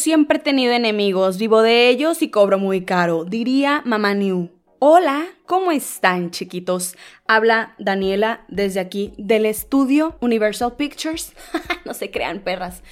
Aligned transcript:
Siempre 0.00 0.38
he 0.38 0.40
tenido 0.40 0.72
enemigos, 0.72 1.36
vivo 1.36 1.60
de 1.60 1.90
ellos 1.90 2.22
y 2.22 2.30
cobro 2.30 2.58
muy 2.58 2.86
caro, 2.86 3.26
diría 3.26 3.82
Mamá 3.84 4.14
New. 4.14 4.48
Hola, 4.78 5.26
¿cómo 5.44 5.72
están 5.72 6.30
chiquitos? 6.30 6.96
Habla 7.28 7.74
Daniela 7.78 8.46
desde 8.48 8.80
aquí 8.80 9.12
del 9.18 9.44
estudio 9.44 10.16
Universal 10.22 10.74
Pictures. 10.76 11.34
no 11.84 11.92
se 11.92 12.10
crean 12.10 12.40
perras. 12.40 12.82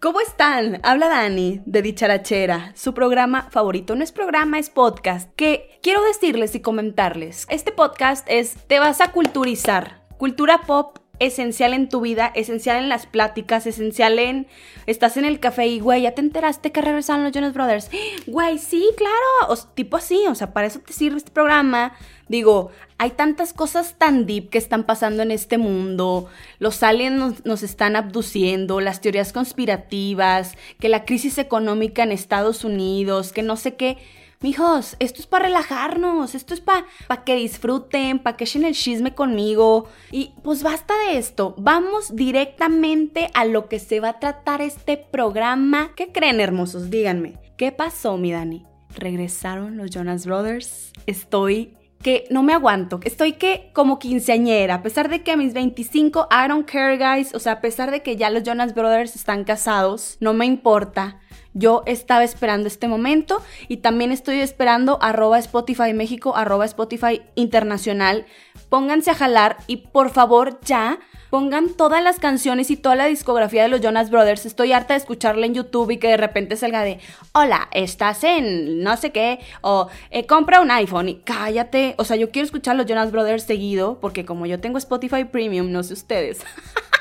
¿Cómo 0.00 0.18
están? 0.22 0.80
Habla 0.82 1.10
Dani 1.10 1.60
de 1.66 1.82
Dicharachera, 1.82 2.72
su 2.74 2.94
programa 2.94 3.50
favorito. 3.50 3.94
No 3.94 4.02
es 4.02 4.12
programa, 4.12 4.58
es 4.58 4.70
podcast. 4.70 5.30
Que 5.36 5.78
quiero 5.82 6.02
decirles 6.04 6.54
y 6.54 6.60
comentarles. 6.60 7.46
Este 7.50 7.70
podcast 7.70 8.26
es 8.30 8.54
Te 8.66 8.78
vas 8.78 9.02
a 9.02 9.12
culturizar. 9.12 10.06
Cultura 10.16 10.62
pop 10.62 10.96
esencial 11.18 11.74
en 11.74 11.88
tu 11.88 12.00
vida, 12.00 12.30
esencial 12.34 12.82
en 12.82 12.88
las 12.88 13.06
pláticas, 13.06 13.66
esencial 13.66 14.18
en... 14.18 14.46
Estás 14.86 15.16
en 15.16 15.24
el 15.24 15.40
café 15.40 15.66
y, 15.66 15.80
güey, 15.80 16.02
ya 16.02 16.12
te 16.12 16.20
enteraste 16.20 16.72
que 16.72 16.80
regresaron 16.80 17.24
los 17.24 17.32
Jonas 17.32 17.54
Brothers. 17.54 17.90
Güey, 18.26 18.58
sí, 18.58 18.88
claro. 18.96 19.14
O, 19.48 19.56
tipo 19.56 19.96
así, 19.96 20.24
o 20.28 20.34
sea, 20.34 20.52
para 20.52 20.66
eso 20.66 20.80
te 20.80 20.92
sirve 20.92 21.18
este 21.18 21.30
programa. 21.30 21.92
Digo, 22.28 22.70
hay 22.98 23.10
tantas 23.10 23.52
cosas 23.52 23.94
tan 23.98 24.26
deep 24.26 24.50
que 24.50 24.58
están 24.58 24.84
pasando 24.84 25.22
en 25.22 25.30
este 25.30 25.58
mundo. 25.58 26.28
Los 26.58 26.82
aliens 26.82 27.16
nos, 27.16 27.46
nos 27.46 27.62
están 27.62 27.96
abduciendo, 27.96 28.80
las 28.80 29.00
teorías 29.00 29.32
conspirativas, 29.32 30.56
que 30.80 30.88
la 30.88 31.04
crisis 31.04 31.38
económica 31.38 32.02
en 32.02 32.12
Estados 32.12 32.64
Unidos, 32.64 33.32
que 33.32 33.42
no 33.42 33.56
sé 33.56 33.76
qué 33.76 33.98
Mijos, 34.42 34.96
esto 34.98 35.20
es 35.20 35.26
para 35.26 35.46
relajarnos, 35.46 36.34
esto 36.34 36.52
es 36.52 36.60
para 36.60 36.84
pa 37.08 37.24
que 37.24 37.36
disfruten, 37.36 38.18
para 38.18 38.36
que 38.36 38.44
echen 38.44 38.64
el 38.64 38.74
chisme 38.74 39.14
conmigo. 39.14 39.88
Y 40.10 40.34
pues 40.42 40.62
basta 40.62 40.94
de 41.06 41.18
esto, 41.18 41.54
vamos 41.58 42.14
directamente 42.14 43.30
a 43.34 43.46
lo 43.46 43.68
que 43.68 43.78
se 43.78 44.00
va 44.00 44.10
a 44.10 44.20
tratar 44.20 44.60
este 44.60 44.98
programa. 44.98 45.92
¿Qué 45.96 46.12
creen, 46.12 46.40
hermosos? 46.40 46.90
Díganme. 46.90 47.38
¿Qué 47.56 47.72
pasó, 47.72 48.18
mi 48.18 48.32
Dani? 48.32 48.66
¿Regresaron 48.94 49.78
los 49.78 49.90
Jonas 49.90 50.26
Brothers? 50.26 50.92
Estoy 51.06 51.74
que 52.02 52.24
no 52.30 52.42
me 52.42 52.52
aguanto. 52.52 53.00
Estoy 53.04 53.32
que 53.32 53.70
como 53.72 53.98
quinceañera, 53.98 54.76
a 54.76 54.82
pesar 54.82 55.08
de 55.08 55.22
que 55.22 55.32
a 55.32 55.36
mis 55.36 55.54
25, 55.54 56.28
I 56.30 56.48
don't 56.48 56.70
care, 56.70 56.98
guys. 56.98 57.34
O 57.34 57.38
sea, 57.38 57.52
a 57.52 57.60
pesar 57.60 57.90
de 57.90 58.02
que 58.02 58.16
ya 58.16 58.30
los 58.30 58.42
Jonas 58.42 58.74
Brothers 58.74 59.16
están 59.16 59.44
casados, 59.44 60.16
no 60.20 60.34
me 60.34 60.46
importa. 60.46 61.20
Yo 61.58 61.82
estaba 61.86 62.22
esperando 62.22 62.68
este 62.68 62.86
momento 62.86 63.42
y 63.66 63.78
también 63.78 64.12
estoy 64.12 64.40
esperando 64.40 64.98
arroba 65.00 65.38
Spotify 65.38 65.94
México, 65.94 66.36
arroba 66.36 66.66
Spotify 66.66 67.22
Internacional. 67.34 68.26
Pónganse 68.68 69.10
a 69.10 69.14
jalar 69.14 69.56
y 69.66 69.78
por 69.78 70.10
favor 70.10 70.60
ya 70.66 70.98
pongan 71.30 71.70
todas 71.70 72.04
las 72.04 72.18
canciones 72.18 72.70
y 72.70 72.76
toda 72.76 72.94
la 72.94 73.06
discografía 73.06 73.62
de 73.62 73.68
los 73.68 73.80
Jonas 73.80 74.10
Brothers. 74.10 74.44
Estoy 74.44 74.72
harta 74.72 74.92
de 74.92 74.98
escucharla 74.98 75.46
en 75.46 75.54
YouTube 75.54 75.92
y 75.92 75.96
que 75.96 76.08
de 76.08 76.18
repente 76.18 76.56
salga 76.56 76.82
de, 76.82 77.00
hola, 77.32 77.68
estás 77.72 78.22
en 78.24 78.82
no 78.82 78.94
sé 78.98 79.10
qué, 79.10 79.40
o 79.62 79.88
eh, 80.10 80.26
compra 80.26 80.60
un 80.60 80.70
iPhone 80.70 81.08
y 81.08 81.14
cállate. 81.20 81.94
O 81.96 82.04
sea, 82.04 82.16
yo 82.16 82.30
quiero 82.30 82.44
escuchar 82.44 82.76
los 82.76 82.84
Jonas 82.84 83.12
Brothers 83.12 83.44
seguido 83.44 83.98
porque 83.98 84.26
como 84.26 84.44
yo 84.44 84.60
tengo 84.60 84.76
Spotify 84.76 85.24
Premium, 85.24 85.72
no 85.72 85.82
sé 85.82 85.94
ustedes. 85.94 86.40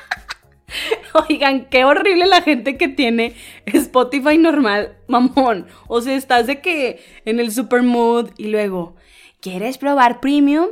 Oigan, 1.29 1.65
qué 1.65 1.85
horrible 1.85 2.25
la 2.25 2.41
gente 2.41 2.77
que 2.77 2.87
tiene 2.87 3.33
Spotify 3.65 4.37
normal, 4.37 4.97
mamón. 5.07 5.67
O 5.87 6.01
sea, 6.01 6.15
estás 6.15 6.47
de 6.47 6.61
que 6.61 7.03
en 7.25 7.39
el 7.39 7.51
super 7.51 7.83
mood 7.83 8.31
y 8.37 8.47
luego, 8.47 8.95
¿quieres 9.41 9.77
probar 9.77 10.19
premium? 10.19 10.69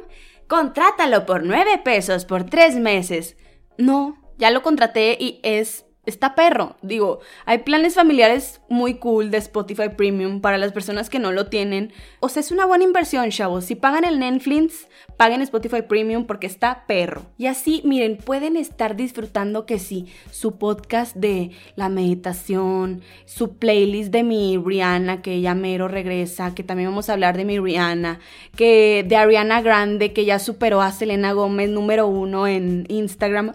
Contrátalo 0.47 1.25
por 1.25 1.43
9 1.43 1.81
pesos 1.83 2.25
por 2.25 2.43
3 2.43 2.75
meses. 2.75 3.37
No, 3.77 4.17
ya 4.37 4.51
lo 4.51 4.61
contraté 4.61 5.17
y 5.19 5.39
es 5.43 5.85
está 6.05 6.35
perro. 6.35 6.75
Digo, 6.81 7.19
hay 7.45 7.59
planes 7.59 7.95
familiares 7.95 8.61
muy 8.69 8.95
cool 8.95 9.31
de 9.31 9.37
Spotify 9.37 9.89
Premium 9.89 10.41
para 10.41 10.57
las 10.57 10.71
personas 10.71 11.09
que 11.09 11.19
no 11.19 11.31
lo 11.31 11.47
tienen. 11.47 11.93
O 12.19 12.29
sea, 12.29 12.41
es 12.41 12.51
una 12.51 12.65
buena 12.65 12.83
inversión, 12.83 13.29
chavos. 13.29 13.65
Si 13.65 13.75
pagan 13.75 14.03
el 14.03 14.19
Netflix, 14.19 14.87
paguen 15.17 15.41
Spotify 15.41 15.81
Premium 15.81 16.25
porque 16.25 16.47
está 16.47 16.85
perro. 16.87 17.23
Y 17.37 17.47
así, 17.47 17.81
miren, 17.85 18.17
pueden 18.17 18.57
estar 18.57 18.95
disfrutando 18.95 19.65
que 19.65 19.79
sí, 19.79 20.07
su 20.31 20.57
podcast 20.57 21.15
de 21.15 21.51
la 21.75 21.89
meditación, 21.89 23.01
su 23.25 23.57
playlist 23.57 24.11
de 24.11 24.23
mi 24.23 24.57
Rihanna, 24.57 25.21
que 25.21 25.41
ya 25.41 25.55
mero 25.55 25.87
regresa, 25.87 26.55
que 26.55 26.63
también 26.63 26.89
vamos 26.89 27.09
a 27.09 27.13
hablar 27.13 27.37
de 27.37 27.45
mi 27.45 27.59
Rihanna, 27.59 28.19
que 28.55 29.05
de 29.07 29.15
Ariana 29.15 29.61
Grande, 29.61 30.13
que 30.13 30.25
ya 30.25 30.39
superó 30.39 30.81
a 30.81 30.91
Selena 30.91 31.33
Gómez 31.33 31.69
número 31.69 32.07
uno 32.07 32.47
en 32.47 32.85
Instagram, 32.89 33.53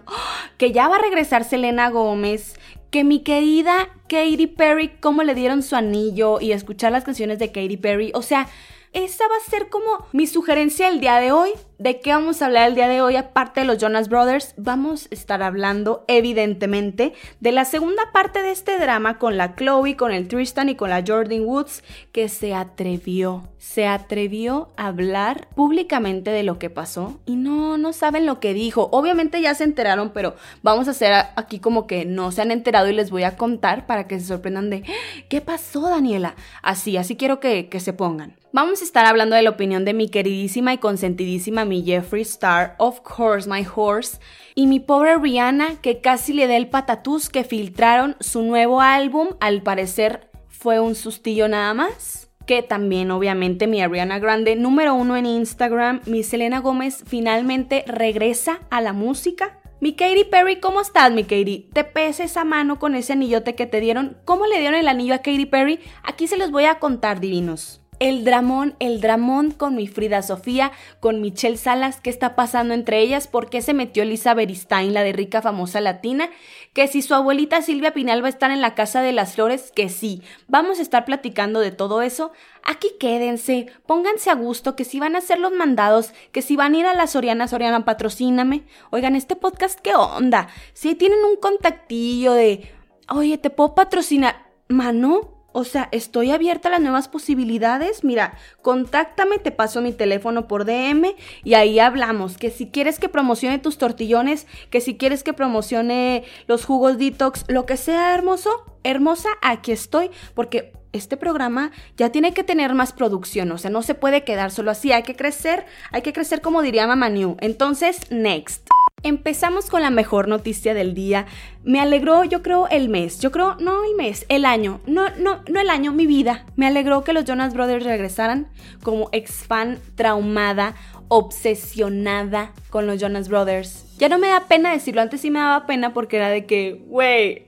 que 0.57 0.71
ya 0.71 0.87
va 0.87 0.97
a 0.97 1.01
regresar 1.01 1.43
Selena 1.43 1.89
Gómez. 1.89 2.55
Que 2.89 3.03
mi 3.03 3.19
querida 3.19 3.89
Katy 4.07 4.47
Perry, 4.47 4.89
cómo 4.99 5.21
le 5.21 5.35
dieron 5.35 5.61
su 5.61 5.75
anillo 5.75 6.41
y 6.41 6.53
escuchar 6.53 6.91
las 6.91 7.03
canciones 7.03 7.37
de 7.37 7.51
Katy 7.51 7.77
Perry, 7.77 8.11
o 8.15 8.23
sea, 8.23 8.47
esa 8.93 9.27
va 9.27 9.35
a 9.35 9.49
ser 9.49 9.69
como 9.69 10.07
mi 10.13 10.25
sugerencia 10.25 10.87
el 10.87 10.99
día 10.99 11.17
de 11.17 11.31
hoy. 11.31 11.51
¿De 11.77 12.01
qué 12.01 12.11
vamos 12.11 12.41
a 12.41 12.47
hablar 12.47 12.67
el 12.67 12.75
día 12.75 12.89
de 12.89 13.01
hoy? 13.01 13.15
Aparte 13.15 13.61
de 13.61 13.65
los 13.65 13.77
Jonas 13.77 14.09
Brothers, 14.09 14.53
vamos 14.57 15.07
a 15.09 15.15
estar 15.15 15.41
hablando, 15.41 16.03
evidentemente, 16.09 17.13
de 17.39 17.51
la 17.53 17.63
segunda 17.63 18.11
parte 18.11 18.41
de 18.41 18.51
este 18.51 18.77
drama 18.79 19.17
con 19.17 19.37
la 19.37 19.55
Chloe, 19.55 19.95
con 19.95 20.11
el 20.11 20.27
Tristan 20.27 20.67
y 20.67 20.75
con 20.75 20.89
la 20.89 21.03
Jordan 21.07 21.45
Woods, 21.45 21.83
que 22.11 22.27
se 22.27 22.53
atrevió, 22.53 23.47
se 23.59 23.87
atrevió 23.87 24.69
a 24.75 24.87
hablar 24.87 25.47
públicamente 25.55 26.31
de 26.31 26.43
lo 26.43 26.59
que 26.59 26.69
pasó 26.69 27.19
y 27.25 27.37
no, 27.37 27.77
no 27.77 27.93
saben 27.93 28.25
lo 28.25 28.41
que 28.41 28.53
dijo. 28.53 28.89
Obviamente 28.91 29.39
ya 29.39 29.55
se 29.55 29.63
enteraron, 29.63 30.09
pero 30.09 30.35
vamos 30.63 30.89
a 30.89 30.91
hacer 30.91 31.13
aquí 31.37 31.59
como 31.59 31.87
que 31.87 32.03
no 32.03 32.33
se 32.33 32.41
han 32.41 32.51
enterado 32.51 32.89
y 32.89 32.93
les 32.93 33.09
voy 33.09 33.23
a 33.23 33.37
contar 33.37 33.85
para 33.85 34.05
que 34.05 34.19
se 34.19 34.25
sorprendan 34.25 34.69
de 34.69 34.83
¿qué 35.29 35.39
pasó, 35.39 35.87
Daniela? 35.87 36.35
Así, 36.61 36.97
así 36.97 37.15
quiero 37.15 37.39
que, 37.39 37.69
que 37.69 37.79
se 37.79 37.93
pongan. 37.93 38.35
Vamos 38.51 38.81
a 38.81 38.83
estar 38.83 39.05
hablando 39.05 39.35
de 39.35 39.43
la 39.43 39.51
opinión 39.51 39.85
de 39.85 39.93
mi 39.93 40.09
queridísima 40.09 40.73
y 40.73 40.79
consentidísima 40.79 41.65
mi 41.65 41.83
Jeffree 41.83 42.23
Star, 42.23 42.73
of 42.79 43.01
course 43.01 43.47
my 43.47 43.63
horse, 43.75 44.17
y 44.55 44.65
mi 44.65 44.79
pobre 44.79 45.19
Rihanna 45.19 45.75
que 45.81 46.01
casi 46.01 46.33
le 46.33 46.47
da 46.47 46.57
el 46.57 46.67
patatús 46.67 47.29
que 47.29 47.43
filtraron 47.43 48.15
su 48.19 48.41
nuevo 48.41 48.81
álbum, 48.81 49.35
al 49.39 49.61
parecer 49.61 50.31
fue 50.47 50.79
un 50.79 50.95
sustillo 50.95 51.47
nada 51.47 51.75
más. 51.75 52.31
Que 52.47 52.63
también 52.63 53.11
obviamente 53.11 53.67
mi 53.67 53.83
Ariana 53.83 54.17
Grande 54.17 54.55
número 54.55 54.95
uno 54.95 55.15
en 55.15 55.27
Instagram, 55.27 56.01
mi 56.07 56.23
Selena 56.23 56.59
Gómez 56.59 57.03
finalmente 57.05 57.83
regresa 57.85 58.61
a 58.71 58.81
la 58.81 58.93
música. 58.93 59.59
Mi 59.79 59.93
Katy 59.93 60.23
Perry, 60.23 60.59
¿cómo 60.59 60.81
estás, 60.81 61.11
mi 61.11 61.21
Katy? 61.21 61.69
¿Te 61.71 61.83
pesa 61.83 62.23
esa 62.23 62.45
mano 62.45 62.79
con 62.79 62.95
ese 62.95 63.13
anillote 63.13 63.53
que 63.53 63.67
te 63.67 63.79
dieron? 63.79 64.17
¿Cómo 64.25 64.47
le 64.47 64.57
dieron 64.57 64.79
el 64.79 64.87
anillo 64.87 65.13
a 65.13 65.19
Katy 65.19 65.45
Perry? 65.45 65.79
Aquí 66.01 66.25
se 66.25 66.37
los 66.37 66.49
voy 66.49 66.65
a 66.65 66.79
contar, 66.79 67.19
divinos 67.19 67.78
el 67.99 68.23
dramón, 68.23 68.75
el 68.79 69.01
dramón 69.01 69.51
con 69.51 69.75
mi 69.75 69.87
Frida 69.87 70.21
Sofía, 70.21 70.71
con 70.99 71.21
Michelle 71.21 71.57
Salas, 71.57 71.99
qué 72.01 72.09
está 72.09 72.35
pasando 72.35 72.73
entre 72.73 72.99
ellas, 72.99 73.27
por 73.27 73.49
qué 73.49 73.61
se 73.61 73.73
metió 73.73 74.05
Lisa 74.05 74.33
Beristain, 74.33 74.93
la 74.93 75.03
de 75.03 75.11
rica 75.11 75.41
famosa 75.41 75.81
latina, 75.81 76.29
que 76.73 76.87
si 76.87 77.01
su 77.01 77.13
abuelita 77.13 77.61
Silvia 77.61 77.93
Pinal 77.93 78.23
va 78.23 78.27
a 78.27 78.29
estar 78.29 78.51
en 78.51 78.61
la 78.61 78.73
Casa 78.73 79.01
de 79.01 79.11
las 79.11 79.35
Flores, 79.35 79.71
que 79.75 79.89
sí, 79.89 80.21
vamos 80.47 80.79
a 80.79 80.81
estar 80.81 81.05
platicando 81.05 81.59
de 81.59 81.71
todo 81.71 82.01
eso. 82.01 82.31
Aquí 82.63 82.89
quédense, 82.99 83.67
pónganse 83.85 84.29
a 84.29 84.35
gusto, 84.35 84.75
que 84.75 84.85
si 84.85 84.99
van 84.99 85.15
a 85.15 85.19
hacer 85.19 85.39
los 85.39 85.51
mandados, 85.51 86.13
que 86.31 86.41
si 86.41 86.55
van 86.55 86.73
a 86.73 86.77
ir 86.77 86.85
a 86.85 86.93
la 86.93 87.07
Soriana, 87.07 87.47
Soriana, 87.47 87.85
patrocíname. 87.85 88.63
Oigan, 88.91 89.15
este 89.15 89.35
podcast, 89.35 89.79
¿qué 89.79 89.95
onda? 89.95 90.47
Si 90.73 90.95
tienen 90.95 91.19
un 91.23 91.35
contactillo 91.37 92.33
de, 92.33 92.71
oye, 93.09 93.37
¿te 93.37 93.49
puedo 93.49 93.75
patrocinar? 93.75 94.47
Mano, 94.67 95.38
o 95.51 95.63
sea, 95.63 95.89
estoy 95.91 96.31
abierta 96.31 96.67
a 96.67 96.71
las 96.71 96.81
nuevas 96.81 97.07
posibilidades. 97.07 98.03
Mira, 98.03 98.37
contáctame, 98.61 99.39
te 99.39 99.51
paso 99.51 99.81
mi 99.81 99.91
teléfono 99.91 100.47
por 100.47 100.65
DM 100.65 101.15
y 101.43 101.53
ahí 101.55 101.79
hablamos. 101.79 102.37
Que 102.37 102.51
si 102.51 102.67
quieres 102.67 102.99
que 102.99 103.09
promocione 103.09 103.59
tus 103.59 103.77
tortillones, 103.77 104.47
que 104.69 104.81
si 104.81 104.97
quieres 104.97 105.23
que 105.23 105.33
promocione 105.33 106.23
los 106.47 106.65
jugos 106.65 106.97
detox, 106.97 107.45
lo 107.47 107.65
que 107.65 107.77
sea 107.77 108.13
hermoso, 108.13 108.49
hermosa, 108.83 109.29
aquí 109.41 109.71
estoy. 109.71 110.11
Porque 110.35 110.73
este 110.91 111.17
programa 111.17 111.71
ya 111.97 112.11
tiene 112.11 112.33
que 112.33 112.43
tener 112.43 112.73
más 112.73 112.93
producción. 112.93 113.51
O 113.51 113.57
sea, 113.57 113.71
no 113.71 113.81
se 113.81 113.95
puede 113.95 114.23
quedar 114.23 114.51
solo 114.51 114.71
así. 114.71 114.91
Hay 114.91 115.03
que 115.03 115.15
crecer, 115.15 115.65
hay 115.91 116.01
que 116.01 116.13
crecer 116.13 116.41
como 116.41 116.61
diría 116.61 116.87
Mama 116.87 117.09
New. 117.09 117.37
Entonces, 117.39 117.99
next. 118.11 118.67
Empezamos 119.01 119.69
con 119.69 119.81
la 119.81 119.91
mejor 119.91 120.27
noticia 120.27 120.73
del 120.73 120.93
día. 120.93 121.25
Me 121.63 121.79
alegró, 121.79 122.25
yo 122.25 122.41
creo, 122.41 122.67
el 122.67 122.89
mes. 122.89 123.19
Yo 123.19 123.31
creo, 123.31 123.55
no 123.55 123.85
el 123.85 123.95
mes, 123.95 124.25
el 124.27 124.43
año. 124.43 124.81
No, 124.87 125.09
no, 125.17 125.41
no 125.49 125.59
el 125.61 125.69
año, 125.69 125.93
mi 125.93 126.05
vida. 126.05 126.45
Me 126.57 126.67
alegró 126.67 127.03
que 127.05 127.13
los 127.13 127.23
Jonas 127.23 127.53
Brothers 127.53 127.85
regresaran 127.85 128.47
como 128.83 129.09
ex 129.13 129.45
fan 129.47 129.79
traumada, 129.95 130.75
obsesionada 131.07 132.51
con 132.69 132.87
los 132.87 132.99
Jonas 132.99 133.29
Brothers. 133.29 133.85
Ya 133.97 134.09
no 134.09 134.17
me 134.17 134.27
da 134.27 134.47
pena 134.47 134.71
decirlo, 134.71 135.01
antes 135.01 135.21
sí 135.21 135.31
me 135.31 135.39
daba 135.39 135.65
pena 135.65 135.93
porque 135.93 136.17
era 136.17 136.29
de 136.29 136.45
que, 136.45 136.83
güey, 136.87 137.47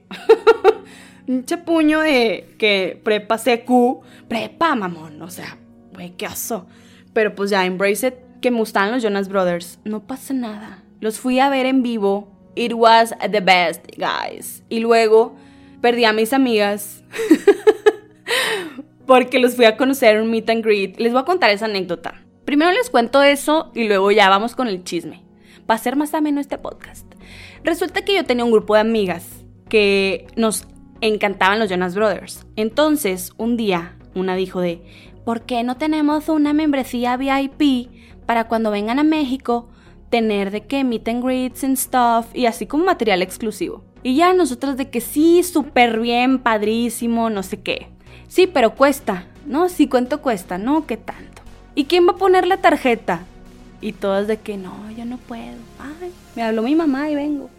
un 1.28 1.46
puño 1.66 2.00
de 2.00 2.56
que 2.58 3.00
prepa 3.04 3.38
CQ, 3.38 4.30
prepa, 4.30 4.76
mamón, 4.76 5.22
o 5.22 5.30
sea, 5.30 5.58
güey, 5.94 6.12
qué 6.12 6.28
oso. 6.28 6.66
Pero 7.12 7.36
pues 7.36 7.50
ya, 7.50 7.66
embrace 7.66 8.08
it, 8.08 8.14
que 8.42 8.52
me 8.52 8.58
gustan 8.58 8.92
los 8.92 9.04
Jonas 9.04 9.28
Brothers. 9.28 9.80
No 9.84 10.08
pasa 10.08 10.34
nada 10.34 10.84
los 11.02 11.20
fui 11.20 11.40
a 11.40 11.50
ver 11.50 11.66
en 11.66 11.84
vivo. 11.84 12.30
It 12.56 12.74
was 12.74 13.14
the 13.30 13.42
best, 13.42 13.86
guys. 13.98 14.64
Y 14.70 14.80
luego 14.80 15.36
perdí 15.82 16.06
a 16.06 16.14
mis 16.14 16.32
amigas 16.32 17.04
porque 19.06 19.40
los 19.40 19.56
fui 19.56 19.66
a 19.66 19.76
conocer 19.76 20.16
en 20.16 20.24
un 20.24 20.32
meet 20.32 20.50
and 20.50 20.64
greet. 20.64 20.98
Les 21.00 21.12
voy 21.12 21.22
a 21.22 21.26
contar 21.26 21.50
esa 21.50 21.66
anécdota. 21.66 22.24
Primero 22.46 22.72
les 22.72 22.90
cuento 22.90 23.22
eso 23.24 23.72
y 23.74 23.88
luego 23.88 24.12
ya 24.12 24.30
vamos 24.30 24.56
con 24.56 24.68
el 24.68 24.84
chisme. 24.84 25.24
Va 25.70 25.76
a 25.76 25.80
ser 25.80 25.96
más 25.96 26.14
ameno 26.14 26.40
este 26.40 26.58
podcast. 26.58 27.06
Resulta 27.64 28.04
que 28.04 28.16
yo 28.16 28.26
tenía 28.26 28.46
un 28.46 28.52
grupo 28.52 28.76
de 28.76 28.82
amigas 28.82 29.26
que 29.70 30.28
nos 30.36 30.68
encantaban 31.02 31.60
los 31.60 31.70
Jonas 31.70 31.96
Brothers. 31.96 32.46
Entonces, 32.56 33.32
un 33.38 33.58
día, 33.58 33.96
una 34.14 34.36
dijo 34.36 34.62
de, 34.62 34.82
¿por 35.26 35.42
qué 35.42 35.64
no 35.64 35.78
tenemos 35.78 36.30
una 36.30 36.54
membresía 36.54 37.18
VIP 37.18 37.90
para 38.26 38.48
cuando 38.48 38.70
vengan 38.70 39.00
a 39.00 39.04
México 39.04 39.71
tener 40.12 40.52
de 40.52 40.62
que 40.62 40.84
meet 40.84 41.08
and 41.08 41.24
greets 41.24 41.64
and 41.64 41.78
stuff 41.78 42.28
y 42.36 42.46
así 42.46 42.68
como 42.68 42.86
material 42.86 43.24
exclusivo? 43.24 43.84
Y 44.04 44.16
ya 44.16 44.34
nosotros 44.34 44.78
de 44.78 44.92
que 44.92 45.02
sí, 45.02 45.42
súper 45.42 46.00
bien, 46.00 46.38
padrísimo, 46.38 47.32
no 47.32 47.42
sé 47.42 47.62
qué. 47.62 47.88
Sí, 48.28 48.46
pero 48.46 48.76
cuesta. 48.76 49.26
No, 49.48 49.70
sí, 49.70 49.88
¿cuánto 49.88 50.22
cuesta? 50.22 50.60
No, 50.60 50.86
¿qué 50.86 50.98
tanto? 50.98 51.42
¿Y 51.74 51.86
quién 51.86 52.08
va 52.08 52.12
a 52.12 52.18
poner 52.18 52.46
la 52.46 52.58
tarjeta? 52.58 53.22
Y 53.80 53.94
todas 53.94 54.28
de 54.28 54.38
que 54.38 54.58
no, 54.58 54.74
yo 54.96 55.06
no 55.06 55.18
puedo. 55.18 55.58
Ay, 55.80 56.12
me 56.36 56.44
habló 56.44 56.62
mi 56.62 56.76
mamá 56.76 57.10
y 57.10 57.16
vengo. 57.16 57.50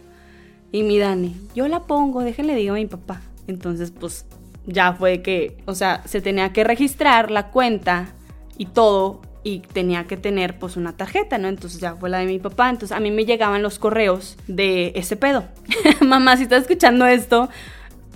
Y 0.71 0.83
mi 0.83 0.97
Dani, 0.97 1.35
yo 1.53 1.67
la 1.67 1.81
pongo, 1.81 2.21
déjenle 2.21 2.55
digo 2.55 2.73
a 2.73 2.77
mi 2.77 2.85
papá. 2.85 3.21
Entonces, 3.47 3.91
pues 3.91 4.25
ya 4.65 4.93
fue 4.93 5.21
que, 5.21 5.57
o 5.65 5.75
sea, 5.75 6.01
se 6.05 6.21
tenía 6.21 6.53
que 6.53 6.63
registrar 6.63 7.31
la 7.31 7.51
cuenta 7.51 8.13
y 8.57 8.67
todo 8.67 9.21
y 9.43 9.59
tenía 9.59 10.05
que 10.05 10.17
tener 10.17 10.57
pues 10.57 10.77
una 10.77 10.95
tarjeta, 10.95 11.37
¿no? 11.37 11.47
Entonces 11.47 11.79
ya 11.79 11.95
fue 11.95 12.09
la 12.09 12.19
de 12.19 12.25
mi 12.25 12.39
papá, 12.39 12.69
entonces 12.69 12.95
a 12.95 12.99
mí 12.99 13.11
me 13.11 13.25
llegaban 13.25 13.61
los 13.61 13.79
correos 13.79 14.37
de 14.47 14.93
ese 14.95 15.15
pedo. 15.15 15.45
Mamá, 16.01 16.37
si 16.37 16.43
estás 16.43 16.61
escuchando 16.61 17.05
esto, 17.05 17.49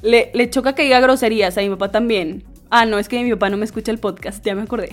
le, 0.02 0.32
le 0.34 0.50
choca 0.50 0.74
que 0.74 0.84
diga 0.84 1.00
groserías 1.00 1.58
a 1.58 1.62
mi 1.62 1.70
papá 1.70 1.92
también. 1.92 2.44
Ah, 2.70 2.86
no, 2.86 2.98
es 3.00 3.08
que 3.08 3.22
mi 3.24 3.32
papá 3.32 3.50
no 3.50 3.58
me 3.58 3.66
escucha 3.66 3.92
el 3.92 3.98
podcast, 3.98 4.44
ya 4.46 4.56
me 4.56 4.64
acordé. 4.64 4.90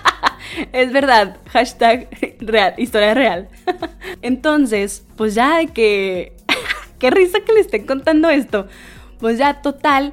es 0.72 0.92
verdad, 0.92 1.38
hashtag 1.50 2.08
real, 2.40 2.74
historia 2.76 3.14
real. 3.14 3.48
Entonces, 4.22 5.04
pues 5.16 5.34
ya 5.34 5.58
de 5.58 5.68
que... 5.68 6.36
Qué 6.98 7.10
risa 7.10 7.40
que 7.40 7.52
le 7.52 7.60
estén 7.60 7.84
contando 7.84 8.30
esto. 8.30 8.68
Pues 9.18 9.36
ya, 9.36 9.60
total, 9.60 10.12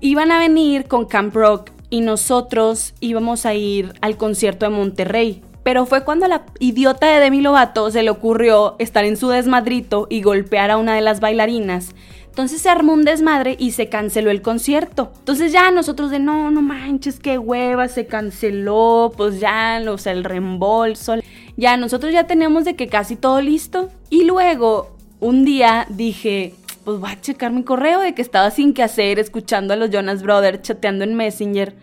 iban 0.00 0.32
a 0.32 0.40
venir 0.40 0.86
con 0.86 1.06
Camp 1.06 1.32
Rock 1.36 1.70
y 1.90 2.00
nosotros 2.00 2.94
íbamos 3.00 3.44
a 3.44 3.54
ir 3.54 3.92
al 4.00 4.16
concierto 4.16 4.64
de 4.66 4.70
Monterrey. 4.70 5.42
Pero 5.62 5.84
fue 5.84 6.04
cuando 6.04 6.24
a 6.24 6.28
la 6.28 6.46
idiota 6.58 7.06
de 7.06 7.20
Demi 7.20 7.42
Lovato 7.42 7.90
se 7.90 8.02
le 8.02 8.10
ocurrió 8.10 8.76
estar 8.78 9.04
en 9.04 9.16
su 9.16 9.28
desmadrito 9.28 10.06
y 10.08 10.22
golpear 10.22 10.70
a 10.70 10.78
una 10.78 10.94
de 10.94 11.02
las 11.02 11.20
bailarinas. 11.20 11.94
Entonces 12.30 12.62
se 12.62 12.68
armó 12.68 12.94
un 12.94 13.04
desmadre 13.04 13.56
y 13.58 13.72
se 13.72 13.88
canceló 13.88 14.30
el 14.30 14.40
concierto. 14.40 15.12
Entonces 15.18 15.52
ya 15.52 15.70
nosotros 15.72 16.10
de 16.10 16.20
no, 16.20 16.50
no 16.50 16.62
manches, 16.62 17.18
qué 17.18 17.38
hueva, 17.38 17.88
se 17.88 18.06
canceló, 18.06 19.12
pues 19.16 19.40
ya, 19.40 19.82
o 19.88 19.98
sea, 19.98 20.12
el 20.12 20.24
reembolso. 20.24 21.16
Ya 21.56 21.76
nosotros 21.76 22.12
ya 22.12 22.26
teníamos 22.26 22.64
de 22.64 22.76
que 22.76 22.86
casi 22.86 23.16
todo 23.16 23.42
listo. 23.42 23.90
Y 24.08 24.24
luego, 24.24 24.96
un 25.18 25.44
día 25.44 25.86
dije, 25.90 26.54
pues 26.84 26.98
voy 26.98 27.10
a 27.10 27.20
checar 27.20 27.52
mi 27.52 27.62
correo 27.62 28.00
de 28.00 28.14
que 28.14 28.22
estaba 28.22 28.50
sin 28.50 28.74
que 28.74 28.82
hacer, 28.82 29.18
escuchando 29.18 29.74
a 29.74 29.76
los 29.76 29.90
Jonas 29.90 30.22
Brothers, 30.22 30.62
chateando 30.62 31.04
en 31.04 31.14
Messenger. 31.14 31.74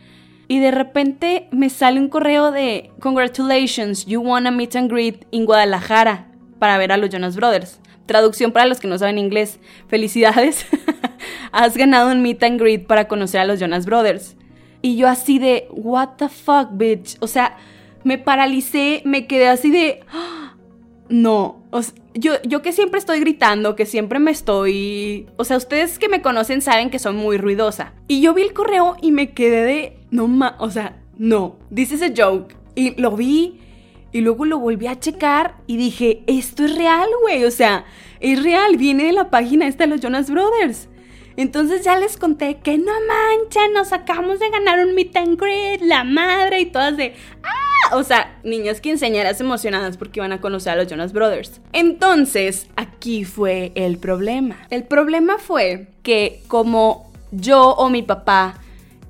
Y 0.48 0.60
de 0.60 0.72
repente 0.72 1.48
me 1.52 1.70
sale 1.70 2.00
un 2.00 2.08
correo 2.08 2.52
de 2.52 2.92
Congratulations, 3.00 4.06
you 4.06 4.22
won 4.22 4.48
a 4.48 4.52
meet 4.52 4.76
and 4.76 4.90
greet 4.90 5.26
en 5.32 5.46
Guadalajara 5.46 6.28
para 6.60 6.78
ver 6.78 6.92
a 6.92 6.98
los 6.98 7.10
Jonas 7.10 7.36
Brothers. 7.36 7.80
Traducción 8.06 8.52
para 8.54 8.66
los 8.66 8.80
que 8.80 8.88
no 8.88 8.98
saben 8.98 9.18
inglés. 9.18 9.60
Felicidades. 9.88 10.66
Has 11.52 11.76
ganado 11.76 12.12
un 12.12 12.22
meet 12.22 12.42
and 12.44 12.60
greet 12.60 12.88
para 12.88 13.08
conocer 13.08 13.42
a 13.42 13.46
los 13.46 13.60
Jonas 13.60 13.86
Brothers. 13.86 14.38
Y 14.82 14.96
yo 14.96 15.10
así 15.10 15.40
de, 15.40 15.68
what 15.72 16.12
the 16.18 16.30
fuck, 16.30 16.70
bitch. 16.72 17.18
O 17.20 17.28
sea, 17.28 17.58
me 18.04 18.18
paralicé, 18.18 19.02
me 19.04 19.28
quedé 19.28 19.50
así 19.50 19.70
de, 19.70 20.00
no. 21.10 21.64
Yo 22.14 22.62
que 22.62 22.72
siempre 22.72 23.00
estoy 23.00 23.20
gritando, 23.20 23.76
que 23.76 23.86
siempre 23.86 24.20
me 24.20 24.32
estoy... 24.32 25.28
O 25.38 25.44
sea, 25.44 25.58
ustedes 25.58 26.00
que 26.00 26.10
me 26.10 26.22
conocen 26.22 26.62
saben 26.62 26.90
que 26.90 27.00
soy 27.00 27.14
muy 27.14 27.38
ruidosa. 27.38 27.94
Y 28.08 28.22
yo 28.22 28.34
vi 28.34 28.42
el 28.42 28.54
correo 28.54 28.96
y 29.02 29.12
me 29.12 29.32
quedé 29.34 29.64
de... 29.64 30.00
No 30.10 30.28
ma... 30.28 30.56
O 30.60 30.70
sea, 30.72 31.02
no. 31.18 31.58
This 31.74 31.92
is 31.92 32.02
a 32.02 32.10
joke. 32.16 32.56
Y 32.76 33.00
lo 33.00 33.12
vi 33.12 33.60
y 34.12 34.22
luego 34.22 34.46
lo 34.46 34.58
volví 34.60 34.88
a 34.88 35.00
checar 35.00 35.58
y 35.68 35.78
dije, 35.78 36.24
esto 36.28 36.66
es 36.66 36.76
real, 36.76 37.08
güey. 37.22 37.44
O 37.44 37.52
sea, 37.52 37.86
es 38.20 38.42
real. 38.42 38.78
Viene 38.78 39.06
de 39.06 39.14
la 39.14 39.30
página 39.30 39.68
esta 39.68 39.84
de 39.84 39.92
los 39.92 40.02
Jonas 40.02 40.30
Brothers. 40.30 40.90
Entonces 41.36 41.84
ya 41.84 42.00
les 42.00 42.18
conté 42.18 42.58
que 42.58 42.80
no 42.80 42.92
mancha, 42.92 43.60
nos 43.72 43.94
acabamos 43.94 44.40
de 44.40 44.50
ganar 44.50 44.84
un 44.84 44.96
meet 44.96 45.16
and 45.16 45.40
greet, 45.40 45.82
la 45.82 46.04
madre 46.04 46.62
y 46.62 46.66
todas 46.66 46.98
de... 46.98 47.14
¡Ah! 47.44 47.67
O 47.94 48.04
sea, 48.04 48.40
niñas 48.44 48.82
quinceañeras 48.82 49.40
emocionadas 49.42 49.98
porque 49.98 50.20
iban 50.20 50.32
a 50.32 50.42
conocer 50.42 50.74
a 50.74 50.76
los 50.76 50.88
Jonas 50.88 51.14
Brothers. 51.14 51.62
Entonces, 51.74 52.68
aquí 52.76 53.24
fue 53.24 53.72
el 53.76 53.98
problema. 53.98 54.58
El 54.70 54.84
problema 54.84 55.38
fue 55.38 55.88
que 56.04 56.44
como 56.48 57.12
yo 57.32 57.72
o 57.72 57.90
mi 57.90 58.04
papá 58.04 58.56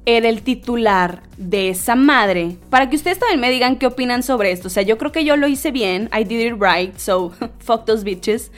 era 0.06 0.30
el 0.30 0.42
titular 0.42 1.22
de 1.38 1.70
esa 1.70 1.96
madre, 1.96 2.56
para 2.70 2.90
que 2.90 2.96
ustedes 2.96 3.20
también 3.20 3.42
me 3.42 3.52
digan 3.52 3.78
qué 3.78 3.88
opinan 3.88 4.24
sobre 4.24 4.52
esto. 4.52 4.68
O 4.68 4.72
sea, 4.72 4.84
yo 4.84 4.98
creo 4.98 5.12
que 5.12 5.26
yo 5.26 5.36
lo 5.36 5.48
hice 5.48 5.72
bien, 5.72 6.10
I 6.18 6.24
did 6.24 6.40
it 6.40 6.56
right, 6.60 6.98
so 6.98 7.34
fuck 7.60 7.86
those 7.86 8.04
bitches. 8.04 8.52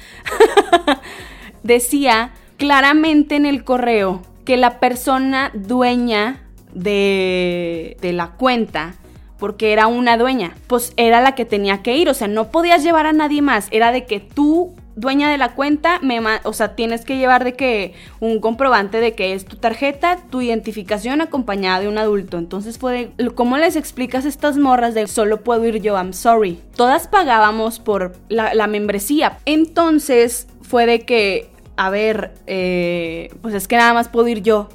Decía 1.64 2.32
claramente 2.58 3.36
en 3.36 3.48
el 3.48 3.64
correo 3.64 4.22
que 4.46 4.58
la 4.58 4.80
persona 4.80 5.52
dueña 5.56 6.44
de, 6.74 7.98
de 8.00 8.14
la 8.14 8.32
cuenta 8.32 8.94
porque 9.40 9.74
era 9.74 9.88
una 9.88 10.18
dueña, 10.18 10.56
pues 10.68 10.94
era 10.98 11.22
la 11.22 11.34
que 11.34 11.46
tenía 11.46 11.82
que 11.82 11.96
ir, 11.96 12.10
o 12.10 12.14
sea, 12.14 12.28
no 12.28 12.52
podías 12.52 12.84
llevar 12.84 13.06
a 13.06 13.14
nadie 13.14 13.42
más, 13.42 13.68
era 13.72 13.92
de 13.92 14.06
que 14.06 14.20
tú 14.20 14.76
dueña 15.00 15.32
de 15.32 15.38
la 15.38 15.54
cuenta, 15.54 16.00
me 16.02 16.20
o 16.44 16.54
sea, 16.54 16.76
tienes 16.76 17.06
que 17.06 17.18
llevar 17.18 17.44
de 17.44 17.54
que 17.54 17.94
un 18.20 18.40
comprobante 18.40 19.00
de 19.00 19.16
que 19.16 19.34
es 19.34 19.46
tu 19.46 19.56
tarjeta, 19.56 20.18
tu 20.30 20.42
identificación 20.42 21.22
acompañada 21.22 21.80
de 21.80 21.88
un 21.88 21.98
adulto. 21.98 22.38
Entonces 22.38 22.78
fue 22.78 23.12
de, 23.18 23.30
¿cómo 23.32 23.58
les 23.58 23.76
explicas 23.76 24.26
estas 24.26 24.58
morras 24.58 24.94
de 24.94 25.08
solo 25.08 25.42
puedo 25.42 25.66
ir 25.66 25.82
yo? 25.82 25.96
I'm 25.96 26.14
sorry. 26.14 26.60
Todas 26.76 27.08
pagábamos 27.08 27.80
por 27.80 28.14
la, 28.28 28.68
membresía. 28.68 29.40
Entonces 29.46 30.48
fue 30.62 30.86
de 30.86 31.02
que, 31.02 31.50
a 31.78 31.90
ver, 31.90 32.34
eh, 32.46 33.34
pues 33.42 33.54
es 33.54 33.68
que 33.68 33.78
nada 33.78 33.94
más 33.94 34.10
puedo 34.10 34.28
ir 34.28 34.44
yo. 34.44 34.70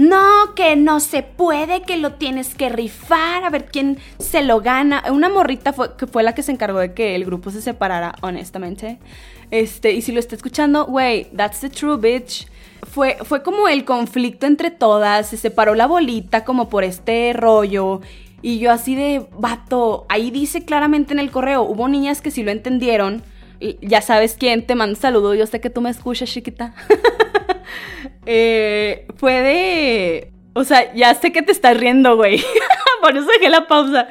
No, 0.00 0.54
que 0.54 0.76
no 0.76 0.98
se 0.98 1.22
puede, 1.22 1.82
que 1.82 1.98
lo 1.98 2.14
tienes 2.14 2.54
que 2.54 2.70
rifar, 2.70 3.44
a 3.44 3.50
ver 3.50 3.66
quién 3.66 3.98
se 4.18 4.42
lo 4.42 4.62
gana. 4.62 5.04
Una 5.12 5.28
morrita 5.28 5.74
fue, 5.74 5.94
que 5.98 6.06
fue 6.06 6.22
la 6.22 6.34
que 6.34 6.42
se 6.42 6.52
encargó 6.52 6.78
de 6.78 6.94
que 6.94 7.14
el 7.14 7.26
grupo 7.26 7.50
se 7.50 7.60
separara, 7.60 8.14
honestamente. 8.22 8.98
Este, 9.50 9.92
y 9.92 10.00
si 10.00 10.12
lo 10.12 10.18
está 10.18 10.36
escuchando, 10.36 10.86
wey, 10.86 11.26
that's 11.36 11.60
the 11.60 11.68
true 11.68 11.98
bitch. 11.98 12.46
Fue, 12.90 13.18
fue 13.24 13.42
como 13.42 13.68
el 13.68 13.84
conflicto 13.84 14.46
entre 14.46 14.70
todas, 14.70 15.28
se 15.28 15.36
separó 15.36 15.74
la 15.74 15.86
bolita 15.86 16.46
como 16.46 16.70
por 16.70 16.82
este 16.82 17.34
rollo. 17.34 18.00
Y 18.40 18.58
yo 18.58 18.72
así 18.72 18.94
de, 18.94 19.26
vato, 19.38 20.06
ahí 20.08 20.30
dice 20.30 20.64
claramente 20.64 21.12
en 21.12 21.18
el 21.18 21.30
correo, 21.30 21.60
hubo 21.64 21.88
niñas 21.88 22.22
que 22.22 22.30
sí 22.30 22.42
lo 22.42 22.52
entendieron. 22.52 23.22
Ya 23.82 24.00
sabes 24.00 24.34
quién, 24.40 24.64
te 24.66 24.74
manda 24.74 24.98
saludo, 24.98 25.34
yo 25.34 25.46
sé 25.46 25.60
que 25.60 25.68
tú 25.68 25.82
me 25.82 25.90
escuchas, 25.90 26.30
chiquita. 26.30 26.72
eh, 28.26 29.06
fue 29.16 29.40
de... 29.40 30.32
O 30.52 30.64
sea, 30.64 30.92
ya 30.94 31.14
sé 31.14 31.32
que 31.32 31.42
te 31.42 31.52
estás 31.52 31.76
riendo, 31.76 32.16
güey. 32.16 32.42
Por 33.00 33.16
eso 33.16 33.26
dejé 33.26 33.48
la 33.48 33.66
pausa. 33.66 34.08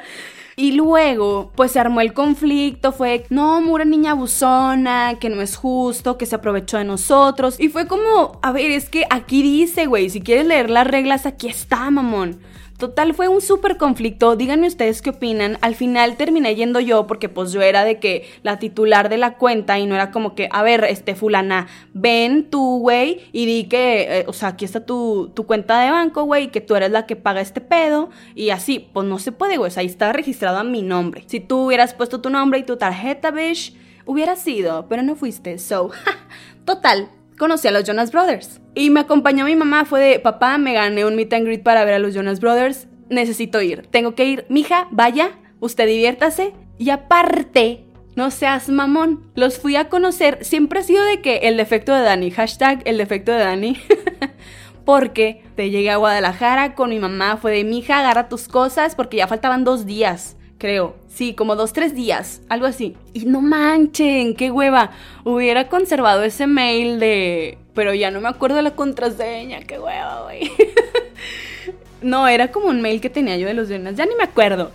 Y 0.56 0.72
luego, 0.72 1.52
pues 1.54 1.72
se 1.72 1.80
armó 1.80 2.02
el 2.02 2.12
conflicto, 2.12 2.92
fue, 2.92 3.24
no, 3.30 3.62
mura 3.62 3.86
niña 3.86 4.12
buzona, 4.12 5.18
que 5.18 5.30
no 5.30 5.40
es 5.40 5.56
justo, 5.56 6.18
que 6.18 6.26
se 6.26 6.34
aprovechó 6.34 6.76
de 6.76 6.84
nosotros. 6.84 7.58
Y 7.58 7.68
fue 7.68 7.86
como, 7.86 8.38
a 8.42 8.52
ver, 8.52 8.70
es 8.70 8.90
que 8.90 9.06
aquí 9.08 9.42
dice, 9.42 9.86
güey, 9.86 10.10
si 10.10 10.20
quieres 10.20 10.46
leer 10.46 10.68
las 10.68 10.86
reglas, 10.86 11.24
aquí 11.24 11.48
está, 11.48 11.90
mamón. 11.90 12.40
Total, 12.80 13.12
fue 13.12 13.28
un 13.28 13.42
súper 13.42 13.76
conflicto. 13.76 14.36
Díganme 14.36 14.66
ustedes 14.66 15.02
qué 15.02 15.10
opinan. 15.10 15.58
Al 15.60 15.74
final 15.74 16.16
terminé 16.16 16.54
yendo 16.54 16.80
yo 16.80 17.06
porque 17.06 17.28
pues 17.28 17.52
yo 17.52 17.60
era 17.60 17.84
de 17.84 17.98
que 17.98 18.26
la 18.42 18.58
titular 18.58 19.10
de 19.10 19.18
la 19.18 19.36
cuenta 19.36 19.78
y 19.78 19.84
no 19.84 19.94
era 19.94 20.10
como 20.10 20.34
que, 20.34 20.48
a 20.50 20.62
ver, 20.62 20.84
este 20.84 21.14
fulana, 21.14 21.66
ven 21.92 22.48
tú, 22.48 22.78
güey, 22.78 23.20
y 23.32 23.44
di 23.44 23.64
que, 23.64 24.20
eh, 24.20 24.24
o 24.28 24.32
sea, 24.32 24.48
aquí 24.48 24.64
está 24.64 24.86
tu, 24.86 25.30
tu 25.34 25.44
cuenta 25.44 25.78
de 25.82 25.90
banco, 25.90 26.24
güey, 26.24 26.50
que 26.50 26.62
tú 26.62 26.74
eres 26.74 26.90
la 26.90 27.04
que 27.04 27.16
paga 27.16 27.42
este 27.42 27.60
pedo. 27.60 28.08
Y 28.34 28.48
así, 28.48 28.88
pues 28.94 29.06
no 29.06 29.18
se 29.18 29.30
puede, 29.30 29.58
güey. 29.58 29.68
O 29.68 29.70
sea, 29.70 29.82
ahí 29.82 29.86
está 29.86 30.14
registrado 30.14 30.56
a 30.56 30.64
mi 30.64 30.80
nombre. 30.80 31.24
Si 31.26 31.38
tú 31.38 31.66
hubieras 31.66 31.92
puesto 31.92 32.22
tu 32.22 32.30
nombre 32.30 32.60
y 32.60 32.62
tu 32.62 32.78
tarjeta, 32.78 33.30
bitch, 33.30 33.76
hubiera 34.06 34.36
sido, 34.36 34.86
pero 34.88 35.02
no 35.02 35.16
fuiste. 35.16 35.58
So, 35.58 35.90
total, 36.64 37.10
conocí 37.40 37.66
a 37.66 37.70
los 37.70 37.84
Jonas 37.84 38.12
Brothers. 38.12 38.60
Y 38.74 38.90
me 38.90 39.00
acompañó 39.00 39.46
mi 39.46 39.56
mamá, 39.56 39.86
fue 39.86 40.00
de, 40.00 40.18
papá, 40.20 40.58
me 40.58 40.74
gané 40.74 41.06
un 41.06 41.16
meet 41.16 41.32
and 41.32 41.46
greet 41.46 41.62
para 41.62 41.86
ver 41.86 41.94
a 41.94 41.98
los 41.98 42.14
Jonas 42.14 42.38
Brothers, 42.38 42.86
necesito 43.08 43.62
ir, 43.62 43.86
tengo 43.86 44.14
que 44.14 44.26
ir. 44.26 44.44
Mija, 44.50 44.88
vaya, 44.90 45.38
usted 45.58 45.86
diviértase. 45.86 46.52
Y 46.76 46.90
aparte, 46.90 47.86
no 48.14 48.30
seas 48.30 48.68
mamón, 48.68 49.30
los 49.34 49.58
fui 49.58 49.76
a 49.76 49.88
conocer, 49.88 50.44
siempre 50.44 50.80
ha 50.80 50.82
sido 50.82 51.02
de 51.02 51.22
que 51.22 51.38
el 51.38 51.56
defecto 51.56 51.94
de 51.94 52.02
Dani, 52.02 52.30
hashtag 52.30 52.82
el 52.84 52.98
defecto 52.98 53.32
de 53.32 53.38
Dani. 53.38 53.78
porque 54.84 55.42
te 55.56 55.70
llegué 55.70 55.90
a 55.90 55.96
Guadalajara 55.96 56.74
con 56.74 56.90
mi 56.90 56.98
mamá, 56.98 57.38
fue 57.38 57.52
de 57.52 57.64
mi 57.64 57.78
hija, 57.78 58.00
agarra 58.00 58.28
tus 58.28 58.48
cosas 58.48 58.94
porque 58.94 59.16
ya 59.16 59.26
faltaban 59.26 59.64
dos 59.64 59.86
días 59.86 60.36
creo. 60.60 60.94
Sí, 61.08 61.34
como 61.34 61.56
dos, 61.56 61.72
tres 61.72 61.94
días, 61.94 62.42
algo 62.48 62.66
así. 62.66 62.94
Y 63.12 63.24
no 63.24 63.40
manchen, 63.40 64.36
qué 64.36 64.52
hueva. 64.52 64.92
Hubiera 65.24 65.68
conservado 65.68 66.22
ese 66.22 66.46
mail 66.46 67.00
de... 67.00 67.58
Pero 67.74 67.94
ya 67.94 68.12
no 68.12 68.20
me 68.20 68.28
acuerdo 68.28 68.62
la 68.62 68.76
contraseña, 68.76 69.62
qué 69.62 69.80
hueva, 69.80 70.22
güey. 70.22 70.52
no, 72.02 72.28
era 72.28 72.52
como 72.52 72.66
un 72.68 72.80
mail 72.80 73.00
que 73.00 73.10
tenía 73.10 73.36
yo 73.38 73.48
de 73.48 73.54
los 73.54 73.68
Jonas, 73.68 73.96
ya 73.96 74.06
ni 74.06 74.14
me 74.14 74.24
acuerdo. 74.24 74.70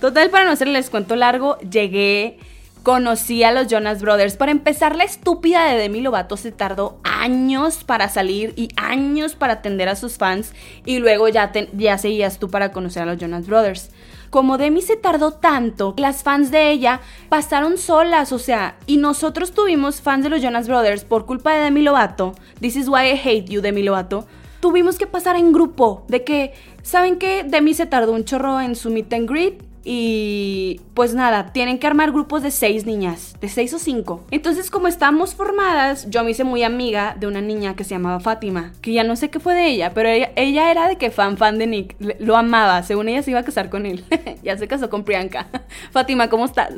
Total, 0.00 0.28
para 0.30 0.44
no 0.44 0.50
hacerles 0.50 0.90
cuento 0.90 1.16
largo, 1.16 1.58
llegué, 1.58 2.38
conocí 2.82 3.44
a 3.44 3.52
los 3.52 3.68
Jonas 3.68 4.02
Brothers. 4.02 4.36
Para 4.36 4.52
empezar, 4.52 4.96
la 4.96 5.04
estúpida 5.04 5.64
de 5.66 5.78
Demi 5.78 6.00
Lovato 6.00 6.36
se 6.36 6.50
tardó 6.50 6.98
años 7.04 7.84
para 7.84 8.08
salir 8.08 8.52
y 8.56 8.68
años 8.76 9.34
para 9.34 9.54
atender 9.54 9.88
a 9.88 9.96
sus 9.96 10.16
fans. 10.16 10.52
Y 10.84 10.98
luego 10.98 11.28
ya, 11.28 11.52
ya 11.74 11.98
seguías 11.98 12.38
tú 12.38 12.50
para 12.50 12.72
conocer 12.72 13.02
a 13.02 13.06
los 13.06 13.18
Jonas 13.18 13.46
Brothers 13.46 13.90
como 14.30 14.58
Demi 14.58 14.80
se 14.80 14.96
tardó 14.96 15.32
tanto, 15.32 15.94
las 15.98 16.22
fans 16.22 16.50
de 16.50 16.70
ella 16.70 17.00
pasaron 17.28 17.78
solas, 17.78 18.32
o 18.32 18.38
sea, 18.38 18.76
y 18.86 18.96
nosotros 18.96 19.52
tuvimos 19.52 20.00
fans 20.00 20.22
de 20.24 20.30
los 20.30 20.40
Jonas 20.40 20.68
Brothers 20.68 21.04
por 21.04 21.26
culpa 21.26 21.52
de 21.52 21.64
Demi 21.64 21.82
Lovato. 21.82 22.34
This 22.60 22.76
is 22.76 22.88
why 22.88 23.10
I 23.10 23.20
hate 23.22 23.46
you, 23.46 23.60
Demi 23.60 23.82
Lovato. 23.82 24.26
Tuvimos 24.60 24.98
que 24.98 25.06
pasar 25.06 25.36
en 25.36 25.52
grupo, 25.52 26.04
de 26.08 26.22
que, 26.22 26.54
¿saben 26.82 27.18
qué? 27.18 27.44
Demi 27.44 27.74
se 27.74 27.86
tardó 27.86 28.12
un 28.12 28.24
chorro 28.24 28.60
en 28.60 28.76
su 28.76 28.90
meet 28.90 29.12
and 29.12 29.28
greet 29.28 29.69
y 29.82 30.80
pues 30.94 31.14
nada, 31.14 31.52
tienen 31.52 31.78
que 31.78 31.86
armar 31.86 32.12
grupos 32.12 32.42
de 32.42 32.50
seis 32.50 32.84
niñas, 32.84 33.34
de 33.40 33.48
seis 33.48 33.72
o 33.72 33.78
cinco. 33.78 34.24
Entonces, 34.30 34.70
como 34.70 34.88
estábamos 34.88 35.34
formadas, 35.34 36.08
yo 36.10 36.22
me 36.22 36.32
hice 36.32 36.44
muy 36.44 36.62
amiga 36.62 37.16
de 37.18 37.26
una 37.26 37.40
niña 37.40 37.74
que 37.76 37.84
se 37.84 37.90
llamaba 37.90 38.20
Fátima, 38.20 38.72
que 38.82 38.92
ya 38.92 39.04
no 39.04 39.16
sé 39.16 39.30
qué 39.30 39.40
fue 39.40 39.54
de 39.54 39.68
ella, 39.68 39.92
pero 39.94 40.08
ella, 40.08 40.70
era 40.70 40.88
de 40.88 40.96
que 40.96 41.10
fan, 41.10 41.38
fan 41.38 41.58
de 41.58 41.66
Nick, 41.66 41.96
lo 42.18 42.36
amaba, 42.36 42.82
según 42.82 43.08
ella 43.08 43.22
se 43.22 43.30
iba 43.30 43.40
a 43.40 43.44
casar 43.44 43.70
con 43.70 43.86
él. 43.86 44.04
ya 44.42 44.56
se 44.58 44.68
casó 44.68 44.90
con 44.90 45.04
Priyanka. 45.04 45.46
Fátima, 45.92 46.28
¿cómo 46.28 46.44
estás? 46.44 46.74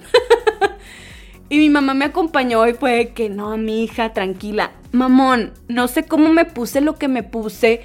y 1.49 1.59
mi 1.59 1.71
mamá 1.71 1.95
me 1.95 2.05
acompañó 2.05 2.69
y 2.69 2.75
fue 2.75 3.13
que 3.15 3.29
no, 3.29 3.57
mi 3.57 3.83
hija, 3.83 4.13
tranquila. 4.13 4.71
Mamón, 4.93 5.55
no 5.67 5.89
sé 5.89 6.05
cómo 6.05 6.33
me 6.33 6.45
puse 6.45 6.81
lo 6.81 6.97
que 6.97 7.09
me 7.09 7.25
puse 7.25 7.81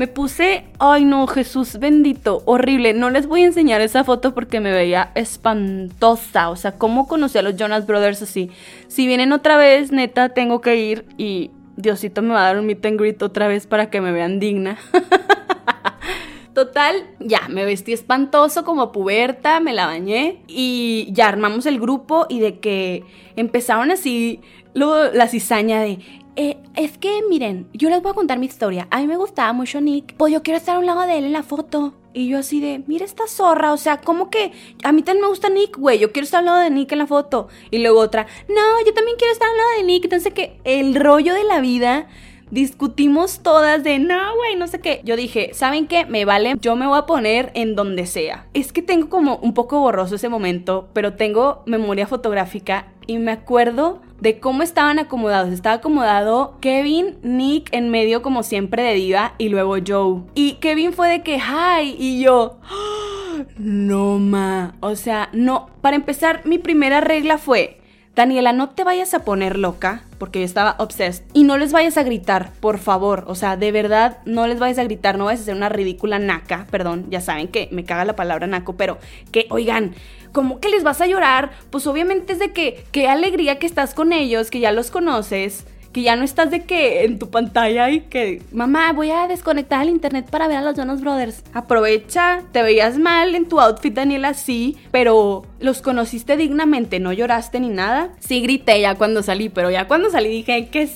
me 0.00 0.06
puse, 0.06 0.64
ay 0.78 1.04
no, 1.04 1.26
Jesús 1.26 1.78
bendito, 1.78 2.42
horrible. 2.46 2.94
No 2.94 3.10
les 3.10 3.26
voy 3.26 3.42
a 3.42 3.48
enseñar 3.48 3.82
esa 3.82 4.02
foto 4.02 4.32
porque 4.32 4.58
me 4.58 4.72
veía 4.72 5.12
espantosa. 5.14 6.48
O 6.48 6.56
sea, 6.56 6.78
¿cómo 6.78 7.06
conocí 7.06 7.36
a 7.36 7.42
los 7.42 7.54
Jonas 7.56 7.86
Brothers 7.86 8.22
así? 8.22 8.50
Si 8.88 9.06
vienen 9.06 9.30
otra 9.30 9.58
vez, 9.58 9.92
neta, 9.92 10.30
tengo 10.30 10.62
que 10.62 10.76
ir 10.76 11.04
y 11.18 11.50
Diosito 11.76 12.22
me 12.22 12.32
va 12.32 12.40
a 12.40 12.44
dar 12.44 12.58
un 12.58 12.64
meet 12.64 12.86
and 12.86 12.98
greet 12.98 13.22
otra 13.22 13.46
vez 13.46 13.66
para 13.66 13.90
que 13.90 14.00
me 14.00 14.10
vean 14.10 14.40
digna. 14.40 14.78
Total, 16.54 16.96
ya, 17.18 17.48
me 17.50 17.66
vestí 17.66 17.92
espantoso 17.92 18.64
como 18.64 18.92
puberta, 18.92 19.60
me 19.60 19.74
la 19.74 19.84
bañé 19.84 20.40
y 20.48 21.10
ya 21.12 21.28
armamos 21.28 21.66
el 21.66 21.78
grupo 21.78 22.24
y 22.30 22.40
de 22.40 22.58
que 22.58 23.04
empezaron 23.36 23.90
así 23.90 24.40
luego 24.72 25.12
la 25.12 25.28
cizaña 25.28 25.80
de 25.80 25.98
eh, 26.36 26.58
es 26.76 26.98
que 26.98 27.22
miren, 27.28 27.68
yo 27.72 27.90
les 27.90 28.02
voy 28.02 28.12
a 28.12 28.14
contar 28.14 28.38
mi 28.38 28.46
historia. 28.46 28.86
A 28.90 29.00
mí 29.00 29.06
me 29.06 29.16
gustaba 29.16 29.52
mucho 29.52 29.80
Nick, 29.80 30.14
pues 30.16 30.32
yo 30.32 30.42
quiero 30.42 30.58
estar 30.58 30.76
a 30.76 30.78
un 30.78 30.86
lado 30.86 31.02
de 31.02 31.18
él 31.18 31.24
en 31.24 31.32
la 31.32 31.42
foto. 31.42 31.94
Y 32.12 32.28
yo 32.28 32.38
así 32.38 32.60
de, 32.60 32.82
mira 32.86 33.04
esta 33.04 33.28
zorra, 33.28 33.72
o 33.72 33.76
sea, 33.76 33.98
¿cómo 34.00 34.30
que? 34.30 34.52
A 34.82 34.90
mí 34.92 35.02
también 35.02 35.22
me 35.22 35.28
gusta 35.28 35.48
Nick, 35.48 35.76
güey, 35.76 35.98
yo 35.98 36.10
quiero 36.12 36.24
estar 36.24 36.40
al 36.40 36.46
lado 36.46 36.58
de 36.60 36.70
Nick 36.70 36.90
en 36.92 36.98
la 36.98 37.06
foto. 37.06 37.48
Y 37.70 37.78
luego 37.78 38.00
otra, 38.00 38.26
no, 38.48 38.84
yo 38.84 38.92
también 38.94 39.16
quiero 39.16 39.32
estar 39.32 39.48
al 39.48 39.56
lado 39.56 39.70
de 39.76 39.84
Nick. 39.84 40.04
Entonces 40.04 40.32
que 40.32 40.60
el 40.64 40.94
rollo 40.96 41.34
de 41.34 41.44
la 41.44 41.60
vida 41.60 42.08
discutimos 42.50 43.40
todas 43.40 43.82
de 43.82 43.98
no, 43.98 44.18
güey, 44.36 44.56
no 44.56 44.66
sé 44.66 44.80
qué. 44.80 45.00
Yo 45.04 45.16
dije, 45.16 45.50
¿saben 45.54 45.86
qué? 45.86 46.06
Me 46.06 46.24
vale, 46.24 46.56
yo 46.60 46.76
me 46.76 46.86
voy 46.86 46.98
a 46.98 47.06
poner 47.06 47.50
en 47.54 47.74
donde 47.74 48.06
sea. 48.06 48.46
Es 48.54 48.72
que 48.72 48.82
tengo 48.82 49.08
como 49.08 49.36
un 49.36 49.54
poco 49.54 49.80
borroso 49.80 50.16
ese 50.16 50.28
momento, 50.28 50.88
pero 50.92 51.14
tengo 51.14 51.62
memoria 51.66 52.06
fotográfica 52.06 52.88
y 53.06 53.18
me 53.18 53.32
acuerdo 53.32 54.00
de 54.20 54.38
cómo 54.38 54.62
estaban 54.62 54.98
acomodados. 54.98 55.52
Estaba 55.52 55.76
acomodado 55.76 56.56
Kevin, 56.60 57.18
Nick 57.22 57.72
en 57.72 57.90
medio 57.90 58.22
como 58.22 58.42
siempre 58.42 58.82
de 58.82 58.94
diva 58.94 59.34
y 59.38 59.48
luego 59.48 59.76
Joe. 59.84 60.22
Y 60.34 60.54
Kevin 60.54 60.92
fue 60.92 61.08
de 61.08 61.22
que, 61.22 61.38
hi, 61.38 61.96
y 61.98 62.22
yo, 62.22 62.58
¡Ah! 62.62 63.44
no 63.58 64.18
ma. 64.18 64.74
O 64.80 64.94
sea, 64.96 65.28
no, 65.32 65.70
para 65.80 65.96
empezar, 65.96 66.42
mi 66.44 66.58
primera 66.58 67.00
regla 67.00 67.38
fue, 67.38 67.79
Daniela, 68.20 68.52
no 68.52 68.68
te 68.68 68.84
vayas 68.84 69.14
a 69.14 69.24
poner 69.24 69.56
loca, 69.56 70.02
porque 70.18 70.40
yo 70.40 70.44
estaba 70.44 70.74
obsessed. 70.78 71.24
Y 71.32 71.44
no 71.44 71.56
les 71.56 71.72
vayas 71.72 71.96
a 71.96 72.02
gritar, 72.02 72.52
por 72.60 72.76
favor. 72.76 73.24
O 73.28 73.34
sea, 73.34 73.56
de 73.56 73.72
verdad, 73.72 74.18
no 74.26 74.46
les 74.46 74.58
vayas 74.58 74.76
a 74.76 74.84
gritar, 74.84 75.16
no 75.16 75.24
vayas 75.24 75.40
a 75.40 75.44
ser 75.44 75.56
una 75.56 75.70
ridícula 75.70 76.18
naca. 76.18 76.66
Perdón, 76.70 77.06
ya 77.08 77.22
saben 77.22 77.48
que 77.48 77.70
me 77.72 77.84
caga 77.84 78.04
la 78.04 78.16
palabra 78.16 78.46
naco, 78.46 78.74
pero 78.74 78.98
que, 79.32 79.46
oigan, 79.48 79.94
¿cómo 80.32 80.60
que 80.60 80.68
les 80.68 80.82
vas 80.82 81.00
a 81.00 81.06
llorar? 81.06 81.52
Pues 81.70 81.86
obviamente 81.86 82.34
es 82.34 82.38
de 82.38 82.52
que, 82.52 82.84
qué 82.92 83.08
alegría 83.08 83.58
que 83.58 83.64
estás 83.64 83.94
con 83.94 84.12
ellos, 84.12 84.50
que 84.50 84.60
ya 84.60 84.70
los 84.70 84.90
conoces 84.90 85.64
que 85.92 86.02
ya 86.02 86.14
no 86.16 86.24
estás 86.24 86.50
de 86.50 86.64
que 86.64 87.04
en 87.04 87.18
tu 87.18 87.30
pantalla 87.30 87.90
y 87.90 88.02
que, 88.02 88.42
mamá, 88.52 88.92
voy 88.92 89.10
a 89.10 89.26
desconectar 89.26 89.82
el 89.82 89.88
internet 89.88 90.28
para 90.30 90.46
ver 90.46 90.58
a 90.58 90.62
los 90.62 90.76
Jonas 90.76 91.00
Brothers. 91.00 91.42
Aprovecha, 91.52 92.42
te 92.52 92.62
veías 92.62 92.98
mal 92.98 93.34
en 93.34 93.48
tu 93.48 93.60
outfit, 93.60 93.92
Daniela, 93.92 94.34
sí, 94.34 94.76
pero 94.92 95.44
los 95.58 95.82
conociste 95.82 96.36
dignamente, 96.36 97.00
no 97.00 97.12
lloraste 97.12 97.58
ni 97.58 97.68
nada. 97.68 98.12
Sí 98.20 98.40
grité 98.40 98.80
ya 98.80 98.94
cuando 98.94 99.22
salí, 99.22 99.48
pero 99.48 99.70
ya 99.70 99.88
cuando 99.88 100.10
salí 100.10 100.28
dije 100.28 100.68
que 100.68 100.86
sí. 100.86 100.94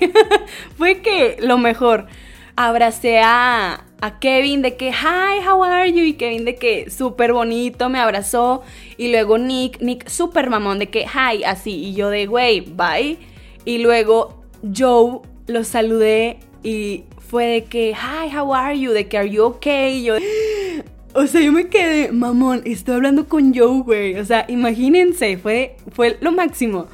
Fue 0.76 1.00
que 1.00 1.36
lo 1.40 1.58
mejor. 1.58 2.06
Abracé 2.56 3.18
a, 3.18 3.84
a 4.00 4.18
Kevin 4.20 4.62
de 4.62 4.76
que, 4.76 4.90
hi, 4.90 5.44
how 5.44 5.64
are 5.64 5.92
you? 5.92 6.04
Y 6.04 6.12
Kevin 6.12 6.44
de 6.44 6.54
que 6.54 6.88
súper 6.88 7.32
bonito, 7.32 7.88
me 7.88 7.98
abrazó. 7.98 8.62
Y 8.96 9.10
luego 9.10 9.38
Nick, 9.38 9.80
Nick 9.80 10.08
súper 10.08 10.50
mamón 10.50 10.78
de 10.78 10.88
que, 10.88 11.00
hi, 11.00 11.42
así. 11.42 11.72
Y 11.72 11.94
yo 11.94 12.10
de, 12.10 12.26
güey, 12.26 12.60
bye. 12.60 13.18
Y 13.64 13.78
luego 13.78 14.42
Joe 14.76 15.20
lo 15.46 15.64
saludé 15.64 16.38
y 16.62 17.04
fue 17.28 17.46
de 17.46 17.64
que, 17.64 17.90
hi, 17.90 18.36
how 18.36 18.54
are 18.54 18.78
you? 18.78 18.92
De 18.92 19.08
que, 19.08 19.18
are 19.18 19.30
you 19.30 19.42
okay? 19.44 20.02
yo, 20.02 20.14
o 21.14 21.26
sea, 21.26 21.40
yo 21.40 21.52
me 21.52 21.68
quedé, 21.68 22.12
mamón, 22.12 22.62
estoy 22.64 22.94
hablando 22.94 23.28
con 23.28 23.54
Joe, 23.54 23.82
güey. 23.82 24.16
O 24.16 24.24
sea, 24.24 24.44
imagínense, 24.48 25.36
fue, 25.36 25.76
fue 25.92 26.16
lo 26.20 26.32
máximo. 26.32 26.86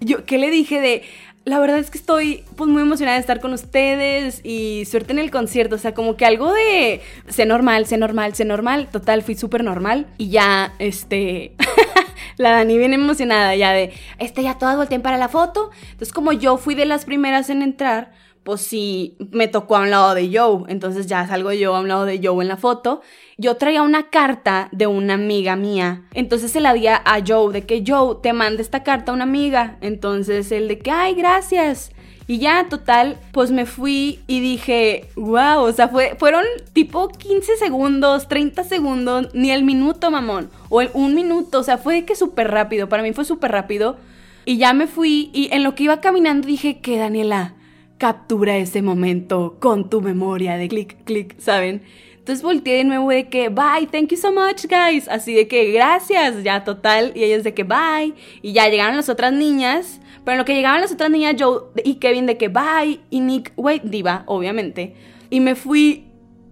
Yo, 0.00 0.24
¿qué 0.24 0.38
le 0.38 0.50
dije 0.50 0.80
de, 0.80 1.02
la 1.44 1.58
verdad 1.58 1.78
es 1.78 1.90
que 1.90 1.98
estoy 1.98 2.44
pues 2.56 2.68
muy 2.68 2.82
emocionada 2.82 3.16
de 3.16 3.20
estar 3.20 3.40
con 3.40 3.52
ustedes 3.52 4.40
y 4.44 4.84
suerte 4.84 5.12
en 5.12 5.18
el 5.18 5.30
concierto, 5.30 5.76
o 5.76 5.78
sea, 5.78 5.94
como 5.94 6.16
que 6.16 6.26
algo 6.26 6.52
de 6.52 7.00
sé 7.28 7.46
normal, 7.46 7.86
sé 7.86 7.96
normal, 7.96 8.34
sé 8.34 8.44
normal, 8.44 8.88
total, 8.90 9.22
fui 9.22 9.34
súper 9.34 9.64
normal 9.64 10.06
y 10.18 10.28
ya, 10.28 10.74
este, 10.78 11.52
la 12.40 12.52
Dani 12.52 12.78
viene 12.78 12.96
emocionada 12.96 13.54
ya 13.54 13.72
de, 13.72 13.92
este, 14.18 14.42
ya 14.42 14.58
todas 14.58 14.76
volteen 14.76 15.02
para 15.02 15.18
la 15.18 15.28
foto, 15.28 15.70
entonces 15.82 16.12
como 16.12 16.32
yo 16.32 16.56
fui 16.56 16.74
de 16.74 16.86
las 16.86 17.04
primeras 17.04 17.50
en 17.50 17.62
entrar, 17.62 18.12
pues 18.42 18.62
sí, 18.62 19.16
me 19.30 19.48
tocó 19.48 19.76
a 19.76 19.80
un 19.80 19.90
lado 19.90 20.14
de 20.14 20.30
Joe, 20.36 20.64
entonces 20.68 21.06
ya 21.06 21.26
salgo 21.26 21.52
yo 21.52 21.76
a 21.76 21.80
un 21.80 21.88
lado 21.88 22.06
de 22.06 22.20
Joe 22.22 22.42
en 22.42 22.48
la 22.48 22.56
foto 22.56 23.02
yo 23.40 23.56
traía 23.56 23.80
una 23.80 24.10
carta 24.10 24.68
de 24.70 24.86
una 24.86 25.14
amiga 25.14 25.56
mía. 25.56 26.02
Entonces 26.12 26.52
se 26.52 26.60
la 26.60 26.74
di 26.74 26.86
a 26.88 27.02
Joe 27.26 27.50
de 27.54 27.64
que 27.64 27.82
Joe 27.86 28.16
te 28.22 28.34
manda 28.34 28.60
esta 28.60 28.82
carta 28.82 29.12
a 29.12 29.14
una 29.14 29.24
amiga. 29.24 29.78
Entonces 29.80 30.52
él 30.52 30.68
de 30.68 30.78
que, 30.78 30.90
ay, 30.90 31.14
gracias. 31.14 31.90
Y 32.30 32.38
ya, 32.38 32.68
total, 32.68 33.18
pues 33.32 33.50
me 33.50 33.66
fui 33.66 34.20
y 34.28 34.38
dije, 34.38 35.08
wow, 35.16 35.62
o 35.62 35.72
sea, 35.72 35.88
fue, 35.88 36.14
fueron 36.16 36.44
tipo 36.72 37.08
15 37.08 37.56
segundos, 37.56 38.28
30 38.28 38.62
segundos, 38.62 39.34
ni 39.34 39.50
el 39.50 39.64
minuto, 39.64 40.12
mamón. 40.12 40.48
O 40.68 40.80
el, 40.80 40.90
un 40.94 41.16
minuto, 41.16 41.58
o 41.58 41.62
sea, 41.64 41.76
fue 41.76 42.04
que 42.04 42.14
súper 42.14 42.52
rápido. 42.52 42.88
Para 42.88 43.02
mí 43.02 43.12
fue 43.12 43.24
súper 43.24 43.50
rápido. 43.50 43.96
Y 44.44 44.58
ya 44.58 44.72
me 44.74 44.86
fui 44.86 45.30
y 45.34 45.48
en 45.52 45.64
lo 45.64 45.74
que 45.74 45.82
iba 45.82 46.00
caminando 46.00 46.46
dije 46.46 46.78
que, 46.78 46.98
Daniela, 46.98 47.54
captura 47.98 48.58
ese 48.58 48.80
momento 48.80 49.56
con 49.58 49.90
tu 49.90 50.00
memoria 50.00 50.56
de 50.56 50.68
clic, 50.68 51.02
clic, 51.02 51.34
¿saben? 51.40 51.82
Entonces 52.20 52.44
volteé 52.44 52.76
de 52.76 52.84
nuevo 52.84 53.10
de 53.10 53.28
que, 53.28 53.48
bye, 53.48 53.88
thank 53.90 54.10
you 54.10 54.16
so 54.16 54.30
much, 54.30 54.66
guys. 54.68 55.08
Así 55.08 55.34
de 55.34 55.48
que, 55.48 55.72
gracias, 55.72 56.44
ya 56.44 56.62
total. 56.62 57.10
Y 57.16 57.24
ellos 57.24 57.42
de 57.42 57.54
que, 57.54 57.64
bye. 57.64 58.14
Y 58.40 58.52
ya 58.52 58.68
llegaron 58.68 58.94
las 58.94 59.08
otras 59.08 59.32
niñas. 59.32 59.99
Pero 60.24 60.32
en 60.32 60.38
lo 60.38 60.44
que 60.44 60.54
llegaban 60.54 60.80
las 60.80 60.92
otras 60.92 61.10
niñas, 61.10 61.36
Joe 61.38 61.60
y 61.84 61.94
Kevin 61.96 62.26
de 62.26 62.36
que, 62.36 62.48
bye. 62.48 63.00
Y 63.10 63.20
Nick, 63.20 63.52
wait, 63.56 63.82
diva, 63.82 64.24
obviamente. 64.26 64.94
Y 65.30 65.40
me 65.40 65.54
fui 65.54 66.06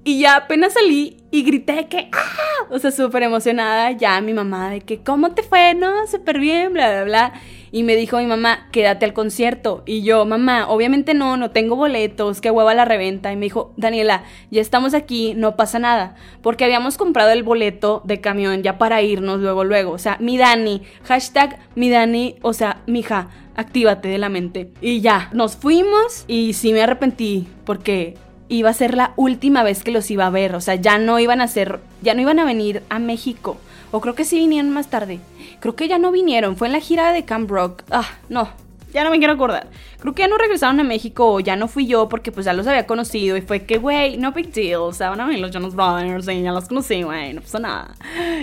y 0.05 0.21
ya 0.21 0.37
apenas 0.37 0.73
salí 0.73 1.19
y 1.31 1.43
grité 1.43 1.87
que, 1.89 2.09
¡ah! 2.13 2.67
O 2.71 2.79
sea, 2.79 2.91
súper 2.91 3.23
emocionada. 3.23 3.93
Ya 3.93 4.21
mi 4.21 4.33
mamá 4.33 4.71
de 4.71 4.81
que, 4.81 5.03
¿cómo 5.03 5.35
te 5.35 5.43
fue? 5.43 5.75
No, 5.75 6.07
súper 6.07 6.39
bien, 6.39 6.73
bla, 6.73 6.91
bla, 6.91 7.05
bla. 7.05 7.33
Y 7.71 7.83
me 7.83 7.97
dijo 7.97 8.19
mi 8.19 8.27
mamá, 8.27 8.69
quédate 8.73 9.05
al 9.05 9.13
concierto. 9.13 9.83
Y 9.87 10.03
yo, 10.03 10.25
mamá, 10.25 10.69
obviamente 10.69 11.15
no, 11.15 11.37
no 11.37 11.51
tengo 11.51 11.77
boletos, 11.77 12.41
qué 12.41 12.51
hueva 12.51 12.75
la 12.75 12.85
reventa. 12.85 13.33
Y 13.33 13.37
me 13.37 13.47
dijo, 13.47 13.73
Daniela, 13.77 14.25
ya 14.51 14.61
estamos 14.61 14.95
aquí, 14.95 15.35
no 15.35 15.57
pasa 15.57 15.79
nada. 15.79 16.17
Porque 16.43 16.65
habíamos 16.65 16.97
comprado 16.97 17.31
el 17.31 17.43
boleto 17.43 18.03
de 18.05 18.21
camión 18.21 18.63
ya 18.63 18.79
para 18.79 19.03
irnos 19.03 19.41
luego, 19.41 19.65
luego. 19.65 19.93
O 19.93 19.99
sea, 19.99 20.17
mi 20.21 20.39
Dani, 20.39 20.83
hashtag 21.05 21.59
mi 21.75 21.91
Dani, 21.91 22.37
o 22.43 22.53
sea, 22.53 22.83
mija, 22.87 23.29
actívate 23.55 24.09
de 24.09 24.19
la 24.19 24.29
mente. 24.29 24.71
Y 24.81 25.01
ya, 25.01 25.29
nos 25.33 25.57
fuimos 25.57 26.25
y 26.29 26.53
sí 26.53 26.73
me 26.73 26.83
arrepentí 26.83 27.49
porque 27.65 28.17
iba 28.49 28.71
a 28.71 28.75
ser 28.75 28.95
la 28.95 29.13
última 29.17 29.63
vez 29.63 29.85
que 29.85 29.91
los 29.91 30.11
iba 30.11 30.27
a 30.27 30.31
ver, 30.31 30.55
o 30.55 30.61
sea, 30.61 30.75
ya 30.77 30.99
no 30.99 31.19
iban 31.19 31.41
a 31.41 31.49
ser, 31.49 31.81
ya 32.03 32.15
no 32.15 32.23
iban 32.23 32.39
a 32.39 32.45
venir 32.45 32.83
a 32.89 32.99
México. 32.99 33.59
O 33.91 34.01
creo 34.01 34.15
que 34.15 34.25
sí 34.25 34.39
vinieron 34.39 34.71
más 34.71 34.91
tarde. 34.91 35.19
Creo 35.61 35.75
que 35.75 35.88
ya 35.88 35.99
no 35.99 36.12
vinieron, 36.12 36.57
fue 36.57 36.69
en 36.69 36.73
la 36.73 36.81
gira 36.81 37.12
de 37.12 37.25
Camp 37.25 37.50
Rock. 37.50 37.83
Ah, 37.91 38.07
no, 38.29 38.49
ya 38.93 39.05
no 39.05 39.11
me 39.11 39.19
quiero 39.19 39.35
acordar. 39.35 39.69
Creo 40.00 40.14
que 40.14 40.23
ya 40.23 40.28
no 40.28 40.38
regresaron 40.38 40.78
a 40.81 40.85
México 40.85 41.33
o 41.33 41.40
ya 41.40 41.57
no 41.57 41.69
fui 41.69 41.87
yo 41.87 42.09
porque 42.09 42.31
pues 42.33 42.47
ya 42.47 42.52
los 42.52 42.67
había 42.67 42.87
conocido 42.87 43.37
y 43.37 43.40
fue 43.40 43.64
que, 43.64 43.78
güey, 43.78 44.17
no 44.17 44.33
big 44.33 44.52
deal, 44.52 44.81
o 44.81 44.93
sea, 44.93 45.11
van 45.11 45.21
a 45.21 45.26
venir 45.26 45.40
los 45.40 45.50
Jonas 45.50 45.75
Brothers 45.75 46.28
y 46.28 46.43
ya 46.43 46.52
los 46.52 46.69
conocí, 46.69 47.02
güey, 47.02 47.33
no 47.33 47.40
pasa 47.40 47.59
nada. 47.59 47.95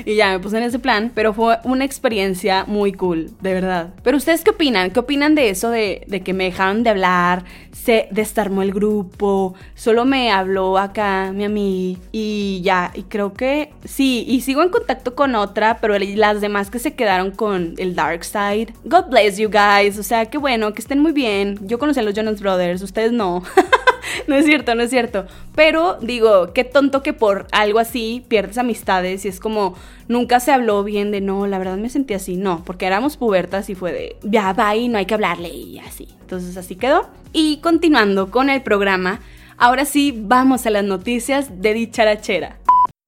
Y 0.06 0.16
ya 0.16 0.32
me 0.32 0.40
puse 0.40 0.58
en 0.58 0.64
ese 0.64 0.80
plan, 0.80 1.12
pero 1.16 1.34
fue 1.34 1.58
una 1.64 1.86
experiencia 1.86 2.66
muy 2.68 2.92
cool, 2.94 3.32
de 3.42 3.54
verdad. 3.54 3.94
Pero 4.04 4.18
ustedes 4.18 4.44
qué 4.44 4.52
opinan? 4.52 4.92
¿Qué 4.92 5.00
opinan 5.00 5.36
de 5.36 5.50
eso 5.50 5.70
de, 5.70 6.04
de 6.08 6.22
que 6.22 6.34
me 6.34 6.46
dejaron 6.46 6.84
de 6.84 6.90
hablar, 6.90 7.46
se 7.72 8.08
desarmó 8.12 8.62
el 8.62 8.74
grupo, 8.74 9.54
solo 9.76 10.06
me 10.06 10.32
habló 10.32 10.78
acá 10.78 11.32
mi 11.34 11.46
amiga 11.46 12.00
y 12.12 12.62
ya, 12.64 12.92
y 12.96 13.04
creo 13.04 13.34
que 13.34 13.72
sí, 13.84 14.26
y 14.28 14.42
sigo 14.42 14.64
en 14.64 14.70
contacto 14.70 15.16
con 15.16 15.36
otra, 15.36 15.78
pero 15.80 15.98
las 15.98 16.42
demás 16.42 16.72
que 16.72 16.80
se 16.80 16.96
quedaron 16.96 17.32
con 17.32 17.76
el 17.78 17.96
Dark 17.96 18.24
Side. 18.24 18.74
God 18.86 19.06
bless 19.10 19.38
you 19.38 19.50
guys, 19.50 19.98
o 19.98 20.04
sea, 20.04 20.26
qué 20.26 20.38
bueno, 20.38 20.74
que 20.74 20.82
estén 20.82 21.00
muy 21.00 21.12
bien 21.12 21.45
yo 21.62 21.80
conocí 21.80 22.00
a 22.00 22.04
los 22.04 22.14
Jonas 22.14 22.40
Brothers, 22.40 22.82
ustedes 22.82 23.12
no. 23.12 23.44
no 24.28 24.36
es 24.36 24.46
cierto, 24.46 24.76
no 24.76 24.84
es 24.84 24.90
cierto. 24.90 25.26
Pero 25.56 25.98
digo, 26.02 26.54
qué 26.54 26.64
tonto 26.64 27.04
que 27.04 27.14
por 27.14 27.48
algo 27.52 27.80
así 27.80 28.24
pierdes 28.28 28.58
amistades 28.58 29.26
y 29.26 29.28
es 29.28 29.40
como 29.40 29.76
nunca 30.08 30.40
se 30.40 30.52
habló 30.52 30.84
bien 30.84 31.12
de 31.12 31.22
no, 31.22 31.48
la 31.48 31.58
verdad 31.58 31.78
me 31.78 31.90
sentí 31.90 32.14
así. 32.14 32.38
No, 32.38 32.64
porque 32.66 32.86
éramos 32.86 33.18
pubertas 33.18 33.70
y 33.70 33.76
fue 33.76 33.92
de 33.92 34.16
ya 34.24 34.54
va 34.54 34.76
y 34.76 34.88
no 34.88 34.98
hay 34.98 35.06
que 35.06 35.14
hablarle 35.14 35.50
y 35.50 35.80
así. 35.80 36.08
Entonces 36.22 36.58
así 36.58 36.76
quedó. 36.76 37.10
Y 37.34 37.58
continuando 37.58 38.32
con 38.32 38.50
el 38.50 38.62
programa, 38.62 39.20
ahora 39.58 39.86
sí 39.86 40.14
vamos 40.16 40.66
a 40.66 40.70
las 40.70 40.84
noticias 40.84 41.62
de 41.62 41.74
dicharachera. 41.74 42.58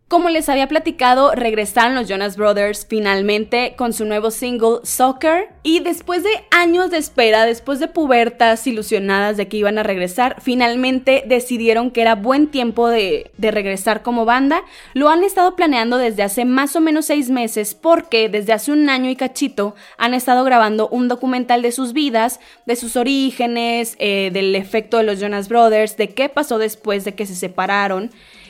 Como 0.08 0.30
les 0.30 0.48
había 0.48 0.70
platicado, 0.70 1.36
regresaron 1.36 1.94
los 1.94 2.08
Jonas 2.08 2.38
Brothers 2.38 2.86
finalmente 2.88 3.74
con 3.76 3.92
su 3.92 4.06
nuevo 4.06 4.32
single 4.32 4.80
Soccer 4.84 5.50
y 5.64 5.82
después 5.82 6.24
de 6.24 6.30
años 6.50 6.92
de 6.92 6.98
espera, 6.98 7.46
después 7.46 7.82
de 7.82 7.90
pubertas 7.90 8.66
ilusionadas 8.68 9.36
de 9.36 9.50
que 9.50 9.58
iban 9.58 9.78
a 9.78 9.84
regresar, 9.84 10.38
finalmente 10.42 11.26
decidieron 11.28 11.92
que 11.92 12.00
era 12.00 12.16
buen 12.16 12.48
tiempo 12.48 12.88
de, 12.88 13.32
regresar 13.38 14.02
como 14.02 14.24
banda. 14.24 14.64
Lo 14.94 15.10
han 15.10 15.26
estado 15.26 15.58
planeando 15.58 15.98
desde 15.98 16.24
hace 16.24 16.46
más 16.46 16.78
o 16.78 16.80
menos 16.80 17.08
seis 17.08 17.30
meses 17.30 17.76
porque 17.76 18.30
desde 18.30 18.54
hace 18.54 18.72
un 18.72 18.90
año 18.90 19.10
y 19.10 19.18
cachito 19.18 19.76
han 19.98 20.14
estado 20.14 20.46
grabando 20.46 20.88
un 20.88 21.10
documental 21.10 21.62
de 21.62 21.74
sus 21.74 21.92
vidas, 21.92 22.40
de 22.66 22.78
sus 22.78 22.96
orígenes, 22.96 23.98
eh, 24.00 24.30
del 24.32 24.56
efecto 24.56 24.96
de 24.96 25.04
los 25.04 25.20
Jonas 25.20 25.50
Brothers, 25.50 25.98
de 25.98 26.12
qué 26.14 26.30
pasó 26.30 26.60
después 26.60 27.04
de 27.04 27.14
que 27.14 27.26
se 27.26 27.36
separaron. 27.36 28.10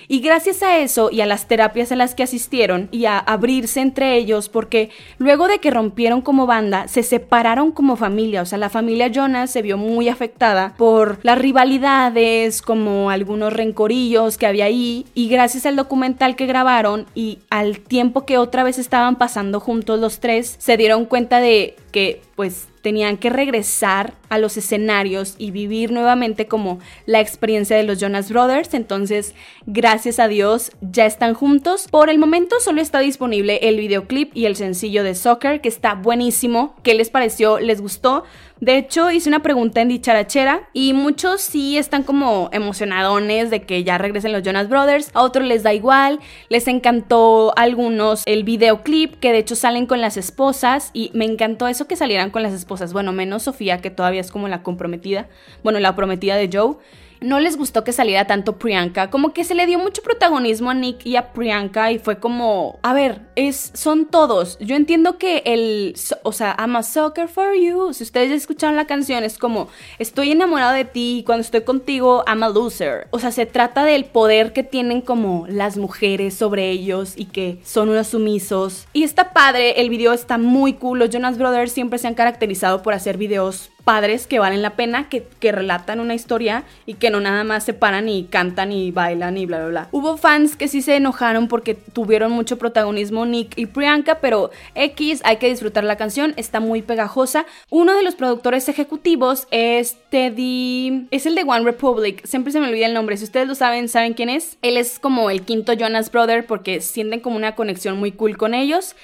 Y 0.09 0.21
gracias 0.21 0.63
a 0.63 0.77
eso 0.77 1.09
y 1.11 1.21
a 1.21 1.25
las 1.25 1.47
terapias 1.47 1.91
a 1.91 1.95
las 1.97 2.15
que 2.15 2.23
asistieron 2.23 2.87
y 2.91 3.05
a 3.05 3.17
abrirse 3.19 3.81
entre 3.81 4.15
ellos, 4.15 4.47
porque 4.47 4.89
luego 5.17 5.47
de 5.47 5.59
que 5.59 5.71
rompieron 5.71 6.21
como 6.21 6.45
banda, 6.45 6.87
se 6.87 7.03
separaron 7.03 7.71
como 7.71 7.97
familia. 7.97 8.41
O 8.41 8.45
sea, 8.45 8.57
la 8.57 8.69
familia 8.69 9.09
Jonas 9.09 9.51
se 9.51 9.61
vio 9.61 9.77
muy 9.77 10.07
afectada 10.07 10.75
por 10.77 11.19
las 11.23 11.37
rivalidades, 11.37 12.61
como 12.61 13.09
algunos 13.09 13.51
rencorillos 13.51 14.37
que 14.37 14.47
había 14.47 14.65
ahí. 14.65 15.05
Y 15.13 15.27
gracias 15.27 15.65
al 15.65 15.75
documental 15.75 16.35
que 16.35 16.45
grabaron 16.45 17.05
y 17.13 17.39
al 17.49 17.79
tiempo 17.79 18.25
que 18.25 18.37
otra 18.37 18.63
vez 18.63 18.77
estaban 18.77 19.17
pasando 19.17 19.59
juntos 19.59 19.99
los 19.99 20.19
tres, 20.19 20.55
se 20.57 20.77
dieron 20.77 21.05
cuenta 21.05 21.39
de 21.39 21.75
que 21.91 22.21
pues 22.35 22.67
tenían 22.81 23.17
que 23.17 23.29
regresar 23.29 24.13
a 24.29 24.37
los 24.37 24.57
escenarios 24.57 25.35
y 25.37 25.51
vivir 25.51 25.91
nuevamente 25.91 26.47
como 26.47 26.79
la 27.05 27.19
experiencia 27.19 27.77
de 27.77 27.83
los 27.83 27.99
Jonas 27.99 28.31
Brothers. 28.31 28.73
Entonces, 28.73 29.35
gracias 29.65 30.19
a 30.19 30.27
Dios, 30.27 30.71
ya 30.81 31.05
están 31.05 31.33
juntos. 31.33 31.87
Por 31.89 32.09
el 32.09 32.19
momento 32.19 32.59
solo 32.59 32.81
está 32.81 32.99
disponible 32.99 33.59
el 33.63 33.77
videoclip 33.77 34.35
y 34.35 34.45
el 34.45 34.55
sencillo 34.55 35.03
de 35.03 35.15
Soccer, 35.15 35.61
que 35.61 35.69
está 35.69 35.95
buenísimo. 35.95 36.75
¿Qué 36.83 36.93
les 36.93 37.09
pareció? 37.09 37.59
¿Les 37.59 37.81
gustó? 37.81 38.23
De 38.59 38.77
hecho, 38.77 39.11
hice 39.11 39.29
una 39.29 39.43
pregunta 39.43 39.81
en 39.81 39.89
dicharachera 39.89 40.67
y 40.73 40.93
muchos 40.93 41.41
sí 41.41 41.77
están 41.77 42.01
como 42.01 42.49
emocionadones 42.51 43.51
de 43.51 43.61
que 43.61 43.83
ya 43.83 43.99
regresen 43.99 44.31
los 44.31 44.41
Jonas 44.41 44.67
Brothers, 44.67 45.11
a 45.13 45.21
otros 45.21 45.45
les 45.45 45.61
da 45.61 45.75
igual, 45.75 46.19
les 46.49 46.67
encantó 46.67 47.53
algunos 47.55 48.23
el 48.25 48.43
videoclip 48.43 49.19
que 49.19 49.31
de 49.31 49.39
hecho 49.39 49.55
salen 49.55 49.85
con 49.85 50.01
las 50.01 50.17
esposas 50.17 50.89
y 50.93 51.11
me 51.13 51.25
encantó 51.25 51.67
eso 51.67 51.87
que 51.87 51.95
salieran 51.95 52.31
con 52.31 52.41
las 52.41 52.53
esposas, 52.53 52.93
bueno, 52.93 53.11
menos 53.13 53.43
Sofía 53.43 53.79
que 53.79 53.91
todavía 53.91 54.16
es 54.19 54.31
como 54.31 54.47
la 54.47 54.63
comprometida, 54.63 55.27
bueno, 55.63 55.79
la 55.79 55.95
prometida 55.95 56.35
de 56.35 56.49
Joe 56.51 56.77
no 57.21 57.39
les 57.39 57.57
gustó 57.57 57.83
que 57.83 57.93
saliera 57.93 58.25
tanto 58.25 58.57
Priyanka, 58.57 59.09
como 59.09 59.33
que 59.33 59.43
se 59.43 59.55
le 59.55 59.65
dio 59.65 59.79
mucho 59.79 60.01
protagonismo 60.01 60.69
a 60.69 60.73
Nick 60.73 61.05
y 61.05 61.15
a 61.15 61.33
Priyanka 61.33 61.91
y 61.91 61.99
fue 61.99 62.19
como, 62.19 62.79
a 62.83 62.93
ver, 62.93 63.21
es 63.35 63.71
son 63.73 64.05
todos. 64.05 64.57
Yo 64.59 64.75
entiendo 64.75 65.17
que 65.17 65.41
el, 65.45 65.95
o 66.23 66.31
sea, 66.31 66.55
I'm 66.59 66.75
a 66.75 66.83
sucker 66.83 67.27
for 67.27 67.55
you. 67.55 67.93
Si 67.93 68.03
ustedes 68.03 68.29
ya 68.29 68.35
escucharon 68.35 68.75
la 68.75 68.85
canción 68.85 69.23
es 69.23 69.37
como, 69.37 69.67
estoy 69.99 70.31
enamorado 70.31 70.73
de 70.73 70.85
ti 70.85 71.19
y 71.19 71.23
cuando 71.23 71.41
estoy 71.41 71.61
contigo 71.61 72.23
I'm 72.27 72.43
a 72.43 72.49
loser. 72.49 73.07
O 73.11 73.19
sea, 73.19 73.31
se 73.31 73.45
trata 73.45 73.83
del 73.83 74.05
poder 74.05 74.53
que 74.53 74.63
tienen 74.63 75.01
como 75.01 75.45
las 75.47 75.77
mujeres 75.77 76.35
sobre 76.35 76.69
ellos 76.69 77.13
y 77.15 77.25
que 77.25 77.59
son 77.63 77.89
unos 77.89 78.07
sumisos. 78.07 78.87
Y 78.93 79.03
está 79.03 79.33
padre, 79.33 79.81
el 79.81 79.89
video 79.89 80.13
está 80.13 80.37
muy 80.37 80.73
cool. 80.73 80.99
Los 80.99 81.09
Jonas 81.09 81.37
Brothers 81.37 81.71
siempre 81.71 81.99
se 81.99 82.07
han 82.07 82.15
caracterizado 82.15 82.81
por 82.81 82.93
hacer 82.93 83.17
videos 83.17 83.71
padres 83.87 84.27
que 84.27 84.37
valen 84.37 84.61
la 84.61 84.71
pena, 84.71 85.07
que, 85.07 85.25
que, 85.39 85.53
relatan 85.53 86.01
una 86.01 86.13
historia 86.13 86.65
y 86.85 86.95
que 86.95 87.09
no 87.09 87.21
nada 87.21 87.45
más 87.45 87.63
se 87.63 87.73
paran 87.73 88.09
y 88.09 88.25
cantan 88.25 88.73
y 88.73 88.91
bailan 88.91 89.37
y 89.37 89.45
bla, 89.45 89.59
bla, 89.59 89.67
bla. 89.69 89.87
Hubo 89.93 90.17
fans 90.17 90.57
que 90.57 90.67
sí 90.67 90.81
se 90.81 90.97
enojaron 90.97 91.47
porque 91.47 91.73
tuvieron 91.73 92.33
mucho 92.33 92.57
protagonismo 92.57 93.25
Nick 93.25 93.57
y 93.57 93.65
Priyanka, 93.65 94.19
pero 94.19 94.51
X, 94.75 95.21
hay 95.23 95.37
que 95.37 95.47
disfrutar 95.47 95.85
la 95.85 95.95
canción, 95.95 96.33
está 96.35 96.59
muy 96.59 96.81
pegajosa. 96.81 97.45
Uno 97.69 97.95
de 97.95 98.03
los 98.03 98.15
productores 98.15 98.67
ejecutivos 98.67 99.47
es 99.51 99.95
Teddy, 100.09 101.07
es 101.11 101.25
el 101.25 101.35
de 101.35 101.43
One 101.43 101.63
Republic, 101.63 102.25
siempre 102.25 102.51
se 102.51 102.59
me 102.59 102.67
olvida 102.67 102.87
el 102.87 102.93
nombre, 102.93 103.15
si 103.15 103.23
ustedes 103.23 103.47
lo 103.47 103.55
saben, 103.55 103.87
¿saben 103.87 104.15
quién 104.15 104.27
es? 104.27 104.57
Él 104.63 104.75
es 104.75 104.99
como 104.99 105.29
el 105.29 105.43
quinto 105.43 105.71
Jonas 105.71 106.11
Brother 106.11 106.45
porque 106.45 106.81
sienten 106.81 107.21
como 107.21 107.37
una 107.37 107.55
conexión 107.55 107.97
muy 107.97 108.11
cool 108.11 108.35
con 108.35 108.53
ellos. 108.53 108.97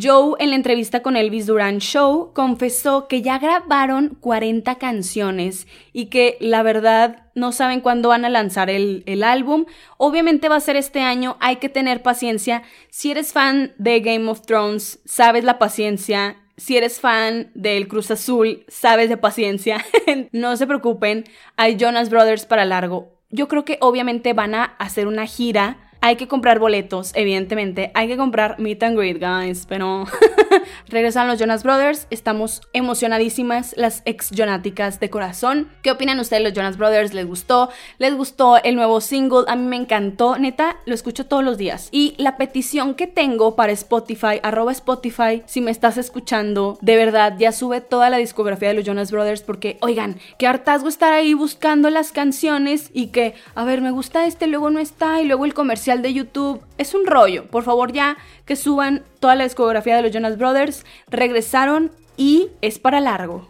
Joe 0.00 0.34
en 0.40 0.50
la 0.50 0.56
entrevista 0.56 1.02
con 1.02 1.16
Elvis 1.16 1.46
Duran 1.46 1.78
Show 1.78 2.32
confesó 2.32 3.06
que 3.06 3.22
ya 3.22 3.38
grabaron 3.38 4.16
40 4.20 4.74
canciones 4.76 5.68
y 5.92 6.06
que 6.06 6.36
la 6.40 6.64
verdad 6.64 7.28
no 7.36 7.52
saben 7.52 7.80
cuándo 7.80 8.08
van 8.08 8.24
a 8.24 8.28
lanzar 8.28 8.70
el, 8.70 9.04
el, 9.06 9.22
álbum. 9.22 9.66
Obviamente 9.96 10.48
va 10.48 10.56
a 10.56 10.60
ser 10.60 10.74
este 10.74 11.00
año, 11.00 11.36
hay 11.38 11.56
que 11.56 11.68
tener 11.68 12.02
paciencia. 12.02 12.64
Si 12.90 13.12
eres 13.12 13.32
fan 13.32 13.72
de 13.78 14.00
Game 14.00 14.28
of 14.28 14.42
Thrones, 14.42 14.98
sabes 15.04 15.44
la 15.44 15.60
paciencia. 15.60 16.38
Si 16.56 16.76
eres 16.76 16.98
fan 16.98 17.52
del 17.54 17.86
Cruz 17.86 18.10
Azul, 18.10 18.64
sabes 18.66 19.08
de 19.08 19.16
paciencia. 19.16 19.84
no 20.32 20.56
se 20.56 20.66
preocupen, 20.66 21.24
hay 21.56 21.76
Jonas 21.76 22.10
Brothers 22.10 22.46
para 22.46 22.64
largo. 22.64 23.14
Yo 23.30 23.46
creo 23.46 23.64
que 23.64 23.78
obviamente 23.80 24.32
van 24.32 24.56
a 24.56 24.64
hacer 24.64 25.06
una 25.06 25.26
gira 25.26 25.83
hay 26.04 26.16
que 26.16 26.28
comprar 26.28 26.58
boletos, 26.58 27.12
evidentemente. 27.14 27.90
Hay 27.94 28.08
que 28.08 28.18
comprar 28.18 28.60
meet 28.60 28.82
and 28.82 28.94
greet, 28.94 29.18
guys. 29.18 29.64
Pero 29.66 30.04
regresan 30.88 31.28
los 31.28 31.38
Jonas 31.38 31.62
Brothers. 31.62 32.06
Estamos 32.10 32.62
emocionadísimas, 32.72 33.74
las 33.76 34.02
ex 34.04 34.30
Jonáticas 34.36 35.00
de 35.00 35.10
corazón. 35.10 35.68
¿Qué 35.82 35.90
opinan 35.90 36.20
ustedes 36.20 36.42
los 36.42 36.52
Jonas 36.52 36.76
Brothers? 36.76 37.14
¿Les 37.14 37.26
gustó? 37.26 37.70
¿Les 37.98 38.14
gustó 38.14 38.62
el 38.62 38.76
nuevo 38.76 39.00
single? 39.00 39.44
A 39.48 39.56
mí 39.56 39.66
me 39.66 39.76
encantó. 39.76 40.38
Neta, 40.38 40.76
lo 40.86 40.94
escucho 40.94 41.26
todos 41.26 41.44
los 41.44 41.58
días. 41.58 41.88
Y 41.92 42.14
la 42.18 42.36
petición 42.36 42.94
que 42.94 43.06
tengo 43.06 43.56
para 43.56 43.72
Spotify, 43.72 44.40
arroba 44.42 44.72
Spotify, 44.72 45.42
si 45.46 45.60
me 45.60 45.70
estás 45.70 45.98
escuchando, 45.98 46.78
de 46.80 46.96
verdad, 46.96 47.34
ya 47.38 47.52
sube 47.52 47.80
toda 47.80 48.10
la 48.10 48.18
discografía 48.18 48.68
de 48.68 48.74
los 48.74 48.84
Jonas 48.84 49.10
Brothers. 49.10 49.42
Porque, 49.42 49.78
oigan, 49.80 50.18
qué 50.38 50.46
hartazgo 50.46 50.88
estar 50.88 51.12
ahí 51.12 51.34
buscando 51.34 51.90
las 51.90 52.12
canciones 52.12 52.90
y 52.92 53.08
que, 53.08 53.34
a 53.54 53.64
ver, 53.64 53.80
me 53.80 53.90
gusta 53.90 54.26
este, 54.26 54.46
luego 54.46 54.70
no 54.70 54.78
está, 54.78 55.20
y 55.20 55.26
luego 55.26 55.44
el 55.44 55.54
comercial 55.54 56.02
de 56.02 56.12
YouTube. 56.12 56.62
Es 56.78 56.94
un 56.94 57.06
rollo. 57.06 57.46
Por 57.46 57.62
favor, 57.62 57.92
ya 57.92 58.16
que 58.44 58.56
suban 58.56 59.04
toda 59.24 59.36
la 59.36 59.44
discografía 59.44 59.96
de 59.96 60.02
los 60.02 60.12
Jonas 60.12 60.36
Brothers. 60.36 60.84
Regresaron 61.08 61.90
y 62.18 62.48
es 62.60 62.78
para 62.78 63.00
largo. 63.00 63.48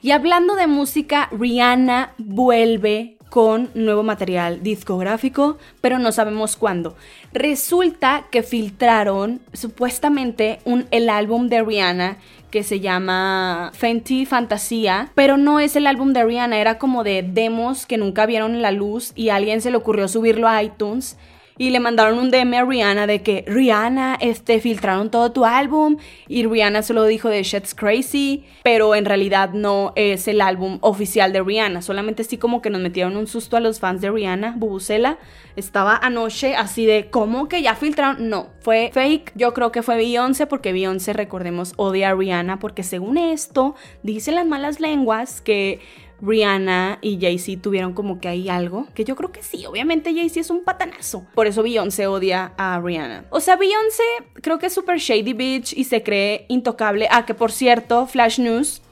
Y 0.00 0.12
hablando 0.12 0.54
de 0.54 0.68
música, 0.68 1.28
Rihanna 1.32 2.12
vuelve 2.16 3.16
con 3.28 3.70
nuevo 3.74 4.04
material 4.04 4.62
discográfico, 4.62 5.58
pero 5.80 5.98
no 5.98 6.12
sabemos 6.12 6.54
cuándo. 6.54 6.94
Resulta 7.32 8.26
que 8.30 8.44
filtraron 8.44 9.40
supuestamente 9.52 10.60
el 10.92 11.10
álbum 11.10 11.48
de 11.48 11.64
Rihanna 11.64 12.16
que 12.52 12.62
se 12.62 12.78
llama 12.78 13.72
Fenty 13.74 14.26
Fantasía, 14.26 15.10
pero 15.16 15.36
no 15.36 15.58
es 15.58 15.74
el 15.74 15.88
álbum 15.88 16.12
de 16.12 16.24
Rihanna, 16.24 16.60
era 16.60 16.78
como 16.78 17.02
de 17.02 17.24
demos 17.24 17.84
que 17.84 17.98
nunca 17.98 18.26
vieron 18.26 18.62
la 18.62 18.70
luz 18.70 19.10
y 19.16 19.30
a 19.30 19.36
alguien 19.36 19.60
se 19.60 19.72
le 19.72 19.76
ocurrió 19.76 20.06
subirlo 20.06 20.46
a 20.46 20.62
iTunes 20.62 21.16
y 21.60 21.68
le 21.68 21.78
mandaron 21.78 22.18
un 22.18 22.30
DM 22.30 22.54
a 22.54 22.64
Rihanna 22.64 23.06
de 23.06 23.20
que 23.20 23.44
Rihanna, 23.46 24.16
este, 24.22 24.60
filtraron 24.60 25.10
todo 25.10 25.30
tu 25.30 25.44
álbum 25.44 25.98
y 26.26 26.46
Rihanna 26.46 26.80
solo 26.80 27.04
dijo 27.04 27.28
de 27.28 27.42
Shit's 27.42 27.74
Crazy, 27.74 28.44
pero 28.62 28.94
en 28.94 29.04
realidad 29.04 29.50
no 29.52 29.92
es 29.94 30.26
el 30.26 30.40
álbum 30.40 30.78
oficial 30.80 31.34
de 31.34 31.42
Rihanna, 31.42 31.82
solamente 31.82 32.22
así 32.22 32.38
como 32.38 32.62
que 32.62 32.70
nos 32.70 32.80
metieron 32.80 33.14
un 33.18 33.26
susto 33.26 33.58
a 33.58 33.60
los 33.60 33.78
fans 33.78 34.00
de 34.00 34.10
Rihanna, 34.10 34.54
Bubucela, 34.56 35.18
estaba 35.54 35.98
anoche 35.98 36.56
así 36.56 36.86
de, 36.86 37.10
¿cómo 37.10 37.46
que 37.46 37.60
ya 37.60 37.74
filtraron? 37.74 38.30
No, 38.30 38.46
fue 38.60 38.90
fake, 38.94 39.32
yo 39.34 39.52
creo 39.52 39.70
que 39.70 39.82
fue 39.82 39.96
Beyoncé 39.96 40.46
porque 40.46 40.72
Beyoncé, 40.72 41.12
recordemos, 41.12 41.74
odia 41.76 42.08
a 42.08 42.14
Rihanna 42.14 42.58
porque 42.58 42.82
según 42.82 43.18
esto, 43.18 43.74
dicen 44.02 44.36
las 44.36 44.46
malas 44.46 44.80
lenguas 44.80 45.42
que 45.42 45.80
Rihanna 46.22 46.98
y 47.00 47.18
Jay-Z 47.20 47.62
tuvieron 47.62 47.92
como 47.92 48.20
que 48.20 48.28
hay 48.28 48.48
algo, 48.48 48.86
que 48.94 49.04
yo 49.04 49.16
creo 49.16 49.32
que 49.32 49.42
sí, 49.42 49.66
obviamente 49.66 50.14
Jay-Z 50.14 50.40
es 50.40 50.50
un 50.50 50.64
patanazo. 50.64 51.24
Por 51.34 51.46
eso 51.46 51.62
Beyoncé 51.62 52.06
odia 52.06 52.52
a 52.56 52.80
Rihanna. 52.80 53.24
O 53.30 53.40
sea, 53.40 53.56
Beyoncé 53.56 54.02
creo 54.42 54.58
que 54.58 54.66
es 54.66 54.72
super 54.72 54.98
shady 54.98 55.32
bitch 55.32 55.72
y 55.72 55.84
se 55.84 56.02
cree 56.02 56.46
intocable. 56.48 57.08
Ah, 57.10 57.26
que 57.26 57.34
por 57.34 57.52
cierto, 57.52 58.06
Flash 58.06 58.38
News, 58.38 58.82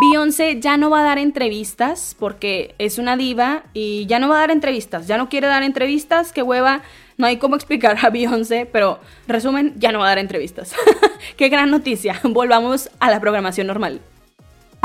Beyoncé 0.00 0.60
ya 0.60 0.76
no 0.76 0.90
va 0.90 1.00
a 1.00 1.04
dar 1.04 1.18
entrevistas 1.18 2.16
porque 2.18 2.74
es 2.78 2.98
una 2.98 3.16
diva 3.16 3.62
y 3.74 4.06
ya 4.06 4.18
no 4.18 4.28
va 4.28 4.36
a 4.36 4.40
dar 4.40 4.50
entrevistas, 4.50 5.06
ya 5.06 5.16
no 5.18 5.28
quiere 5.28 5.46
dar 5.46 5.62
entrevistas, 5.62 6.32
qué 6.32 6.42
hueva, 6.42 6.82
no 7.16 7.26
hay 7.26 7.36
cómo 7.36 7.54
explicar 7.54 7.98
a 8.02 8.10
Beyoncé, 8.10 8.66
pero 8.66 8.98
resumen, 9.28 9.74
ya 9.76 9.92
no 9.92 10.00
va 10.00 10.06
a 10.06 10.08
dar 10.08 10.18
entrevistas. 10.18 10.74
qué 11.36 11.48
gran 11.48 11.70
noticia, 11.70 12.20
volvamos 12.24 12.90
a 12.98 13.10
la 13.10 13.20
programación 13.20 13.68
normal. 13.68 14.00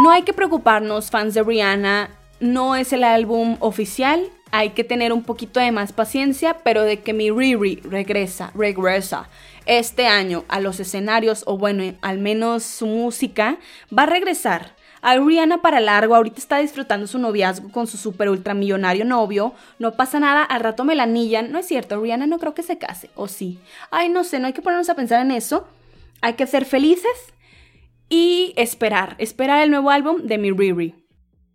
No 0.01 0.12
hay 0.12 0.21
que 0.21 0.31
preocuparnos, 0.31 1.12
fans 1.12 1.33
de 1.33 1.43
Rihanna, 1.43 2.09
no 2.39 2.77
es 2.77 2.93
el 2.93 3.03
álbum 3.03 3.57
oficial, 3.59 4.29
hay 4.49 4.69
que 4.69 4.85
tener 4.85 5.12
un 5.12 5.23
poquito 5.23 5.59
de 5.59 5.73
más 5.73 5.91
paciencia, 5.91 6.59
pero 6.63 6.83
de 6.83 7.01
que 7.01 7.12
mi 7.12 7.29
Riri 7.31 7.81
regresa, 7.83 8.51
regresa 8.55 9.27
este 9.65 10.07
año 10.07 10.45
a 10.47 10.62
los 10.62 10.79
escenarios, 10.79 11.43
o 11.47 11.57
bueno, 11.57 11.83
al 12.01 12.17
menos 12.17 12.63
su 12.63 12.88
música, 12.88 13.57
va 13.95 14.03
a 14.03 14.05
regresar. 14.05 14.73
A 15.01 15.17
Rihanna 15.17 15.62
para 15.62 15.81
largo, 15.81 16.15
ahorita 16.15 16.39
está 16.39 16.59
disfrutando 16.59 17.05
su 17.05 17.19
noviazgo 17.19 17.69
con 17.69 17.85
su 17.85 17.97
super 17.97 18.29
ultramillonario 18.29 19.03
novio. 19.03 19.53
No 19.79 19.95
pasa 19.95 20.19
nada, 20.19 20.43
al 20.43 20.62
rato 20.62 20.85
me 20.85 20.95
la 20.95 21.03
anillan. 21.03 21.51
No 21.51 21.59
es 21.59 21.67
cierto, 21.67 22.01
Rihanna 22.01 22.25
no 22.25 22.39
creo 22.39 22.53
que 22.53 22.63
se 22.63 22.77
case, 22.77 23.09
o 23.15 23.27
sí. 23.27 23.59
Ay, 23.91 24.07
no 24.07 24.23
sé, 24.23 24.39
no 24.39 24.47
hay 24.47 24.53
que 24.53 24.62
ponernos 24.62 24.89
a 24.89 24.95
pensar 24.95 25.21
en 25.21 25.31
eso. 25.31 25.67
Hay 26.21 26.33
que 26.33 26.47
ser 26.47 26.65
felices 26.65 27.33
y 28.09 28.53
esperar, 28.57 29.15
esperar 29.19 29.61
el 29.61 29.71
nuevo 29.71 29.89
álbum 29.89 30.23
de 30.23 30.37
mi 30.37 30.51
Riri. 30.51 30.95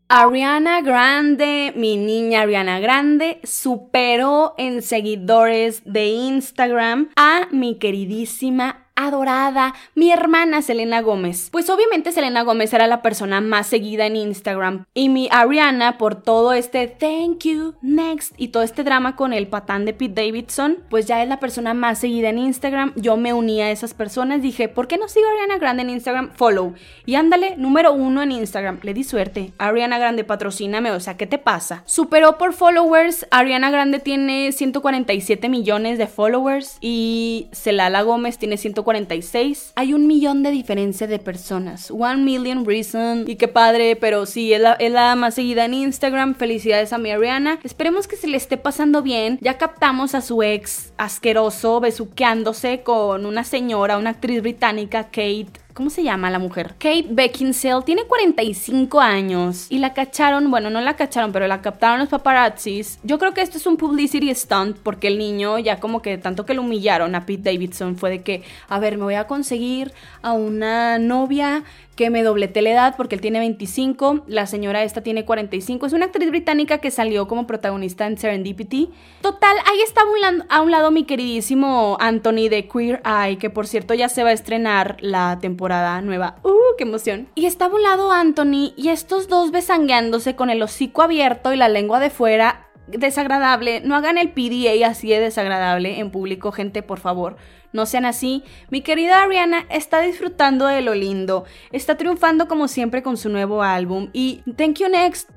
Ariana 0.08 0.80
Grande, 0.82 1.72
mi 1.76 1.96
niña 1.96 2.42
Ariana 2.42 2.78
Grande, 2.78 3.40
superó 3.42 4.54
en 4.58 4.82
seguidores 4.82 5.82
de 5.84 6.06
Instagram 6.06 7.10
a 7.16 7.48
mi 7.50 7.78
queridísima 7.78 8.83
adorada, 8.96 9.74
mi 9.94 10.12
hermana 10.12 10.62
Selena 10.62 11.00
Gómez. 11.00 11.48
Pues 11.50 11.68
obviamente 11.68 12.12
Selena 12.12 12.42
Gómez 12.42 12.72
era 12.72 12.86
la 12.86 13.02
persona 13.02 13.40
más 13.40 13.66
seguida 13.66 14.06
en 14.06 14.16
Instagram 14.16 14.86
y 14.94 15.08
mi 15.08 15.28
Ariana 15.30 15.98
por 15.98 16.22
todo 16.22 16.52
este 16.52 16.86
thank 16.86 17.44
you, 17.44 17.74
next 17.82 18.34
y 18.36 18.48
todo 18.48 18.62
este 18.62 18.84
drama 18.84 19.16
con 19.16 19.32
el 19.32 19.48
patán 19.48 19.84
de 19.84 19.94
Pete 19.94 20.22
Davidson, 20.22 20.78
pues 20.90 21.06
ya 21.06 21.22
es 21.22 21.28
la 21.28 21.40
persona 21.40 21.74
más 21.74 21.98
seguida 21.98 22.28
en 22.28 22.38
Instagram. 22.38 22.92
Yo 22.96 23.16
me 23.16 23.32
uní 23.32 23.62
a 23.62 23.70
esas 23.70 23.94
personas, 23.94 24.42
dije, 24.42 24.68
¿por 24.68 24.86
qué 24.86 24.96
no 24.96 25.08
sigo 25.08 25.26
a 25.26 25.30
Ariana 25.32 25.58
Grande 25.58 25.82
en 25.82 25.90
Instagram? 25.90 26.30
Follow. 26.34 26.74
Y 27.04 27.16
ándale, 27.16 27.56
número 27.56 27.92
uno 27.92 28.22
en 28.22 28.32
Instagram. 28.32 28.78
Le 28.82 28.94
di 28.94 29.04
suerte. 29.04 29.52
Ariana 29.58 29.98
Grande, 29.98 30.24
patrocíname, 30.24 30.92
o 30.92 31.00
sea, 31.00 31.16
¿qué 31.16 31.26
te 31.26 31.38
pasa? 31.38 31.82
Superó 31.84 32.38
por 32.38 32.52
followers. 32.52 33.26
Ariana 33.30 33.70
Grande 33.70 33.98
tiene 33.98 34.52
147 34.52 35.48
millones 35.48 35.98
de 35.98 36.06
followers 36.06 36.78
y 36.80 37.48
Selena 37.52 38.02
Gómez 38.02 38.38
tiene 38.38 38.56
140 38.56 38.83
46. 38.84 39.72
Hay 39.74 39.94
un 39.94 40.06
millón 40.06 40.42
de 40.42 40.50
diferencia 40.50 41.06
de 41.06 41.18
personas. 41.18 41.90
One 41.90 42.22
million 42.22 42.64
reason. 42.64 43.24
Y 43.26 43.36
qué 43.36 43.48
padre, 43.48 43.96
pero 43.96 44.26
sí, 44.26 44.52
es 44.52 44.60
la, 44.60 45.16
más 45.16 45.34
seguida 45.34 45.64
en 45.64 45.74
Instagram. 45.74 46.34
Felicidades 46.34 46.92
a 46.92 46.98
mi 46.98 47.10
Ariana. 47.10 47.58
Esperemos 47.64 48.06
que 48.06 48.16
se 48.16 48.26
le 48.26 48.36
esté 48.36 48.56
pasando 48.56 49.02
bien. 49.02 49.38
Ya 49.40 49.58
captamos 49.58 50.14
a 50.14 50.20
su 50.20 50.42
ex 50.42 50.92
asqueroso 50.96 51.80
besuqueándose 51.80 52.82
con 52.82 53.26
una 53.26 53.44
señora, 53.44 53.98
una 53.98 54.10
actriz 54.10 54.42
británica, 54.42 55.04
Kate 55.04 55.63
¿Cómo 55.74 55.90
se 55.90 56.04
llama 56.04 56.30
la 56.30 56.38
mujer? 56.38 56.76
Kate 56.78 57.06
Beckinsale 57.10 57.82
tiene 57.82 58.04
45 58.04 59.00
años 59.00 59.66
y 59.70 59.78
la 59.78 59.92
cacharon, 59.92 60.48
bueno, 60.48 60.70
no 60.70 60.80
la 60.80 60.94
cacharon, 60.94 61.32
pero 61.32 61.48
la 61.48 61.62
captaron 61.62 61.98
los 61.98 62.08
paparazzis. 62.08 63.00
Yo 63.02 63.18
creo 63.18 63.34
que 63.34 63.42
esto 63.42 63.58
es 63.58 63.66
un 63.66 63.76
publicity 63.76 64.32
stunt 64.36 64.76
porque 64.78 65.08
el 65.08 65.18
niño 65.18 65.58
ya 65.58 65.80
como 65.80 66.00
que 66.00 66.16
tanto 66.16 66.46
que 66.46 66.54
lo 66.54 66.62
humillaron 66.62 67.16
a 67.16 67.26
Pete 67.26 67.50
Davidson 67.50 67.96
fue 67.96 68.10
de 68.10 68.22
que, 68.22 68.44
a 68.68 68.78
ver, 68.78 68.98
me 68.98 69.02
voy 69.02 69.14
a 69.14 69.26
conseguir 69.26 69.92
a 70.22 70.32
una 70.32 71.00
novia 71.00 71.64
que 71.96 72.10
me 72.10 72.22
doblete 72.22 72.62
la 72.62 72.70
edad 72.70 72.94
porque 72.96 73.14
él 73.14 73.20
tiene 73.20 73.38
25, 73.38 74.24
la 74.26 74.46
señora 74.46 74.82
esta 74.82 75.02
tiene 75.02 75.24
45. 75.24 75.86
Es 75.86 75.92
una 75.92 76.06
actriz 76.06 76.28
británica 76.30 76.78
que 76.78 76.90
salió 76.90 77.28
como 77.28 77.46
protagonista 77.46 78.06
en 78.06 78.18
Serendipity. 78.18 78.90
Total, 79.20 79.56
ahí 79.70 79.80
está 79.82 80.02
a 80.48 80.62
un, 80.62 80.70
lado, 80.70 80.90
mi 80.90 81.04
queridísimo 81.04 81.96
Anthony 82.00 82.48
de 82.50 82.68
Queer 82.68 83.02
Eye, 83.04 83.38
que 83.38 83.50
por 83.50 83.66
cierto 83.66 83.94
ya 83.94 84.08
se 84.08 84.22
va 84.22 84.30
a 84.30 84.32
estrenar 84.32 84.96
la 85.00 85.38
temporada 85.40 86.00
nueva. 86.00 86.36
¡Uh, 86.42 86.76
qué 86.76 86.84
emoción! 86.84 87.28
Y 87.34 87.46
está 87.46 87.66
a 87.66 87.68
un 87.68 87.82
lado 87.82 88.10
Anthony 88.12 88.72
y 88.76 88.88
estos 88.88 89.28
dos 89.28 89.50
besangueándose 89.50 90.34
con 90.34 90.50
el 90.50 90.62
hocico 90.62 91.02
abierto 91.02 91.52
y 91.52 91.56
la 91.56 91.68
lengua 91.68 92.00
de 92.00 92.10
fuera. 92.10 92.68
Desagradable. 92.86 93.80
No 93.80 93.96
hagan 93.96 94.18
el 94.18 94.32
PDA 94.32 94.86
así 94.86 95.08
de 95.08 95.18
desagradable 95.18 96.00
en 96.00 96.10
público, 96.10 96.52
gente, 96.52 96.82
por 96.82 97.00
favor 97.00 97.36
no 97.74 97.84
sean 97.84 98.06
así. 98.06 98.42
Mi 98.70 98.80
querida 98.80 99.22
Ariana 99.22 99.66
está 99.68 100.00
disfrutando 100.00 100.66
de 100.66 100.80
lo 100.80 100.94
lindo, 100.94 101.44
está 101.72 101.98
triunfando 101.98 102.48
como 102.48 102.68
siempre 102.68 103.02
con 103.02 103.18
su 103.18 103.28
nuevo 103.28 103.62
álbum 103.62 104.08
y 104.14 104.40
Thank 104.56 104.78
You 104.78 104.88
Next 104.88 105.28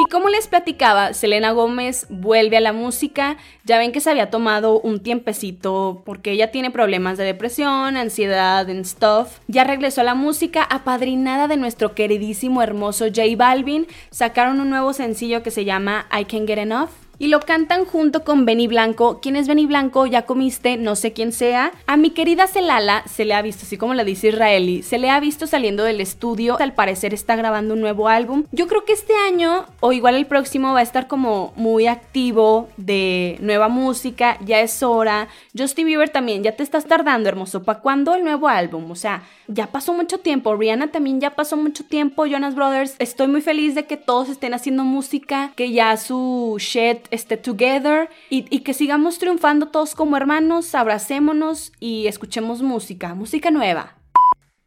y 0.00 0.08
como 0.10 0.28
les 0.28 0.46
platicaba, 0.46 1.12
Selena 1.12 1.50
Gómez 1.50 2.06
vuelve 2.08 2.56
a 2.56 2.60
la 2.60 2.72
música. 2.72 3.36
Ya 3.64 3.78
ven 3.78 3.90
que 3.90 3.98
se 3.98 4.08
había 4.08 4.30
tomado 4.30 4.80
un 4.80 5.00
tiempecito 5.00 6.02
porque 6.06 6.30
ella 6.30 6.52
tiene 6.52 6.70
problemas 6.70 7.18
de 7.18 7.24
depresión, 7.24 7.96
ansiedad 7.96 8.70
and 8.70 8.84
stuff. 8.84 9.40
Ya 9.48 9.64
regresó 9.64 10.02
a 10.02 10.04
la 10.04 10.14
música, 10.14 10.62
apadrinada 10.62 11.48
de 11.48 11.56
nuestro 11.56 11.96
queridísimo 11.96 12.62
hermoso 12.62 13.06
J 13.06 13.22
Balvin. 13.36 13.88
Sacaron 14.10 14.60
un 14.60 14.70
nuevo 14.70 14.92
sencillo 14.92 15.42
que 15.42 15.50
se 15.50 15.64
llama 15.64 16.06
I 16.16 16.26
Can 16.26 16.46
Get 16.46 16.58
Enough 16.58 17.07
y 17.18 17.28
lo 17.28 17.40
cantan 17.40 17.84
junto 17.84 18.24
con 18.24 18.44
Benny 18.44 18.66
Blanco. 18.66 19.20
¿Quién 19.20 19.36
es 19.36 19.48
Benny 19.48 19.66
Blanco? 19.66 20.06
Ya 20.06 20.22
comiste, 20.22 20.76
no 20.76 20.96
sé 20.96 21.12
quién 21.12 21.32
sea. 21.32 21.72
A 21.86 21.96
mi 21.96 22.10
querida 22.10 22.46
Celala 22.46 23.02
se 23.06 23.24
le 23.24 23.34
ha 23.34 23.42
visto, 23.42 23.64
así 23.64 23.76
como 23.76 23.94
la 23.94 24.04
dice 24.04 24.28
Israeli, 24.28 24.82
se 24.82 24.98
le 24.98 25.10
ha 25.10 25.20
visto 25.20 25.46
saliendo 25.46 25.84
del 25.84 26.00
estudio. 26.00 26.56
Al 26.60 26.74
parecer 26.74 27.14
está 27.14 27.36
grabando 27.36 27.74
un 27.74 27.80
nuevo 27.80 28.08
álbum. 28.08 28.44
Yo 28.52 28.68
creo 28.68 28.84
que 28.84 28.92
este 28.92 29.14
año, 29.14 29.66
o 29.80 29.92
igual 29.92 30.14
el 30.14 30.26
próximo, 30.26 30.72
va 30.72 30.80
a 30.80 30.82
estar 30.82 31.08
como 31.08 31.52
muy 31.56 31.86
activo 31.86 32.68
de 32.76 33.36
nueva 33.40 33.68
música. 33.68 34.38
Ya 34.44 34.60
es 34.60 34.82
hora. 34.82 35.28
Justin 35.56 35.86
Bieber 35.86 36.10
también, 36.10 36.42
ya 36.42 36.52
te 36.52 36.62
estás 36.62 36.86
tardando, 36.86 37.28
hermoso. 37.28 37.62
¿Para 37.62 37.80
cuándo 37.80 38.14
el 38.14 38.24
nuevo 38.24 38.48
álbum? 38.48 38.90
O 38.90 38.96
sea, 38.96 39.22
ya 39.48 39.66
pasó 39.66 39.92
mucho 39.92 40.18
tiempo. 40.18 40.54
Rihanna 40.54 40.88
también 40.88 41.20
ya 41.20 41.30
pasó 41.30 41.56
mucho 41.56 41.84
tiempo. 41.84 42.26
Jonas 42.26 42.54
Brothers. 42.54 42.94
Estoy 42.98 43.26
muy 43.28 43.40
feliz 43.40 43.74
de 43.74 43.86
que 43.86 43.96
todos 43.96 44.28
estén 44.28 44.54
haciendo 44.54 44.84
música, 44.84 45.52
que 45.56 45.72
ya 45.72 45.96
su 45.96 46.56
shit 46.58 47.07
esté 47.10 47.36
together 47.36 48.08
y, 48.30 48.46
y 48.54 48.60
que 48.60 48.74
sigamos 48.74 49.18
triunfando 49.18 49.68
todos 49.68 49.94
como 49.94 50.16
hermanos, 50.16 50.74
abracémonos 50.74 51.72
y 51.80 52.06
escuchemos 52.06 52.62
música, 52.62 53.14
música 53.14 53.50
nueva 53.50 53.98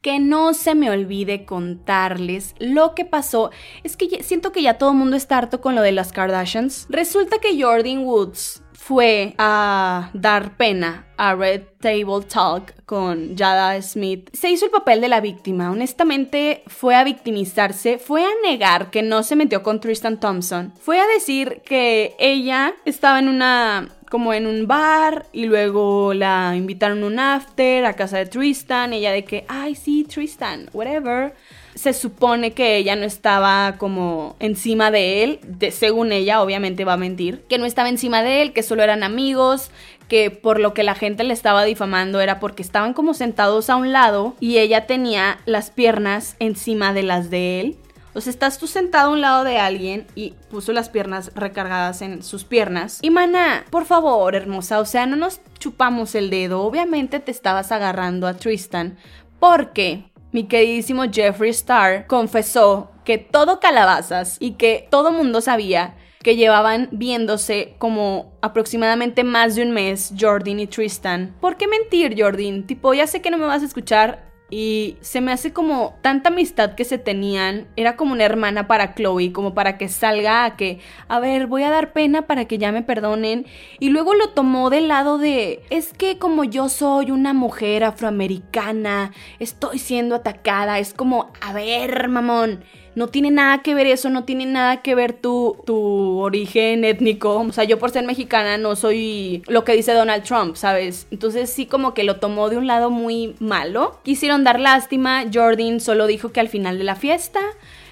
que 0.02 0.20
no 0.20 0.54
se 0.54 0.74
me 0.74 0.90
olvide 0.90 1.46
contarles 1.46 2.56
lo 2.60 2.96
que 2.96 3.06
pasó. 3.06 3.52
Es 3.84 3.96
que 3.96 4.24
siento 4.24 4.52
que 4.52 4.64
ya 4.64 4.78
todo 4.78 4.92
el 4.92 4.98
mundo 4.98 5.16
está 5.16 5.38
harto 5.38 5.62
con 5.62 5.76
lo 5.76 5.82
de 5.82 5.92
las 5.92 6.12
Kardashians. 6.12 6.88
Resulta 6.90 7.38
que 7.38 7.62
Jordan 7.62 8.00
Woods 8.00 8.64
fue 8.92 9.36
a 9.38 10.10
dar 10.14 10.58
pena 10.58 11.06
a 11.16 11.34
Red 11.34 11.62
Table 11.80 12.26
Talk 12.28 12.74
con 12.84 13.38
Jada 13.38 13.82
Smith. 13.82 14.30
Se 14.34 14.52
hizo 14.52 14.66
el 14.66 14.72
papel 14.72 15.00
de 15.00 15.08
la 15.08 15.22
víctima. 15.22 15.72
Honestamente, 15.72 16.62
fue 16.68 16.96
a 16.96 17.06
victimizarse, 17.06 18.00
fue 18.00 18.26
a 18.26 18.30
negar 18.44 18.92
que 18.92 19.02
no 19.02 19.24
se 19.24 19.38
metió 19.38 19.64
con 19.64 19.80
Tristan 19.80 20.20
Thompson. 20.20 20.74
Fue 20.78 21.00
a 21.00 21.08
decir 21.08 21.62
que 21.64 22.18
ella 22.20 22.74
estaba 22.84 23.20
en 23.20 23.30
una 23.30 23.88
como 24.10 24.34
en 24.34 24.46
un 24.46 24.68
bar 24.68 25.26
y 25.32 25.46
luego 25.46 26.14
la 26.14 26.54
invitaron 26.58 27.06
un 27.06 27.18
after 27.18 27.86
a 27.86 27.94
casa 27.94 28.18
de 28.18 28.26
Tristan. 28.26 28.92
ella 28.92 29.14
de 29.14 29.24
que, 29.24 29.46
ay, 29.48 29.76
sí, 29.76 30.04
Tristan, 30.04 30.70
whatever 30.74 31.34
se 31.76 31.94
supone 31.94 32.52
que 32.52 32.78
ella 32.78 32.96
no 32.96 33.06
estaba 33.06 33.76
como 33.78 34.36
encima 34.40 34.92
de 34.92 35.24
él, 35.24 35.40
de, 35.44 35.72
según 35.72 36.12
ella, 36.12 36.42
obviamente 36.42 36.86
va 36.86 36.94
a 36.94 36.98
mentir, 36.98 37.44
que 37.50 37.58
no 37.58 37.66
estaba 37.66 37.90
encima 37.90 38.24
de 38.24 38.42
él, 38.42 38.54
que 38.54 38.64
solo 38.64 38.84
eran 38.84 39.04
amigos, 39.04 39.72
que 40.08 40.30
por 40.30 40.60
lo 40.60 40.74
que 40.74 40.84
la 40.84 40.96
gente 40.96 41.24
le 41.24 41.34
estaba 41.34 41.64
difamando 41.64 42.20
era 42.20 42.40
porque 42.40 42.62
estaban 42.62 42.94
como 42.94 43.14
sentados 43.14 43.70
a 43.70 43.78
un 43.78 43.94
lado 43.94 44.36
y 44.40 44.58
ella 44.58 44.86
tenía 44.86 45.40
las 45.46 45.72
piernas 45.72 46.36
encima 46.40 46.94
de 46.94 47.04
las 47.04 47.30
de 47.30 47.62
él. 47.62 47.78
O 48.14 48.20
sea, 48.20 48.32
estás 48.32 48.58
tú 48.58 48.68
sentado 48.68 49.10
a 49.10 49.14
un 49.14 49.22
lado 49.22 49.46
de 49.46 49.58
alguien 49.58 50.06
y 50.16 50.34
puso 50.50 50.74
las 50.74 50.90
piernas 50.90 51.32
recargadas 51.34 52.02
en 52.02 52.24
sus 52.24 52.44
piernas. 52.44 53.00
Y 53.02 53.10
mana, 53.10 53.64
por 53.70 53.86
favor, 53.86 54.36
hermosa, 54.36 54.82
o 54.82 54.86
sea, 54.86 55.06
no 55.06 55.16
nos 55.16 55.40
chupamos 55.60 56.14
el 56.16 56.30
dedo. 56.30 56.62
Obviamente 56.62 57.22
te 57.22 57.32
estabas 57.32 57.72
agarrando 57.72 58.28
a 58.28 58.34
Tristan 58.34 58.98
porque 59.40 60.11
mi 60.32 60.46
queridísimo 60.46 61.04
Jeffree 61.12 61.52
Star 61.52 62.08
confesó 62.08 62.92
que 63.04 63.18
todo 63.18 63.60
calabazas 63.60 64.38
y 64.40 64.52
que 64.54 64.88
todo 64.90 65.12
mundo 65.12 65.42
sabía 65.42 65.96
que 66.24 66.36
llevaban 66.36 66.88
viéndose 66.92 67.76
como 67.80 68.32
aproximadamente 68.42 69.24
más 69.24 69.56
de 69.56 69.64
un 69.64 69.72
mes 69.72 70.14
Jordan 70.20 70.60
y 70.60 70.68
Tristan. 70.68 71.36
¿Por 71.42 71.58
qué 71.58 71.68
mentir, 71.68 72.16
Jordan? 72.18 72.66
Tipo, 72.66 72.94
ya 72.94 73.08
sé 73.08 73.22
que 73.22 73.32
no 73.32 73.38
me 73.38 73.46
vas 73.46 73.64
a 73.64 73.66
escuchar, 73.66 74.31
y 74.52 74.98
se 75.00 75.22
me 75.22 75.32
hace 75.32 75.54
como 75.54 75.98
tanta 76.02 76.30
amistad 76.30 76.76
que 76.76 76.84
se 76.84 76.98
tenían. 76.98 77.68
Era 77.78 77.96
como 77.96 78.12
una 78.12 78.26
hermana 78.26 78.68
para 78.68 78.94
Chloe, 78.94 79.32
como 79.32 79.54
para 79.54 79.78
que 79.78 79.88
salga 79.88 80.44
a 80.44 80.58
que, 80.58 80.80
a 81.08 81.20
ver, 81.22 81.48
voy 81.48 81.64
a 81.64 81.70
dar 81.70 81.94
pena 81.94 82.28
para 82.28 82.46
que 82.46 82.58
ya 82.58 82.74
me 82.74 82.84
perdonen. 82.84 83.46
Y 83.80 83.90
luego 83.90 84.14
lo 84.14 84.32
tomó 84.32 84.70
del 84.70 84.90
lado 84.90 85.18
de, 85.18 85.64
es 85.70 85.94
que 85.94 86.20
como 86.20 86.44
yo 86.44 86.68
soy 86.68 87.12
una 87.12 87.34
mujer 87.34 87.86
afroamericana, 87.86 89.14
estoy 89.40 89.80
siendo 89.80 90.16
atacada. 90.16 90.80
Es 90.80 90.94
como, 90.94 91.32
a 91.40 91.54
ver, 91.54 92.10
mamón 92.10 92.66
no 92.96 93.08
tiene 93.08 93.32
nada 93.32 93.62
que 93.62 93.74
ver 93.74 93.88
eso, 93.88 94.10
no 94.10 94.24
tiene 94.24 94.46
nada 94.46 94.82
que 94.82 94.96
ver 94.96 95.14
tu, 95.14 95.58
tu 95.66 96.20
origen 96.20 96.84
étnico. 96.84 97.38
O 97.38 97.52
sea, 97.52 97.64
yo 97.64 97.80
por 97.80 97.92
ser 97.92 98.06
mexicana 98.06 98.58
no 98.58 98.76
soy 98.76 99.44
lo 99.48 99.64
que 99.64 99.74
dice 99.74 99.94
Donald 99.94 100.24
Trump, 100.24 100.56
¿sabes? 100.56 101.08
Entonces 101.12 101.50
sí 101.50 101.66
como 101.66 101.94
que 101.94 102.04
lo 102.04 102.18
tomó 102.18 102.50
de 102.50 102.58
un 102.58 102.68
lado 102.68 102.90
muy 102.90 103.36
malo. 103.40 104.00
Quisieron 104.04 104.44
dar 104.44 104.60
lástima, 104.60 105.24
Jordan 105.34 105.80
solo 105.80 106.08
dijo 106.08 106.32
que 106.32 106.40
al 106.40 106.50
final 106.50 106.78
de 106.78 106.84
la 106.84 106.96
fiesta 106.96 107.40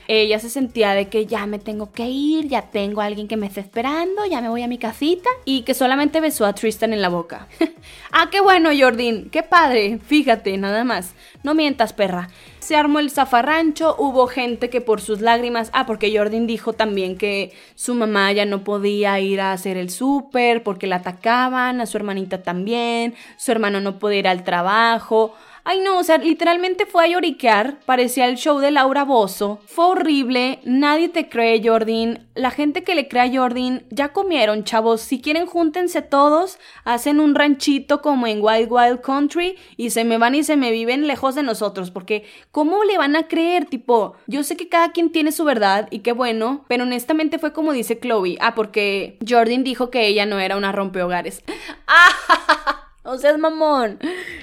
ella 0.10 0.40
se 0.40 0.50
sentía 0.50 0.96
de 0.96 1.08
que 1.08 1.28
ya 1.28 1.46
me 1.46 1.60
tengo 1.60 1.92
que 1.92 2.10
ir, 2.10 2.48
ya 2.48 2.64
tengo 2.64 3.00
a 3.00 3.06
alguien 3.06 3.28
que 3.28 3.38
me 3.38 3.46
está 3.46 3.62
esperando, 3.62 4.26
ya 4.26 4.42
me 4.42 4.50
voy 4.50 4.64
a 4.64 4.68
mi 4.68 4.80
casita 4.80 5.30
y 5.46 5.62
que 5.62 5.76
solamente 5.76 6.20
besó 6.20 6.48
a 6.48 6.54
Tristan 6.54 6.94
en 6.94 7.04
la 7.04 7.10
boca. 7.10 7.48
ah, 8.12 8.28
qué 8.32 8.42
bueno, 8.42 8.72
Jordan, 8.76 9.30
qué 9.30 9.44
padre, 9.44 10.00
fíjate, 10.04 10.58
nada 10.58 10.84
más. 10.84 11.14
No 11.44 11.54
mientas, 11.54 11.94
perra. 11.94 12.30
Se 12.58 12.76
armó 12.76 12.98
el 12.98 13.12
zafarrancho, 13.12 13.96
hubo 14.00 14.26
gente 14.26 14.72
que 14.72 14.82
por 14.82 15.00
sus 15.00 15.22
lágrimas, 15.22 15.70
ah, 15.74 15.86
porque 15.86 16.16
Jordan 16.18 16.48
dijo 16.48 16.74
también 16.74 17.16
que 17.16 17.54
su 17.76 17.94
mamá 17.94 18.32
ya 18.32 18.46
no 18.46 18.64
podía 18.64 19.20
ir 19.20 19.40
a 19.42 19.54
hacer 19.54 19.78
el 19.78 19.92
súper 19.92 20.64
porque 20.64 20.88
la 20.88 20.98
atacaban, 20.98 21.82
a 21.82 21.86
su 21.86 21.98
hermanita 21.98 22.42
también, 22.42 23.14
su 23.38 23.52
hermano 23.52 23.80
no 23.80 24.00
podía 24.00 24.20
ir 24.20 24.28
al 24.28 24.44
trabajo. 24.44 25.36
Ay, 25.72 25.82
no, 25.82 26.00
o 26.00 26.04
sea, 26.04 26.18
literalmente 26.18 26.88
fue 26.88 27.04
a 27.04 27.08
lloriquear. 27.08 27.80
Parecía 27.86 28.26
el 28.26 28.38
show 28.38 28.58
de 28.58 28.72
Laura 28.72 29.04
Bozo. 29.04 29.60
Fue 29.68 29.86
horrible. 29.86 30.62
Nadie 30.64 31.10
te 31.10 31.30
cree, 31.30 31.62
Jordan. 31.64 32.28
La 32.34 32.50
gente 32.50 32.84
que 32.84 32.96
le 32.96 33.08
cree 33.08 33.22
a 33.22 33.32
Jordan 33.32 33.84
ya 33.92 34.12
comieron, 34.12 34.64
chavos. 34.64 35.02
Si 35.02 35.22
quieren, 35.22 35.46
júntense 35.46 36.02
todos. 36.02 36.58
Hacen 36.86 37.20
un 37.20 37.36
ranchito 37.36 38.02
como 38.02 38.26
en 38.26 38.40
Wild 38.42 38.72
Wild 38.72 39.02
Country 39.02 39.58
y 39.78 39.92
se 39.92 40.06
me 40.06 40.18
van 40.18 40.34
y 40.34 40.44
se 40.44 40.58
me 40.58 40.72
viven 40.72 41.06
lejos 41.06 41.36
de 41.36 41.44
nosotros. 41.44 41.92
Porque, 41.92 42.26
¿cómo 42.52 42.84
le 42.84 42.98
van 42.98 43.16
a 43.16 43.28
creer? 43.28 43.66
Tipo, 43.66 44.16
yo 44.26 44.42
sé 44.42 44.58
que 44.58 44.70
cada 44.70 44.92
quien 44.92 45.12
tiene 45.12 45.32
su 45.32 45.44
verdad 45.44 45.88
y 45.92 46.00
qué 46.00 46.14
bueno, 46.14 46.66
pero 46.68 46.82
honestamente 46.82 47.38
fue 47.38 47.54
como 47.54 47.74
dice 47.74 48.00
Chloe. 48.00 48.40
Ah, 48.42 48.56
porque 48.56 49.20
Jordan 49.30 49.64
dijo 49.64 49.92
que 49.92 50.08
ella 50.08 50.26
no 50.26 50.40
era 50.40 50.58
una 50.58 50.72
rompehogares. 50.72 51.44
¡Ah! 51.88 52.88
O 53.10 53.18
sea, 53.18 53.32
es 53.32 53.40
mamón. 53.40 53.98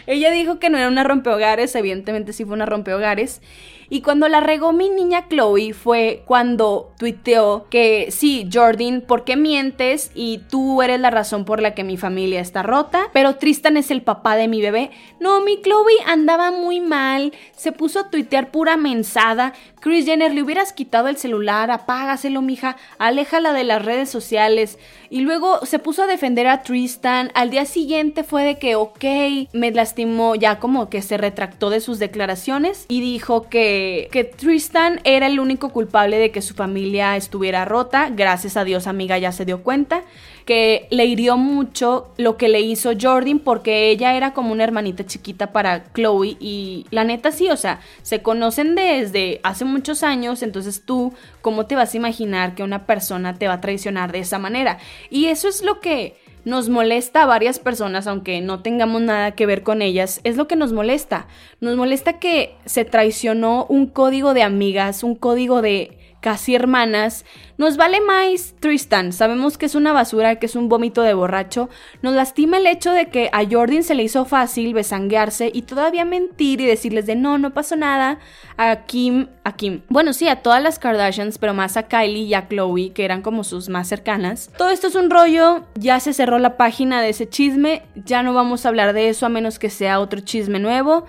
Ella 0.08 0.32
dijo 0.32 0.58
que 0.58 0.70
no 0.70 0.76
era 0.76 0.88
una 0.88 1.04
rompehogares, 1.04 1.72
evidentemente 1.76 2.32
sí 2.32 2.44
fue 2.44 2.54
una 2.54 2.66
rompehogares. 2.66 3.40
Y 3.88 4.00
cuando 4.00 4.28
la 4.28 4.40
regó 4.40 4.72
mi 4.72 4.90
niña 4.90 5.28
Chloe 5.28 5.72
fue 5.72 6.22
cuando 6.26 6.92
tuiteó 6.98 7.66
que 7.70 8.08
sí, 8.10 8.48
Jordan, 8.52 9.00
¿por 9.00 9.24
qué 9.24 9.36
mientes? 9.36 10.10
Y 10.14 10.38
tú 10.50 10.82
eres 10.82 11.00
la 11.00 11.10
razón 11.10 11.44
por 11.44 11.60
la 11.60 11.74
que 11.74 11.84
mi 11.84 11.96
familia 11.96 12.40
está 12.40 12.62
rota, 12.62 13.08
pero 13.12 13.36
Tristan 13.36 13.76
es 13.76 13.90
el 13.90 14.02
papá 14.02 14.36
de 14.36 14.48
mi 14.48 14.60
bebé. 14.60 14.90
No, 15.20 15.40
mi 15.40 15.60
Chloe 15.60 15.94
andaba 16.06 16.50
muy 16.50 16.80
mal, 16.80 17.32
se 17.56 17.72
puso 17.72 18.00
a 18.00 18.10
tuitear 18.10 18.50
pura 18.50 18.76
mensada. 18.76 19.52
Chris 19.80 20.04
Jenner, 20.04 20.34
le 20.34 20.42
hubieras 20.42 20.72
quitado 20.72 21.06
el 21.06 21.16
celular, 21.16 21.70
apágaselo, 21.70 22.42
mija, 22.42 22.76
aléjala 22.98 23.52
de 23.52 23.62
las 23.62 23.84
redes 23.84 24.10
sociales. 24.10 24.78
Y 25.10 25.20
luego 25.20 25.64
se 25.64 25.78
puso 25.78 26.02
a 26.02 26.06
defender 26.08 26.48
a 26.48 26.62
Tristan. 26.62 27.30
Al 27.34 27.50
día 27.50 27.64
siguiente 27.66 28.24
fue 28.24 28.42
de 28.42 28.58
que, 28.58 28.74
ok, 28.74 29.04
me 29.52 29.70
lastimó, 29.70 30.34
ya 30.34 30.58
como 30.58 30.88
que 30.90 31.02
se 31.02 31.16
retractó 31.16 31.70
de 31.70 31.80
sus 31.80 32.00
declaraciones 32.00 32.86
y 32.88 33.00
dijo 33.00 33.48
que 33.48 33.75
que, 34.10 34.24
Tristan 34.24 35.00
era 35.04 35.26
el 35.26 35.40
único 35.40 35.70
culpable 35.70 36.18
de 36.18 36.30
que 36.30 36.42
su 36.42 36.54
familia 36.54 37.16
estuviera 37.16 37.64
rota. 37.64 38.10
Gracias 38.10 38.56
a 38.56 38.64
Dios, 38.64 38.86
amiga, 38.86 39.18
ya 39.18 39.32
se 39.32 39.44
dio 39.44 39.62
cuenta. 39.62 40.02
Que 40.44 40.86
le 40.90 41.06
hirió 41.06 41.36
mucho 41.36 42.12
lo 42.18 42.36
que 42.36 42.48
le 42.48 42.60
hizo 42.60 42.92
Jordan 43.00 43.40
porque 43.40 43.90
ella 43.90 44.14
era 44.14 44.32
como 44.32 44.52
una 44.52 44.62
hermanita 44.62 45.04
chiquita 45.04 45.52
para 45.52 45.92
Chloe. 45.92 46.36
Y 46.38 46.86
la 46.90 47.04
neta 47.04 47.32
sí, 47.32 47.50
o 47.50 47.56
sea, 47.56 47.80
se 48.02 48.22
conocen 48.22 48.76
desde 48.76 49.40
hace 49.42 49.64
muchos 49.64 50.02
años. 50.02 50.42
Entonces 50.42 50.82
tú, 50.84 51.12
¿cómo 51.42 51.66
te 51.66 51.74
vas 51.74 51.94
a 51.94 51.96
imaginar 51.96 52.54
que 52.54 52.62
una 52.62 52.86
persona 52.86 53.34
te 53.34 53.48
va 53.48 53.54
a 53.54 53.60
traicionar 53.60 54.12
de 54.12 54.20
esa 54.20 54.38
manera? 54.38 54.78
Y 55.10 55.26
eso 55.26 55.48
es 55.48 55.62
lo 55.62 55.80
que 55.80 56.16
nos 56.46 56.68
molesta 56.68 57.24
a 57.24 57.26
varias 57.26 57.58
personas, 57.58 58.06
aunque 58.06 58.40
no 58.40 58.62
tengamos 58.62 59.02
nada 59.02 59.32
que 59.32 59.46
ver 59.46 59.64
con 59.64 59.82
ellas, 59.82 60.20
es 60.22 60.36
lo 60.36 60.46
que 60.46 60.54
nos 60.54 60.72
molesta. 60.72 61.26
Nos 61.60 61.76
molesta 61.76 62.20
que 62.20 62.54
se 62.64 62.84
traicionó 62.84 63.66
un 63.68 63.88
código 63.88 64.32
de 64.32 64.44
amigas, 64.44 65.02
un 65.02 65.16
código 65.16 65.60
de 65.60 65.98
casi 66.26 66.56
hermanas. 66.56 67.24
Nos 67.56 67.76
vale 67.76 68.00
más 68.00 68.56
Tristan, 68.58 69.12
sabemos 69.12 69.56
que 69.56 69.66
es 69.66 69.76
una 69.76 69.92
basura, 69.92 70.40
que 70.40 70.46
es 70.46 70.56
un 70.56 70.68
vómito 70.68 71.02
de 71.02 71.14
borracho. 71.14 71.70
Nos 72.02 72.14
lastima 72.14 72.56
el 72.56 72.66
hecho 72.66 72.90
de 72.90 73.10
que 73.10 73.30
a 73.32 73.44
Jordan 73.48 73.84
se 73.84 73.94
le 73.94 74.02
hizo 74.02 74.24
fácil 74.24 74.74
besanguearse 74.74 75.52
y 75.54 75.62
todavía 75.62 76.04
mentir 76.04 76.60
y 76.60 76.66
decirles 76.66 77.06
de 77.06 77.14
no, 77.14 77.38
no 77.38 77.54
pasó 77.54 77.76
nada. 77.76 78.18
A 78.56 78.86
Kim, 78.86 79.28
a 79.44 79.54
Kim. 79.54 79.82
Bueno, 79.88 80.12
sí, 80.12 80.26
a 80.26 80.42
todas 80.42 80.60
las 80.60 80.80
Kardashians, 80.80 81.38
pero 81.38 81.54
más 81.54 81.76
a 81.76 81.84
Kylie 81.84 82.24
y 82.24 82.34
a 82.34 82.48
Chloe, 82.48 82.90
que 82.92 83.04
eran 83.04 83.22
como 83.22 83.44
sus 83.44 83.68
más 83.68 83.86
cercanas. 83.86 84.50
Todo 84.58 84.70
esto 84.70 84.88
es 84.88 84.96
un 84.96 85.10
rollo, 85.10 85.62
ya 85.76 86.00
se 86.00 86.12
cerró 86.12 86.40
la 86.40 86.56
página 86.56 87.00
de 87.00 87.10
ese 87.10 87.28
chisme, 87.28 87.84
ya 87.94 88.24
no 88.24 88.34
vamos 88.34 88.66
a 88.66 88.70
hablar 88.70 88.94
de 88.94 89.10
eso 89.10 89.26
a 89.26 89.28
menos 89.28 89.60
que 89.60 89.70
sea 89.70 90.00
otro 90.00 90.18
chisme 90.18 90.58
nuevo. 90.58 91.06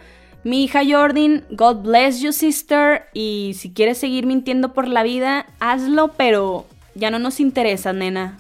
Mi 0.48 0.64
hija 0.64 0.80
Jordan, 0.90 1.44
God 1.50 1.84
bless 1.84 2.22
you 2.22 2.32
sister, 2.32 3.02
y 3.14 3.52
si 3.58 3.74
quieres 3.74 3.98
seguir 3.98 4.26
mintiendo 4.26 4.72
por 4.72 4.88
la 4.88 5.04
vida, 5.04 5.46
hazlo, 5.60 6.14
pero 6.16 6.66
ya 6.96 7.12
no 7.12 7.20
nos 7.20 7.42
interesa, 7.42 7.92
nena. 7.92 8.38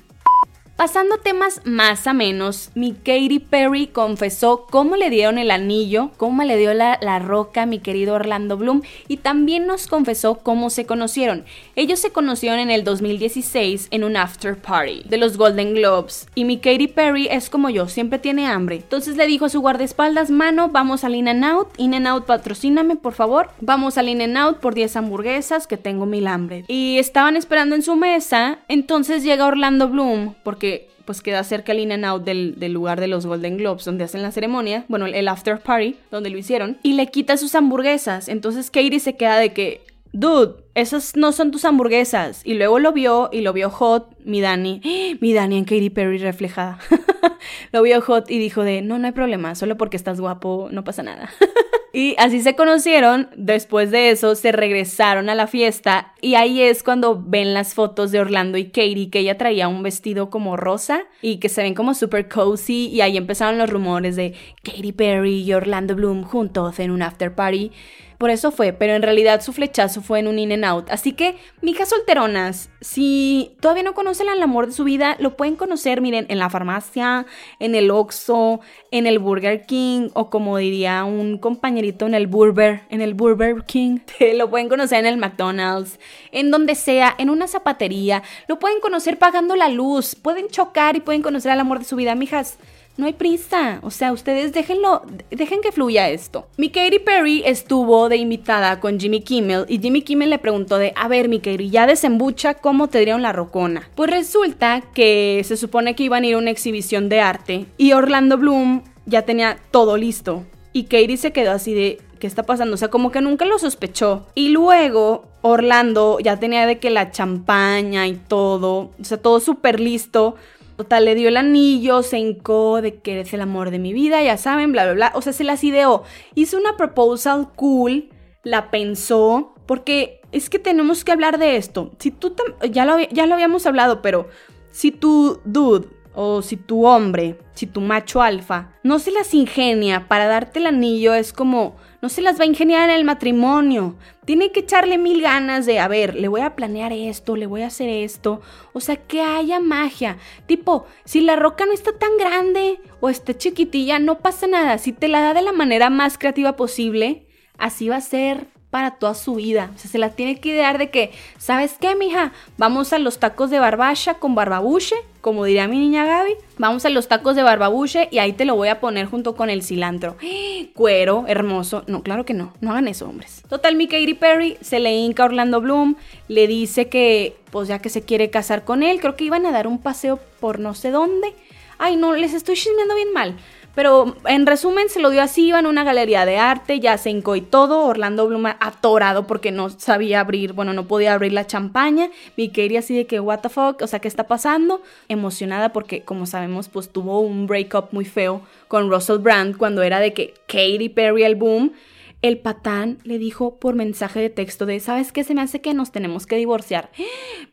Pasando 0.77 1.17
temas 1.17 1.61
más 1.65 2.05
a 2.05 2.13
menos, 2.13 2.69
mi 2.75 2.93
Katy 2.93 3.39
Perry 3.39 3.87
confesó 3.87 4.67
cómo 4.69 4.95
le 4.95 5.09
dieron 5.09 5.39
el 5.39 5.49
anillo, 5.49 6.11
cómo 6.17 6.43
le 6.43 6.55
dio 6.55 6.75
la, 6.75 6.99
la, 7.01 7.17
roca 7.17 7.63
a 7.63 7.65
mi 7.65 7.79
querido 7.79 8.13
Orlando 8.13 8.57
Bloom 8.57 8.83
y 9.07 9.17
también 9.17 9.65
nos 9.65 9.87
confesó 9.87 10.35
cómo 10.35 10.69
se 10.69 10.85
conocieron. 10.85 11.45
Ellos 11.75 11.99
se 11.99 12.11
conocieron 12.11 12.59
en 12.59 12.69
el 12.69 12.83
2016 12.83 13.87
en 13.89 14.03
un 14.03 14.17
after 14.17 14.55
party 14.55 15.01
de 15.09 15.17
los 15.17 15.35
Golden 15.35 15.73
Globes 15.73 16.27
y 16.35 16.45
mi 16.45 16.57
Katy 16.57 16.89
Perry 16.89 17.27
es 17.31 17.49
como 17.49 17.71
yo, 17.71 17.87
siempre 17.87 18.19
tiene 18.19 18.45
hambre. 18.45 18.75
Entonces 18.75 19.17
le 19.17 19.25
dijo 19.25 19.45
a 19.45 19.49
su 19.49 19.61
guardaespaldas, 19.61 20.29
mano, 20.29 20.69
vamos 20.69 21.03
al 21.03 21.15
In 21.15 21.27
and 21.27 21.43
Out, 21.43 21.69
In 21.77 21.95
and 21.95 22.05
Out 22.05 22.27
patrocíname 22.27 22.97
por 22.97 23.13
favor, 23.13 23.49
vamos 23.61 23.97
al 23.97 24.09
In 24.09 24.21
and 24.21 24.37
Out 24.37 24.59
por 24.59 24.75
10 24.75 24.95
hamburguesas 24.95 25.65
que 25.65 25.77
tengo 25.77 26.05
mil 26.05 26.27
hambre. 26.27 26.65
Y 26.67 26.99
estaban 26.99 27.35
esperando 27.35 27.73
en 27.73 27.81
su 27.81 27.95
mesa, 27.95 28.59
entonces 28.67 29.23
llega 29.23 29.47
Orlando 29.47 29.89
Bloom 29.89 30.35
porque 30.43 30.66
pues 31.07 31.21
queda 31.21 31.43
cerca 31.45 31.71
el 31.71 31.79
in 31.79 31.93
and 31.93 32.05
out 32.05 32.23
del, 32.23 32.53
lugar 32.73 32.99
de 32.99 33.07
los 33.07 33.25
Golden 33.25 33.55
Globes 33.57 33.85
donde 33.85 34.03
hacen 34.03 34.21
la 34.21 34.31
ceremonia, 34.31 34.83
bueno, 34.89 35.07
el 35.07 35.27
after 35.29 35.57
party 35.57 35.95
donde 36.11 36.29
lo 36.29 36.37
hicieron, 36.37 36.77
y 36.83 36.93
le 36.93 37.07
quita 37.07 37.37
sus 37.37 37.55
hamburguesas. 37.55 38.27
Entonces 38.27 38.69
Katie 38.69 38.99
se 38.99 39.15
queda 39.15 39.37
de 39.37 39.53
que, 39.53 39.81
dude, 40.11 40.55
esas 40.77 41.15
no 41.15 41.31
son 41.31 41.51
tus 41.51 41.65
hamburguesas. 41.65 42.41
Y 42.45 42.53
luego 42.53 42.79
lo 42.79 42.93
vio 42.93 43.29
y 43.31 43.41
lo 43.41 43.51
vio 43.51 43.69
Hot, 43.69 44.15
mi 44.23 44.41
Dani, 44.41 44.81
mi 45.19 45.33
Dani 45.33 45.57
en 45.57 45.65
Katy 45.65 45.89
Perry 45.89 46.19
reflejada. 46.19 46.79
lo 47.71 47.81
vio 47.81 47.99
Hot 48.01 48.29
y 48.29 48.37
dijo 48.37 48.63
de, 48.63 48.81
no, 48.81 48.99
no 48.99 49.07
hay 49.07 49.13
problema, 49.13 49.55
solo 49.55 49.75
porque 49.75 49.97
estás 49.97 50.21
guapo, 50.21 50.69
no 50.71 50.83
pasa 50.83 51.03
nada. 51.03 51.29
Y 51.93 52.15
así 52.19 52.41
se 52.41 52.55
conocieron, 52.55 53.29
después 53.35 53.89
de 53.89 54.11
eso 54.11 54.35
se 54.35 54.51
regresaron 54.51 55.29
a 55.29 55.35
la 55.35 55.47
fiesta 55.47 56.13
y 56.21 56.35
ahí 56.35 56.61
es 56.61 56.83
cuando 56.83 57.19
ven 57.25 57.55
las 57.55 57.73
fotos 57.73 58.11
de 58.11 58.19
Orlando 58.19 58.59
y 58.59 58.65
Katie, 58.65 59.09
que 59.09 59.19
ella 59.19 59.39
traía 59.39 59.67
un 59.67 59.81
vestido 59.81 60.29
como 60.29 60.57
rosa 60.57 61.05
y 61.23 61.37
que 61.37 61.49
se 61.49 61.63
ven 61.63 61.73
como 61.73 61.95
super 61.95 62.29
cozy 62.29 62.89
y 62.89 63.01
ahí 63.01 63.17
empezaron 63.17 63.57
los 63.57 63.71
rumores 63.71 64.15
de 64.15 64.35
Katy 64.63 64.91
Perry 64.91 65.41
y 65.41 65.53
Orlando 65.53 65.95
Bloom 65.95 66.23
juntos 66.23 66.77
en 66.79 66.91
un 66.91 67.01
after 67.01 67.33
party. 67.33 67.71
Por 68.17 68.31
eso 68.31 68.51
fue, 68.51 68.73
pero 68.73 68.93
en 68.93 69.01
realidad 69.01 69.41
su 69.41 69.53
flechazo 69.53 70.01
fue 70.01 70.19
en 70.19 70.27
un 70.27 70.39
in 70.39 70.51
and 70.51 70.65
Así 70.89 71.13
que, 71.13 71.37
mijas 71.61 71.89
solteronas, 71.89 72.69
si 72.81 73.55
todavía 73.59 73.83
no 73.83 73.93
conocen 73.93 74.27
el 74.29 74.41
amor 74.41 74.67
de 74.67 74.73
su 74.73 74.83
vida, 74.83 75.15
lo 75.19 75.37
pueden 75.37 75.55
conocer, 75.55 76.01
miren, 76.01 76.25
en 76.29 76.39
la 76.39 76.49
farmacia, 76.49 77.25
en 77.59 77.75
el 77.75 77.91
Oxxo, 77.91 78.59
en 78.91 79.07
el 79.07 79.19
Burger 79.19 79.65
King, 79.65 80.09
o 80.13 80.29
como 80.29 80.57
diría 80.57 81.03
un 81.05 81.37
compañerito 81.37 82.05
en 82.05 82.13
el 82.13 82.27
Burger, 82.27 82.81
en 82.89 83.01
el 83.01 83.13
Burger 83.13 83.63
King. 83.65 83.99
lo 84.35 84.49
pueden 84.49 84.69
conocer 84.69 84.99
en 84.99 85.05
el 85.05 85.17
McDonald's, 85.17 85.99
en 86.31 86.51
donde 86.51 86.75
sea, 86.75 87.15
en 87.17 87.29
una 87.29 87.47
zapatería. 87.47 88.23
Lo 88.47 88.59
pueden 88.59 88.79
conocer 88.79 89.17
pagando 89.17 89.55
la 89.55 89.69
luz. 89.69 90.15
Pueden 90.15 90.47
chocar 90.49 90.95
y 90.95 91.01
pueden 91.01 91.21
conocer 91.21 91.51
el 91.51 91.59
amor 91.59 91.79
de 91.79 91.85
su 91.85 91.95
vida, 91.95 92.15
mijas 92.15 92.57
no 92.97 93.05
hay 93.05 93.13
prisa. 93.13 93.79
O 93.83 93.91
sea, 93.91 94.11
ustedes 94.11 94.53
déjenlo, 94.53 95.03
dejen 95.29 95.61
que 95.61 95.71
fluya 95.71 96.09
esto. 96.09 96.47
Mi 96.57 96.69
Katy 96.69 96.99
Perry 96.99 97.43
estuvo 97.45 98.09
de 98.09 98.17
invitada 98.17 98.79
con 98.79 98.99
Jimmy 98.99 99.21
Kimmel 99.21 99.65
y 99.67 99.79
Jimmy 99.79 100.01
Kimmel 100.01 100.31
le 100.31 100.39
preguntó 100.39 100.77
de, 100.77 100.93
a 100.95 101.07
ver, 101.07 101.29
mi 101.29 101.39
Katy, 101.39 101.69
ya 101.69 101.87
desembucha, 101.87 102.55
¿cómo 102.55 102.87
te 102.87 102.99
dieron 102.99 103.21
la 103.21 103.33
rocona? 103.33 103.89
Pues 103.95 104.09
resulta 104.09 104.81
que 104.93 105.41
se 105.45 105.57
supone 105.57 105.95
que 105.95 106.03
iban 106.03 106.23
a 106.23 106.27
ir 106.27 106.35
a 106.35 106.39
una 106.39 106.51
exhibición 106.51 107.09
de 107.09 107.21
arte 107.21 107.65
y 107.77 107.93
Orlando 107.93 108.37
Bloom 108.37 108.83
ya 109.05 109.21
tenía 109.21 109.57
todo 109.71 109.97
listo. 109.97 110.43
Y 110.73 110.83
Katy 110.83 111.17
se 111.17 111.31
quedó 111.31 111.51
así 111.51 111.73
de, 111.73 111.99
¿qué 112.19 112.27
está 112.27 112.43
pasando? 112.43 112.75
O 112.75 112.77
sea, 112.77 112.89
como 112.89 113.11
que 113.11 113.21
nunca 113.21 113.45
lo 113.45 113.57
sospechó. 113.57 114.27
Y 114.35 114.49
luego 114.49 115.25
Orlando 115.41 116.19
ya 116.19 116.37
tenía 116.37 116.65
de 116.65 116.79
que 116.79 116.89
la 116.89 117.11
champaña 117.11 118.07
y 118.07 118.15
todo, 118.15 118.91
o 118.99 119.03
sea, 119.03 119.17
todo 119.17 119.39
súper 119.39 119.79
listo 119.79 120.35
Total, 120.77 121.05
le 121.05 121.15
dio 121.15 121.29
el 121.29 121.37
anillo, 121.37 122.03
se 122.03 122.19
hincó 122.19 122.81
de 122.81 122.99
que 122.99 123.13
eres 123.13 123.33
el 123.33 123.41
amor 123.41 123.71
de 123.71 123.79
mi 123.79 123.93
vida, 123.93 124.21
ya 124.21 124.37
saben, 124.37 124.71
bla, 124.71 124.83
bla, 124.83 124.93
bla. 124.93 125.11
O 125.15 125.23
sea, 125.23 125.33
se 125.33 125.43
las 125.43 125.63
ideó. 125.63 126.03
Hizo 126.35 126.57
una 126.57 126.77
proposal 126.77 127.49
cool, 127.55 128.09
la 128.43 128.69
pensó, 128.69 129.55
porque 129.65 130.21
es 130.31 130.51
que 130.51 130.59
tenemos 130.59 131.03
que 131.03 131.11
hablar 131.11 131.39
de 131.39 131.55
esto. 131.55 131.91
Si 131.97 132.11
tú, 132.11 132.35
ya 132.69 132.85
lo, 132.85 132.99
ya 132.99 133.25
lo 133.25 133.33
habíamos 133.33 133.65
hablado, 133.65 134.03
pero 134.03 134.27
si 134.69 134.91
tu 134.91 135.39
dude 135.45 135.87
o 136.13 136.43
si 136.43 136.57
tu 136.57 136.85
hombre, 136.85 137.39
si 137.55 137.65
tu 137.65 137.81
macho 137.81 138.21
alfa, 138.21 138.73
no 138.83 138.99
se 138.99 139.11
las 139.11 139.33
ingenia 139.33 140.07
para 140.07 140.27
darte 140.27 140.59
el 140.59 140.67
anillo, 140.67 141.15
es 141.15 141.33
como 141.33 141.75
no 142.01 142.09
se 142.09 142.21
las 142.21 142.39
va 142.39 142.43
a 142.43 142.47
ingeniar 142.47 142.89
en 142.89 142.95
el 142.95 143.03
matrimonio. 143.03 143.95
Tiene 144.25 144.51
que 144.51 144.61
echarle 144.61 144.97
mil 144.97 145.21
ganas 145.21 145.65
de, 145.65 145.79
a 145.79 145.87
ver, 145.87 146.15
le 146.15 146.27
voy 146.27 146.41
a 146.41 146.55
planear 146.55 146.93
esto, 146.93 147.35
le 147.35 147.47
voy 147.47 147.63
a 147.63 147.67
hacer 147.67 147.89
esto. 147.89 148.41
O 148.73 148.79
sea, 148.79 148.97
que 148.97 149.21
haya 149.21 149.59
magia. 149.59 150.17
Tipo, 150.45 150.85
si 151.05 151.21
la 151.21 151.35
roca 151.35 151.65
no 151.65 151.73
está 151.73 151.97
tan 151.97 152.17
grande 152.17 152.79
o 152.99 153.09
está 153.09 153.37
chiquitilla, 153.37 153.99
no 153.99 154.19
pasa 154.19 154.47
nada. 154.47 154.77
Si 154.77 154.93
te 154.93 155.07
la 155.07 155.21
da 155.21 155.33
de 155.33 155.41
la 155.41 155.53
manera 155.53 155.89
más 155.89 156.17
creativa 156.17 156.55
posible, 156.55 157.27
así 157.57 157.89
va 157.89 157.97
a 157.97 158.01
ser 158.01 158.47
para 158.69 158.91
toda 158.91 159.13
su 159.13 159.35
vida. 159.35 159.71
O 159.75 159.77
sea, 159.79 159.89
se 159.89 159.97
la 159.97 160.09
tiene 160.09 160.39
que 160.39 160.49
idear 160.49 160.77
de 160.77 160.89
que, 160.89 161.11
¿sabes 161.37 161.75
qué, 161.79 161.95
mija? 161.95 162.33
Vamos 162.57 162.91
a 162.91 162.99
los 162.99 163.17
tacos 163.17 163.49
de 163.49 163.59
barbacha 163.59 164.15
con 164.15 164.35
barbabuche, 164.35 164.95
como 165.21 165.45
diría 165.45 165.67
mi 165.67 165.77
niña 165.77 166.05
Gaby. 166.05 166.33
Vamos 166.57 166.85
a 166.85 166.89
los 166.89 167.07
tacos 167.07 167.35
de 167.35 167.43
barbabuche 167.43 168.09
y 168.11 168.19
ahí 168.19 168.33
te 168.33 168.45
lo 168.45 168.55
voy 168.55 168.67
a 168.67 168.79
poner 168.79 169.07
junto 169.07 169.35
con 169.35 169.49
el 169.49 169.63
cilantro. 169.63 170.17
Cuero, 170.73 171.25
hermoso. 171.27 171.83
No, 171.87 172.03
claro 172.03 172.25
que 172.25 172.33
no. 172.33 172.53
No 172.59 172.71
hagan 172.71 172.87
eso, 172.87 173.07
hombres. 173.07 173.41
Total, 173.49 173.75
mi 173.75 173.87
Katy 173.87 174.13
Perry 174.15 174.57
se 174.61 174.79
le 174.79 174.93
hinca 174.95 175.23
a 175.23 175.27
Orlando 175.27 175.61
Bloom, 175.61 175.95
le 176.27 176.47
dice 176.47 176.89
que, 176.89 177.37
pues 177.51 177.67
ya 177.69 177.79
que 177.79 177.89
se 177.89 178.03
quiere 178.03 178.29
casar 178.29 178.65
con 178.65 178.83
él, 178.83 178.99
creo 178.99 179.15
que 179.15 179.23
iban 179.23 179.45
a 179.45 179.51
dar 179.51 179.67
un 179.67 179.79
paseo 179.79 180.19
por 180.39 180.59
no 180.59 180.73
sé 180.73 180.91
dónde. 180.91 181.33
Ay, 181.79 181.95
no, 181.95 182.13
les 182.13 182.33
estoy 182.33 182.55
chismeando 182.55 182.95
bien 182.95 183.13
mal. 183.13 183.37
Pero 183.77 184.15
en 184.25 184.47
resumen, 184.47 184.89
se 184.89 184.99
lo 184.99 185.11
dio 185.11 185.21
así, 185.21 185.49
iba 185.49 185.59
en 185.59 185.67
una 185.67 185.83
galería 185.83 186.25
de 186.25 186.39
arte, 186.39 186.79
ya 186.79 186.97
se 186.97 187.11
hincó 187.11 187.35
y 187.35 187.41
todo. 187.41 187.85
Orlando 187.85 188.25
Bloom 188.25 188.47
atorado 188.47 189.27
porque 189.27 189.51
no 189.51 189.69
sabía 189.69 190.19
abrir, 190.19 190.53
bueno, 190.53 190.73
no 190.73 190.87
podía 190.87 191.13
abrir 191.13 191.31
la 191.31 191.45
champaña. 191.45 192.09
Katie 192.35 192.79
así 192.79 192.95
de 192.97 193.05
que, 193.05 193.19
what 193.19 193.41
the 193.41 193.49
fuck, 193.49 193.83
o 193.83 193.85
sea, 193.85 193.99
¿qué 193.99 194.07
está 194.07 194.23
pasando? 194.23 194.81
Emocionada 195.09 195.73
porque, 195.73 196.01
como 196.01 196.25
sabemos, 196.25 196.69
pues 196.69 196.89
tuvo 196.89 197.19
un 197.19 197.45
breakup 197.45 197.89
muy 197.91 198.05
feo 198.05 198.41
con 198.67 198.89
Russell 198.89 199.19
Brand 199.19 199.57
cuando 199.57 199.83
era 199.83 199.99
de 199.99 200.11
que 200.11 200.33
Katy 200.47 200.89
Perry 200.89 201.23
el 201.23 201.35
boom 201.35 201.71
el 202.21 202.39
patán 202.39 202.97
le 203.03 203.19
dijo 203.19 203.59
por 203.59 203.75
mensaje 203.75 204.19
de 204.19 204.29
texto 204.29 204.65
de, 204.65 204.79
¿sabes 204.79 205.11
qué? 205.11 205.23
Se 205.23 205.35
me 205.35 205.41
hace 205.41 205.61
que 205.61 205.73
nos 205.73 205.91
tenemos 205.91 206.25
que 206.25 206.35
divorciar. 206.35 206.91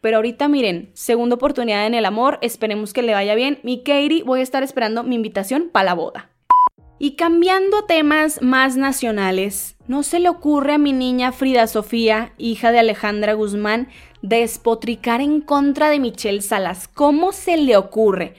Pero 0.01 0.17
ahorita 0.17 0.49
miren, 0.49 0.91
segunda 0.95 1.37
oportunidad 1.37 1.87
en 1.87 1.95
el 1.95 2.07
amor, 2.07 2.39
esperemos 2.41 2.93
que 2.93 3.03
le 3.03 3.13
vaya 3.13 3.35
bien. 3.35 3.59
Mi 3.63 3.83
Katie, 3.83 4.23
voy 4.25 4.41
a 4.41 4.43
estar 4.43 4.63
esperando 4.63 5.03
mi 5.03 5.17
invitación 5.17 5.69
para 5.71 5.87
la 5.87 5.95
boda. 5.95 6.31
Y 6.99 7.17
cambiando 7.17 7.85
temas 7.85 8.41
más 8.41 8.77
nacionales, 8.77 9.77
¿no 9.87 10.03
se 10.03 10.21
le 10.21 10.29
ocurre 10.29 10.75
a 10.75 10.79
mi 10.79 10.93
niña 10.93 11.33
Frida 11.33 11.67
Sofía, 11.67 12.33
hija 12.39 12.73
de 12.73 12.79
Alejandra 12.79 13.35
Guzmán, 13.35 13.89
despotricar 14.23 15.21
en 15.21 15.41
contra 15.41 15.91
de 15.91 15.99
Michelle 15.99 16.41
Salas? 16.41 16.89
¿Cómo 16.89 17.33
se 17.33 17.57
le 17.57 17.77
ocurre? 17.77 18.35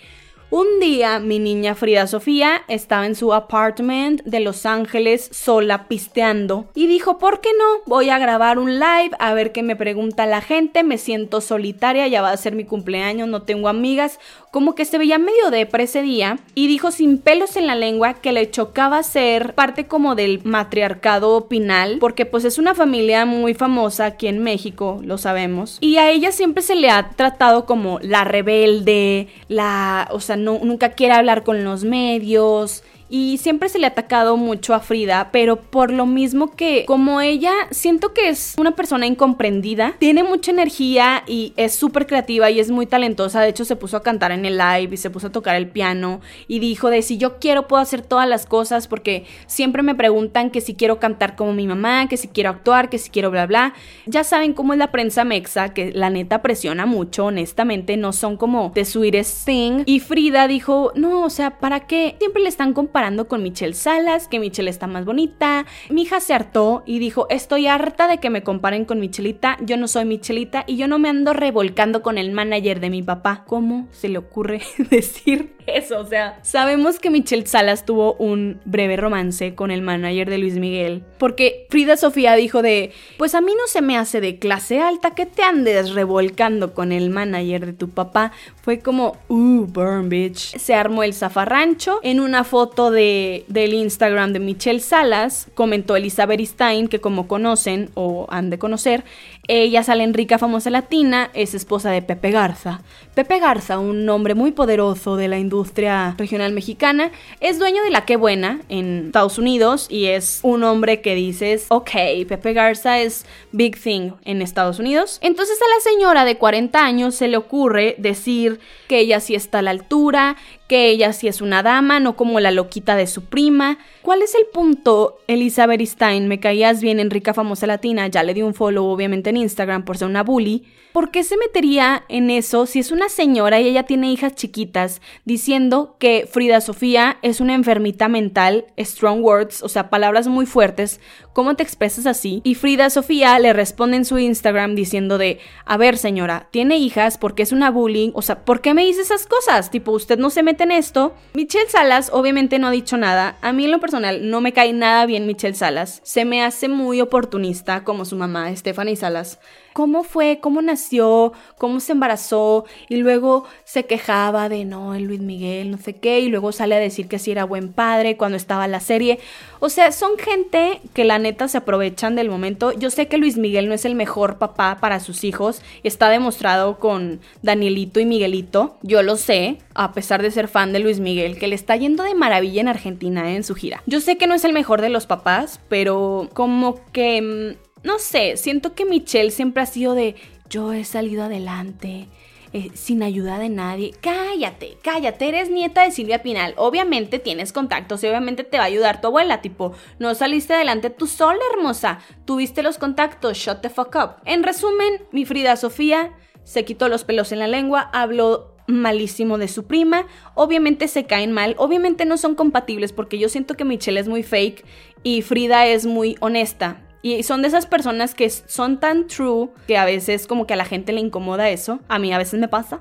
Un 0.52 0.80
día 0.80 1.20
mi 1.20 1.40
niña 1.40 1.74
Frida 1.74 2.06
Sofía 2.06 2.62
estaba 2.68 3.08
en 3.08 3.16
su 3.16 3.34
apartment 3.34 4.22
de 4.26 4.40
Los 4.40 4.68
Ángeles 4.68 5.28
sola 5.34 5.88
pisteando 5.88 6.70
y 6.76 6.86
dijo, 6.86 7.18
¿por 7.18 7.42
qué 7.42 7.50
no? 7.58 7.82
Voy 7.88 8.12
a 8.12 8.20
grabar 8.20 8.60
un 8.60 8.76
live 8.76 9.12
a 9.18 9.34
ver 9.34 9.52
qué 9.52 9.64
me 9.64 9.76
pregunta 9.76 10.28
la 10.28 10.42
gente, 10.42 10.84
me 10.84 11.00
siento 11.00 11.42
solitaria, 11.42 12.08
ya 12.08 12.22
va 12.22 12.30
a 12.30 12.38
ser 12.38 12.54
mi 12.54 12.64
cumpleaños, 12.64 13.28
no 13.28 13.42
tengo 13.42 13.68
amigas, 13.68 14.20
como 14.52 14.76
que 14.76 14.86
se 14.86 15.00
veía 15.00 15.18
medio 15.18 15.50
depre 15.50 15.84
ese 15.84 16.04
día 16.04 16.38
y 16.54 16.68
dijo 16.68 16.92
sin 16.92 17.18
pelos 17.18 17.58
en 17.58 17.66
la 17.66 17.76
lengua 17.76 18.14
que 18.14 18.32
le 18.32 18.50
chocaba 18.50 19.02
ser 19.02 19.56
parte 19.56 19.88
como 19.88 20.14
del 20.14 20.42
matriarcado 20.44 21.48
pinal, 21.48 21.98
porque 22.00 22.26
pues 22.28 22.46
es 22.46 22.60
una 22.60 22.76
familia 22.76 23.26
muy 23.26 23.56
famosa 23.56 24.06
aquí 24.06 24.28
en 24.28 24.44
México, 24.44 25.02
lo 25.04 25.18
sabemos, 25.18 25.80
y 25.82 25.98
a 25.98 26.12
ella 26.12 26.32
siempre 26.32 26.62
se 26.62 26.76
le 26.76 26.92
ha 26.92 27.10
tratado 27.10 27.66
como 27.66 28.00
la 28.02 28.24
rebelde, 28.24 29.28
la, 29.50 30.08
o 30.12 30.20
sea, 30.20 30.36
no, 30.46 30.60
nunca 30.64 30.92
quiere 30.92 31.14
hablar 31.14 31.44
con 31.44 31.64
los 31.64 31.84
medios, 31.84 32.84
y 33.10 33.38
siempre 33.38 33.70
se 33.70 33.80
le 33.80 33.86
ha 33.86 33.90
atacado 33.90 34.38
mucho 34.38 34.74
a 34.74 34.80
Frida, 34.80 35.30
pero 35.32 35.58
por 35.58 35.92
lo 35.92 36.06
mismo 36.06 36.56
que 36.56 36.86
como 36.86 37.22
ella 37.22 37.52
siento 37.72 38.14
que 38.14 38.30
es 38.30 38.56
una 38.58 38.72
persona 38.72 39.06
incomprendida, 39.06 39.96
tiene 40.00 40.24
mucha 40.24 40.52
energía 40.52 41.24
y 41.28 41.54
es 41.56 41.76
súper 41.76 42.08
creativa 42.08 42.50
y 42.50 42.60
es 42.60 42.72
muy 42.72 42.86
talentosa, 42.86 43.42
de 43.42 43.50
hecho 43.50 43.66
se 43.66 43.76
puso 43.76 43.98
a 43.98 44.04
cantar 44.04 44.32
en 44.32 44.46
el 44.46 44.58
live 44.58 44.94
y 44.94 44.98
se 44.98 45.10
puso 45.10 45.28
a 45.28 45.32
tocar 45.32 45.56
el 45.56 45.68
piano 45.68 46.22
y 46.48 46.60
dijo 46.60 46.90
de 46.90 47.02
si 47.02 47.18
yo 47.18 47.38
quiero 47.40 47.68
puedo 47.68 47.82
hacer 47.82 48.02
todas 48.02 48.28
las 48.28 48.46
cosas 48.46 48.88
porque 48.88 49.26
siempre 49.48 49.84
me 49.84 49.96
preguntan 49.96 50.50
que 50.50 50.62
si 50.62 50.74
quiero 50.76 51.00
cantar 51.00 51.36
como 51.36 51.54
mi 51.54 51.68
mamá, 51.68 52.08
que 52.10 52.18
si 52.18 52.28
quiero 52.28 52.50
actuar, 52.50 52.90
que 52.90 52.98
si 52.98 53.10
quiero 53.10 53.32
bla 53.32 53.46
bla. 53.46 53.74
Ya 54.06 54.24
saben 54.24 54.54
cómo 54.54 54.74
es 54.74 54.80
la 54.80 54.92
prensa 54.92 55.24
mexa, 55.24 55.74
que 55.74 55.92
la 55.92 56.10
neta 56.10 56.42
presiona 56.42 56.86
mucho, 56.86 57.26
honestamente, 57.26 57.98
no 57.98 58.14
son 58.14 58.38
como 58.38 58.72
the 58.74 58.86
sweetest 58.86 59.46
thing. 59.46 59.84
Y 59.86 60.00
Frida 60.00 60.48
dijo, 60.48 60.92
no, 60.96 61.24
o 61.24 61.30
sea, 61.30 61.60
¿para 61.60 61.82
qué? 61.82 62.16
Siempre 62.20 62.42
le 62.42 62.50
están 62.50 62.74
comparando 62.74 62.95
comparando 62.96 63.28
con 63.28 63.44
Michelle 63.44 63.74
Salas, 63.74 64.30
que 64.30 64.40
Michelle 64.40 64.70
está 64.70 64.88
más 64.88 65.04
bonita. 65.04 65.66
Mi 65.90 66.04
hija 66.04 66.22
se 66.22 66.34
hartó 66.34 66.82
y 66.86 67.00
dijo, 67.00 67.28
estoy 67.30 67.68
harta 67.68 68.08
de 68.08 68.20
que 68.20 68.30
me 68.30 68.42
comparen 68.42 68.86
con 68.86 69.02
Michelita, 69.02 69.58
yo 69.60 69.76
no 69.76 69.90
soy 69.90 70.06
Michelita 70.06 70.64
y 70.66 70.78
yo 70.78 70.88
no 70.88 70.98
me 70.98 71.10
ando 71.10 71.34
revolcando 71.34 72.02
con 72.02 72.18
el 72.18 72.32
manager 72.32 72.80
de 72.80 72.90
mi 72.90 73.04
papá. 73.04 73.44
¿Cómo 73.48 73.90
se 73.92 74.08
le 74.08 74.18
ocurre 74.18 74.62
decir 74.90 75.58
eso? 75.68 76.00
O 76.00 76.06
sea, 76.06 76.40
sabemos 76.42 77.00
que 77.00 77.10
Michelle 77.10 77.46
Salas 77.46 77.86
tuvo 77.86 78.14
un 78.14 78.60
breve 78.66 78.98
romance 78.98 79.56
con 79.56 79.72
el 79.72 79.82
manager 79.82 80.30
de 80.30 80.38
Luis 80.38 80.56
Miguel, 80.56 81.04
porque 81.18 81.68
Frida 81.70 81.98
Sofía 81.98 82.36
dijo 82.36 82.62
de, 82.62 82.92
pues 83.18 83.36
a 83.36 83.42
mí 83.42 83.54
no 83.58 83.68
se 83.68 83.82
me 83.82 83.98
hace 83.98 84.22
de 84.22 84.40
clase 84.40 84.80
alta 84.80 85.12
que 85.12 85.26
te 85.26 85.44
andes 85.44 85.94
revolcando 85.94 86.74
con 86.74 86.92
el 86.92 87.10
manager 87.10 87.66
de 87.66 87.74
tu 87.74 87.90
papá. 87.90 88.32
Fue 88.62 88.80
como, 88.80 89.18
uh, 89.28 89.66
burn 89.66 90.10
bitch. 90.10 90.58
Se 90.58 90.74
armó 90.74 91.04
el 91.04 91.14
zafarrancho 91.14 92.00
en 92.04 92.20
una 92.20 92.44
foto 92.44 92.92
de, 92.92 93.46
del 93.48 93.74
Instagram 93.74 94.34
de 94.34 94.40
Michelle 94.40 94.80
Salas, 94.80 95.48
comentó 95.54 95.96
Elizabeth 95.96 96.42
Stein, 96.42 96.88
que 96.88 97.00
como 97.00 97.28
conocen 97.28 97.90
o 97.94 98.28
han 98.30 98.50
de 98.50 98.58
conocer, 98.58 99.04
ella 99.48 99.84
sale 99.84 100.04
en 100.04 100.14
rica 100.14 100.38
famosa 100.38 100.70
latina, 100.70 101.30
es 101.34 101.54
esposa 101.54 101.92
de 101.92 102.02
Pepe 102.02 102.32
Garza. 102.32 102.82
Pepe 103.14 103.40
Garza, 103.40 103.80
un 103.80 104.08
hombre 104.10 104.36
muy 104.36 104.52
poderoso 104.52 105.16
de 105.16 105.28
la 105.28 105.38
industria 105.38 106.16
regional 106.18 106.52
mexicana, 106.52 107.12
es 107.40 107.60
dueño 107.60 107.84
de 107.84 107.92
La 107.92 108.06
Qué 108.06 108.16
Buena 108.16 108.62
en 108.70 109.08
Estados 109.08 109.38
Unidos 109.38 109.88
y 109.90 110.06
es 110.06 110.40
un 110.44 110.64
hombre 110.64 111.02
que 111.02 111.16
dices, 111.16 111.66
ok, 111.70 111.92
Pepe 112.28 112.54
Garza 112.54 113.00
es 113.00 113.26
big 113.52 113.80
thing 113.80 114.12
en 114.26 114.42
Estados 114.42 114.80
Unidos. 114.80 115.20
Entonces 115.22 115.58
a 115.62 115.76
la 115.76 115.92
señora 115.92 116.26
de 116.26 116.38
40 116.38 116.84
años 116.84 117.16
se 117.16 117.28
le 117.28 117.38
ocurre 117.38 117.96
decir 117.98 118.60
que 118.88 119.00
ella 119.00 119.20
sí 119.20 119.36
está 119.36 119.60
a 119.60 119.62
la 119.62 119.72
altura, 119.72 120.36
que 120.68 120.90
ella 120.90 121.14
sí 121.14 121.28
es 121.28 121.42
una 121.42 121.64
dama, 121.64 122.00
no 122.00 122.16
como 122.16 122.40
la 122.40 122.52
loquita 122.52 122.96
de 122.96 123.08
su 123.08 123.26
prima. 123.26 123.78
¿Cuál 124.02 124.22
es 124.22 124.34
el 124.36 124.46
punto, 124.52 125.20
Elizabeth 125.28 125.82
Stein? 125.82 126.28
Me 126.28 126.40
caías 126.40 126.82
bien 126.82 127.00
en 127.00 127.12
Rica 127.12 127.34
Famosa 127.34 127.68
Latina, 127.68 128.08
ya 128.08 128.24
le 128.24 128.34
di 128.34 128.42
un 128.42 128.54
follow 128.54 128.86
obviamente 128.86 129.30
en 129.30 129.38
Instagram 129.38 129.86
por 129.86 129.98
ser 129.98 130.08
una 130.08 130.24
bully. 130.24 130.64
¿Por 130.96 131.12
qué 131.12 131.26
se 131.26 131.36
metería 131.36 132.06
en 132.08 132.30
eso 132.30 132.66
si 132.66 132.80
es 132.80 132.90
una 132.90 133.10
señora 133.10 133.60
y 133.60 133.68
ella 133.68 133.84
tiene 133.84 134.14
hijas 134.14 134.34
chiquitas 134.34 135.02
diciendo 135.26 135.98
que 136.00 136.26
Frida 136.32 136.62
Sofía 136.62 137.18
es 137.22 137.42
una 137.42 137.54
enfermita 137.54 138.08
mental, 138.08 138.68
strong 138.80 139.22
words, 139.22 139.62
o 139.62 139.68
sea, 139.68 139.90
palabras 139.90 140.30
muy 140.30 140.46
fuertes, 140.46 141.02
¿cómo 141.34 141.58
te 141.58 141.64
expresas 141.64 142.06
así? 142.06 142.40
Y 142.46 142.56
Frida 142.56 142.90
Sofía 142.90 143.38
le 143.40 143.52
responde 143.52 143.98
en 143.98 144.06
su 144.06 144.18
Instagram 144.18 144.74
diciendo 144.74 145.18
de, 145.18 145.40
a 145.66 145.76
ver 145.76 145.98
señora, 145.98 146.48
tiene 146.52 146.78
hijas 146.78 147.18
porque 147.18 147.44
es 147.44 147.52
una 147.52 147.72
bullying, 147.72 148.12
o 148.14 148.22
sea, 148.22 148.46
¿por 148.46 148.62
qué 148.62 148.74
me 148.74 148.86
dice 148.86 149.02
esas 149.02 149.28
cosas? 149.28 149.72
Tipo, 149.72 149.92
usted 149.92 150.18
no 150.18 150.30
se 150.30 150.44
mete 150.44 150.55
en 150.64 150.72
esto. 150.72 151.14
Michelle 151.34 151.70
Salas 151.70 152.10
obviamente 152.14 152.60
no 152.60 152.68
ha 152.68 152.72
dicho 152.72 152.98
nada. 152.98 153.38
A 153.42 153.54
mí 153.54 153.66
en 153.66 153.72
lo 153.72 153.80
personal 153.80 154.30
no 154.30 154.42
me 154.42 154.54
cae 154.54 154.74
nada 154.74 155.06
bien 155.06 155.28
Michelle 155.28 155.56
Salas. 155.56 156.02
Se 156.04 156.26
me 156.26 156.44
hace 156.44 156.68
muy 156.68 157.02
oportunista 157.02 157.84
como 157.84 158.06
su 158.06 158.16
mamá, 158.16 158.56
Stephanie 158.56 158.96
Salas 158.96 159.40
cómo 159.76 160.06
fue, 160.06 160.40
cómo 160.40 160.62
nació, 160.62 161.34
cómo 161.58 161.82
se 161.82 161.92
embarazó 161.92 162.64
y 162.88 162.96
luego 162.96 163.44
se 163.66 163.84
quejaba 163.84 164.48
de 164.48 164.64
no, 164.64 164.96
el 164.96 165.04
Luis 165.04 165.20
Miguel, 165.20 165.70
no 165.70 165.78
sé 165.78 165.98
qué, 165.98 166.22
y 166.22 166.30
luego 166.30 166.54
sale 166.54 166.76
a 166.76 166.80
decir 166.80 167.10
que 167.10 167.20
sí 167.20 167.32
era 167.32 167.44
buen 167.44 167.74
padre 167.74 168.16
cuando 168.16 168.38
estaba 168.38 168.70
la 168.70 168.80
serie. 168.80 169.20
O 169.60 169.68
sea, 169.68 169.92
son 169.92 170.18
gente 170.18 170.80
que 170.94 171.04
la 171.04 171.20
neta 171.20 171.50
se 171.50 171.58
aprovechan 171.58 172.16
del 172.16 172.30
momento. 172.30 172.72
Yo 172.72 172.90
sé 172.90 173.10
que 173.10 173.18
Luis 173.18 173.38
Miguel 173.38 173.68
no 173.68 173.74
es 173.74 173.84
el 173.84 173.96
mejor 173.96 174.38
papá 174.38 174.78
para 174.80 175.02
sus 175.02 175.26
hijos, 175.26 175.62
está 175.84 176.08
demostrado 176.08 176.80
con 176.80 177.20
Danielito 177.42 178.00
y 178.00 178.06
Miguelito, 178.06 178.78
yo 178.82 179.04
lo 179.04 179.18
sé, 179.18 179.58
a 179.74 179.92
pesar 179.92 180.22
de 180.22 180.32
ser 180.32 180.48
fan 180.48 180.72
de 180.72 180.80
Luis 180.80 181.02
Miguel, 181.02 181.38
que 181.38 181.50
le 181.50 181.56
está 181.56 181.76
yendo 181.76 182.04
de 182.04 182.16
maravilla 182.16 182.62
en 182.62 182.70
Argentina 182.70 183.30
¿eh? 183.30 183.36
en 183.36 183.44
su 183.44 183.56
gira. 183.56 183.84
Yo 183.88 184.00
sé 184.00 184.16
que 184.18 184.26
no 184.26 184.36
es 184.36 184.46
el 184.46 184.54
mejor 184.54 184.80
de 184.80 184.88
los 184.88 185.06
papás, 185.06 185.60
pero 185.68 186.30
como 186.34 186.80
que 186.94 187.58
mm, 187.60 187.65
no 187.86 188.00
sé, 188.00 188.36
siento 188.36 188.74
que 188.74 188.84
Michelle 188.84 189.32
siempre 189.32 189.64
ha 189.64 189.68
sido 189.68 189.94
de 189.94 190.16
yo 190.50 190.74
he 190.74 190.84
salido 190.84 191.24
adelante. 191.24 192.08
Eh, 192.54 192.72
sin 192.74 193.04
ayuda 193.04 193.38
de 193.38 193.50
nadie. 193.50 193.94
Cállate, 194.00 194.78
cállate, 194.82 195.28
eres 195.28 195.50
nieta 195.50 195.84
de 195.84 195.92
Silvia 195.92 196.24
Pinal. 196.24 196.54
Obviamente 196.56 197.20
tienes 197.20 197.52
contactos 197.52 198.02
y 198.02 198.08
obviamente 198.08 198.46
te 198.46 198.56
va 198.56 198.64
a 198.64 198.68
ayudar 198.68 199.02
tu 199.02 199.08
abuela. 199.08 199.42
Tipo, 199.42 199.74
no 200.00 200.16
saliste 200.16 200.54
adelante 200.54 200.90
tú 200.90 201.06
sola, 201.06 201.42
hermosa. 201.52 202.00
Tuviste 202.24 202.64
los 202.64 202.78
contactos, 202.78 203.38
shut 203.38 203.60
the 203.60 203.70
fuck 203.70 203.96
up. 203.96 204.22
En 204.24 204.42
resumen, 204.42 205.02
mi 205.12 205.26
Frida 205.26 205.58
Sofía 205.58 206.14
se 206.46 206.64
quitó 206.64 206.88
los 206.88 207.04
pelos 207.04 207.34
en 207.34 207.40
la 207.40 207.48
lengua, 207.48 207.90
habló 207.92 208.56
malísimo 208.68 209.38
de 209.38 209.50
su 209.50 209.66
prima. 209.66 210.08
Obviamente 210.34 210.88
se 210.88 211.06
caen 211.06 211.34
mal, 211.34 211.56
obviamente 211.58 212.06
no 212.06 212.16
son 212.16 212.36
compatibles 212.36 212.94
porque 212.94 213.18
yo 213.18 213.28
siento 213.28 213.56
que 213.56 213.66
Michelle 213.66 214.00
es 214.00 214.08
muy 214.08 214.24
fake 214.24 214.64
y 215.04 215.24
Frida 215.24 215.68
es 215.68 215.86
muy 215.86 216.16
honesta. 216.22 216.85
Y 217.06 217.22
son 217.22 217.44
de 217.44 217.50
esas 217.50 217.68
personas 217.68 218.16
que 218.16 218.28
son 218.32 218.80
tan 218.80 219.06
true 219.06 219.52
que 219.68 219.78
a 219.78 219.86
veces 219.86 220.26
como 220.26 220.48
que 220.48 220.56
a 220.56 220.58
la 220.58 220.66
gente 220.66 220.92
le 220.92 221.02
incomoda 221.02 221.52
eso. 221.52 221.80
A 221.88 222.00
mí 222.00 222.12
a 222.12 222.18
veces 222.18 222.40
me 222.40 222.48
pasa. 222.48 222.80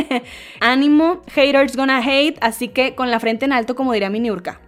Ánimo, 0.60 1.20
haters 1.26 1.76
gonna 1.76 2.00
hate, 2.02 2.38
así 2.40 2.68
que 2.68 2.94
con 2.94 3.10
la 3.10 3.20
frente 3.20 3.44
en 3.44 3.52
alto 3.52 3.76
como 3.76 3.92
diría 3.92 4.08
mi 4.08 4.20
Niurka. 4.20 4.62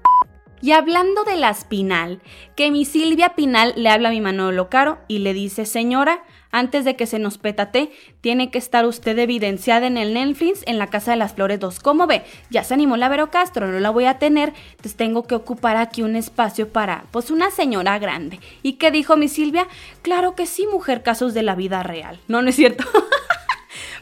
Y 0.61 0.73
hablando 0.73 1.25
de 1.25 1.37
las 1.37 1.65
Pinal, 1.65 2.21
que 2.57 2.71
mi 2.71 2.85
Silvia 2.85 3.31
Pinal 3.31 3.73
le 3.75 3.89
habla 3.89 4.11
a 4.11 4.13
mi 4.13 4.21
Manolo 4.21 4.69
Caro 4.69 4.99
y 5.09 5.21
le 5.21 5.33
dice, 5.33 5.65
señora, 5.65 6.23
antes 6.51 6.85
de 6.85 6.97
que 6.97 7.07
se 7.07 7.19
nos 7.19 7.39
petate, 7.39 7.91
tiene 8.21 8.51
que 8.51 8.59
estar 8.59 8.87
usted 8.87 9.19
evidenciada 9.19 9.87
en 9.87 9.97
el 9.97 10.15
Netflix 10.15 10.63
en 10.67 10.79
la 10.79 10.89
Casa 10.89 11.13
de 11.13 11.17
las 11.17 11.35
Flores 11.35 11.61
2. 11.61 11.81
¿Cómo 11.81 12.07
ve? 12.07 12.23
Ya 12.51 12.65
se 12.65 12.75
animó 12.75 12.97
la 12.97 13.09
Vero 13.09 13.31
Castro, 13.31 13.67
no 13.69 13.81
la 13.81 13.91
voy 13.91 14.05
a 14.05 14.19
tener, 14.19 14.53
entonces 14.71 14.97
tengo 14.97 15.25
que 15.25 15.35
ocupar 15.35 15.77
aquí 15.77 16.03
un 16.03 16.17
espacio 16.17 16.69
para, 16.69 17.05
pues, 17.11 17.31
una 17.31 17.51
señora 17.51 17.99
grande. 17.99 18.41
¿Y 18.63 18.75
qué 18.75 18.91
dijo 18.91 19.17
mi 19.17 19.29
Silvia? 19.29 19.67
Claro 20.03 20.35
que 20.35 20.47
sí, 20.47 20.67
mujer, 20.67 21.03
casos 21.03 21.35
de 21.35 21.43
la 21.43 21.55
vida 21.55 21.83
real. 21.83 22.21
No, 22.29 22.43
no 22.43 22.51
es 22.51 22.57
cierto. 22.57 22.85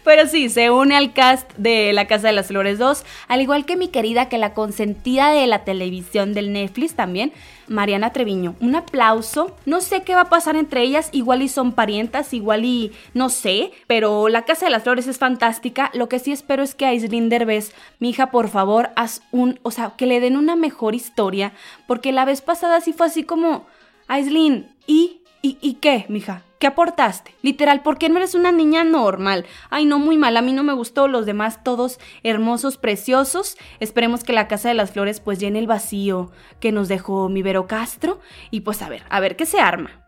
Pero 0.09 0.26
sí, 0.26 0.48
se 0.48 0.70
une 0.70 0.96
al 0.96 1.12
cast 1.12 1.52
de 1.59 1.92
La 1.92 2.06
Casa 2.06 2.28
de 2.28 2.32
las 2.32 2.46
Flores 2.46 2.78
2, 2.78 3.04
al 3.28 3.42
igual 3.42 3.66
que 3.66 3.76
mi 3.76 3.88
querida, 3.88 4.30
que 4.30 4.38
la 4.38 4.54
consentida 4.54 5.32
de 5.32 5.46
la 5.46 5.64
televisión 5.64 6.32
del 6.32 6.50
Netflix 6.50 6.94
también, 6.94 7.30
Mariana 7.66 8.11
Treviño. 8.11 8.54
Un 8.61 8.74
aplauso. 8.74 9.54
No 9.66 9.82
sé 9.82 10.04
qué 10.04 10.14
va 10.14 10.22
a 10.22 10.30
pasar 10.30 10.56
entre 10.56 10.80
ellas, 10.80 11.11
igual 11.12 11.42
y 11.42 11.48
son 11.48 11.72
parientas, 11.72 12.32
igual 12.32 12.64
y 12.64 12.92
no 13.12 13.28
sé, 13.28 13.70
pero 13.86 14.30
La 14.30 14.46
Casa 14.46 14.64
de 14.64 14.70
las 14.70 14.84
Flores 14.84 15.06
es 15.09 15.18
fantástica. 15.18 15.90
Lo 15.92 16.09
que 16.09 16.20
sí 16.20 16.32
espero 16.32 16.62
es 16.62 16.74
que 16.74 16.86
a 16.86 16.88
Aislinn 16.88 17.28
Derbez, 17.28 17.74
mi 17.98 18.09
hija, 18.09 18.30
por 18.30 18.48
favor, 18.48 18.88
haz 18.96 19.20
un, 19.30 19.61
o 19.62 19.70
sea, 19.70 19.92
que 19.98 20.06
le 20.06 20.20
den 20.20 20.38
una 20.38 20.56
mejor 20.56 20.94
historia, 20.94 21.52
porque 21.86 22.12
la 22.12 22.24
vez 22.24 22.40
pasada 22.40 22.80
sí 22.80 22.94
fue 22.94 23.09
así 23.09 23.24
como, 23.24 23.66
Aislinn, 24.06 24.74
¿y? 24.86 25.20
¿Y, 25.42 25.59
¿Y 25.61 25.74
qué, 25.74 26.06
mija? 26.09 26.44
¿Qué 26.59 26.66
aportaste? 26.66 27.34
Literal, 27.42 27.82
¿por 27.82 27.98
qué 27.98 28.09
no 28.09 28.16
eres 28.16 28.34
una 28.34 28.50
niña 28.50 28.82
normal? 28.82 29.46
Ay, 29.70 29.84
no, 29.84 30.00
muy 30.00 30.16
mal, 30.16 30.36
a 30.36 30.42
mí 30.42 30.52
no 30.52 30.64
me 30.64 30.72
gustó, 30.72 31.06
los 31.06 31.24
demás 31.24 31.62
todos 31.62 32.00
hermosos, 32.24 32.78
preciosos. 32.78 33.56
Esperemos 33.78 34.24
que 34.24 34.32
la 34.32 34.48
Casa 34.48 34.68
de 34.68 34.74
las 34.74 34.90
Flores 34.90 35.20
pues 35.20 35.38
llene 35.38 35.61
el 35.61 35.68
vacío 35.68 36.32
que 36.59 36.72
nos 36.72 36.88
dejó 36.88 37.28
mi 37.28 37.42
Vero 37.42 37.68
Castro 37.68 38.18
y 38.50 38.61
pues 38.61 38.82
a 38.82 38.88
ver, 38.88 39.04
a 39.09 39.20
ver 39.20 39.36
qué 39.36 39.46
se 39.46 39.61
arma. 39.61 40.04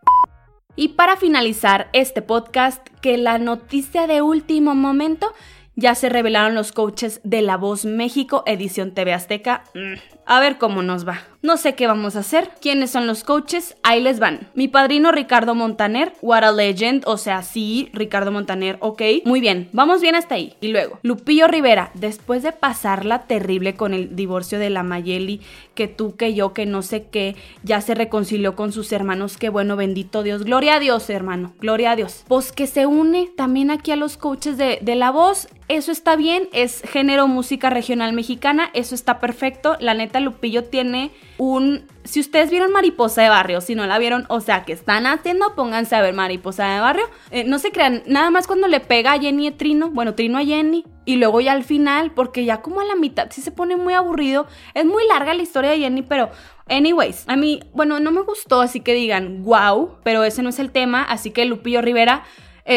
Y 0.75 0.89
para 0.89 1.15
finalizar 1.15 1.89
este 1.93 2.21
podcast, 2.21 2.85
que 3.01 3.17
la 3.17 3.37
noticia 3.37 4.07
de 4.07 4.21
último 4.21 4.75
momento 4.75 5.33
ya 5.75 5.95
se 5.95 6.09
revelaron 6.09 6.53
los 6.53 6.71
coaches 6.71 7.21
de 7.23 7.41
La 7.41 7.57
Voz 7.57 7.85
México, 7.85 8.43
edición 8.45 8.93
TV 8.93 9.13
Azteca. 9.13 9.63
Mm, 9.73 9.93
a 10.25 10.39
ver 10.39 10.57
cómo 10.57 10.81
nos 10.81 11.07
va. 11.07 11.21
No 11.43 11.57
sé 11.57 11.73
qué 11.73 11.87
vamos 11.87 12.15
a 12.15 12.19
hacer. 12.19 12.51
¿Quiénes 12.61 12.91
son 12.91 13.07
los 13.07 13.23
coaches? 13.23 13.75
Ahí 13.81 13.99
les 13.99 14.19
van. 14.19 14.51
Mi 14.53 14.67
padrino 14.67 15.11
Ricardo 15.11 15.55
Montaner, 15.55 16.13
What 16.21 16.43
a 16.43 16.51
Legend, 16.51 17.03
o 17.07 17.17
sea, 17.17 17.41
sí, 17.41 17.89
Ricardo 17.93 18.31
Montaner, 18.31 18.77
ok. 18.79 19.01
Muy 19.25 19.41
bien, 19.41 19.67
vamos 19.73 20.01
bien 20.01 20.13
hasta 20.13 20.35
ahí. 20.35 20.53
Y 20.61 20.67
luego, 20.67 20.99
Lupillo 21.01 21.47
Rivera, 21.47 21.89
después 21.95 22.43
de 22.43 22.51
pasarla 22.51 23.23
terrible 23.23 23.73
con 23.73 23.95
el 23.95 24.15
divorcio 24.15 24.59
de 24.59 24.69
la 24.69 24.83
Mayeli, 24.83 25.41
que 25.73 25.87
tú, 25.87 26.15
que 26.15 26.35
yo, 26.35 26.53
que 26.53 26.67
no 26.67 26.83
sé 26.83 27.07
qué, 27.07 27.35
ya 27.63 27.81
se 27.81 27.95
reconcilió 27.95 28.55
con 28.55 28.71
sus 28.71 28.91
hermanos, 28.91 29.37
qué 29.37 29.49
bueno, 29.49 29.75
bendito 29.75 30.21
Dios. 30.21 30.43
Gloria 30.43 30.75
a 30.75 30.79
Dios, 30.79 31.09
hermano, 31.09 31.53
gloria 31.59 31.91
a 31.91 31.95
Dios. 31.95 32.23
Pues 32.27 32.51
que 32.51 32.67
se 32.67 32.85
une 32.85 33.31
también 33.35 33.71
aquí 33.71 33.91
a 33.91 33.95
los 33.95 34.15
coaches 34.15 34.57
de, 34.57 34.77
de 34.81 34.95
la 34.95 35.09
voz. 35.09 35.47
Eso 35.69 35.93
está 35.93 36.17
bien, 36.17 36.49
es 36.51 36.81
género 36.81 37.29
música 37.29 37.69
regional 37.69 38.11
mexicana, 38.11 38.69
eso 38.73 38.93
está 38.93 39.21
perfecto. 39.21 39.77
La 39.79 39.93
neta, 39.93 40.10
Lupillo 40.19 40.63
tiene 40.65 41.11
un... 41.37 41.87
Si 42.03 42.19
ustedes 42.19 42.49
vieron 42.49 42.71
Mariposa 42.71 43.21
de 43.21 43.29
Barrio, 43.29 43.61
si 43.61 43.75
no 43.75 43.85
la 43.85 43.99
vieron, 43.99 44.25
o 44.27 44.41
sea, 44.41 44.63
que 44.63 44.73
están 44.73 45.05
haciendo, 45.05 45.55
pónganse 45.55 45.95
a 45.95 46.01
ver 46.01 46.13
Mariposa 46.13 46.67
de 46.67 46.79
Barrio. 46.79 47.09
Eh, 47.29 47.43
no 47.43 47.59
se 47.59 47.71
crean, 47.71 48.03
nada 48.07 48.31
más 48.31 48.47
cuando 48.47 48.67
le 48.67 48.79
pega 48.79 49.13
a 49.13 49.19
Jenny 49.19 49.47
y 49.47 49.51
Trino, 49.51 49.91
bueno, 49.91 50.15
Trino 50.15 50.37
a 50.39 50.43
Jenny, 50.43 50.83
y 51.05 51.17
luego 51.17 51.41
ya 51.41 51.51
al 51.51 51.63
final, 51.63 52.11
porque 52.11 52.43
ya 52.43 52.61
como 52.61 52.81
a 52.81 52.85
la 52.85 52.95
mitad 52.95 53.27
sí 53.31 53.41
se 53.41 53.51
pone 53.51 53.75
muy 53.75 53.93
aburrido. 53.93 54.47
Es 54.73 54.85
muy 54.85 55.07
larga 55.07 55.33
la 55.33 55.43
historia 55.43 55.71
de 55.71 55.79
Jenny, 55.79 56.01
pero 56.01 56.29
anyways, 56.69 57.25
a 57.27 57.35
mí, 57.35 57.61
bueno, 57.73 57.99
no 57.99 58.11
me 58.11 58.21
gustó, 58.21 58.61
así 58.61 58.79
que 58.79 58.93
digan, 58.93 59.43
wow, 59.43 59.97
pero 60.03 60.23
ese 60.23 60.41
no 60.41 60.49
es 60.49 60.59
el 60.59 60.71
tema, 60.71 61.03
así 61.03 61.31
que 61.31 61.45
Lupillo 61.45 61.81
Rivera 61.81 62.23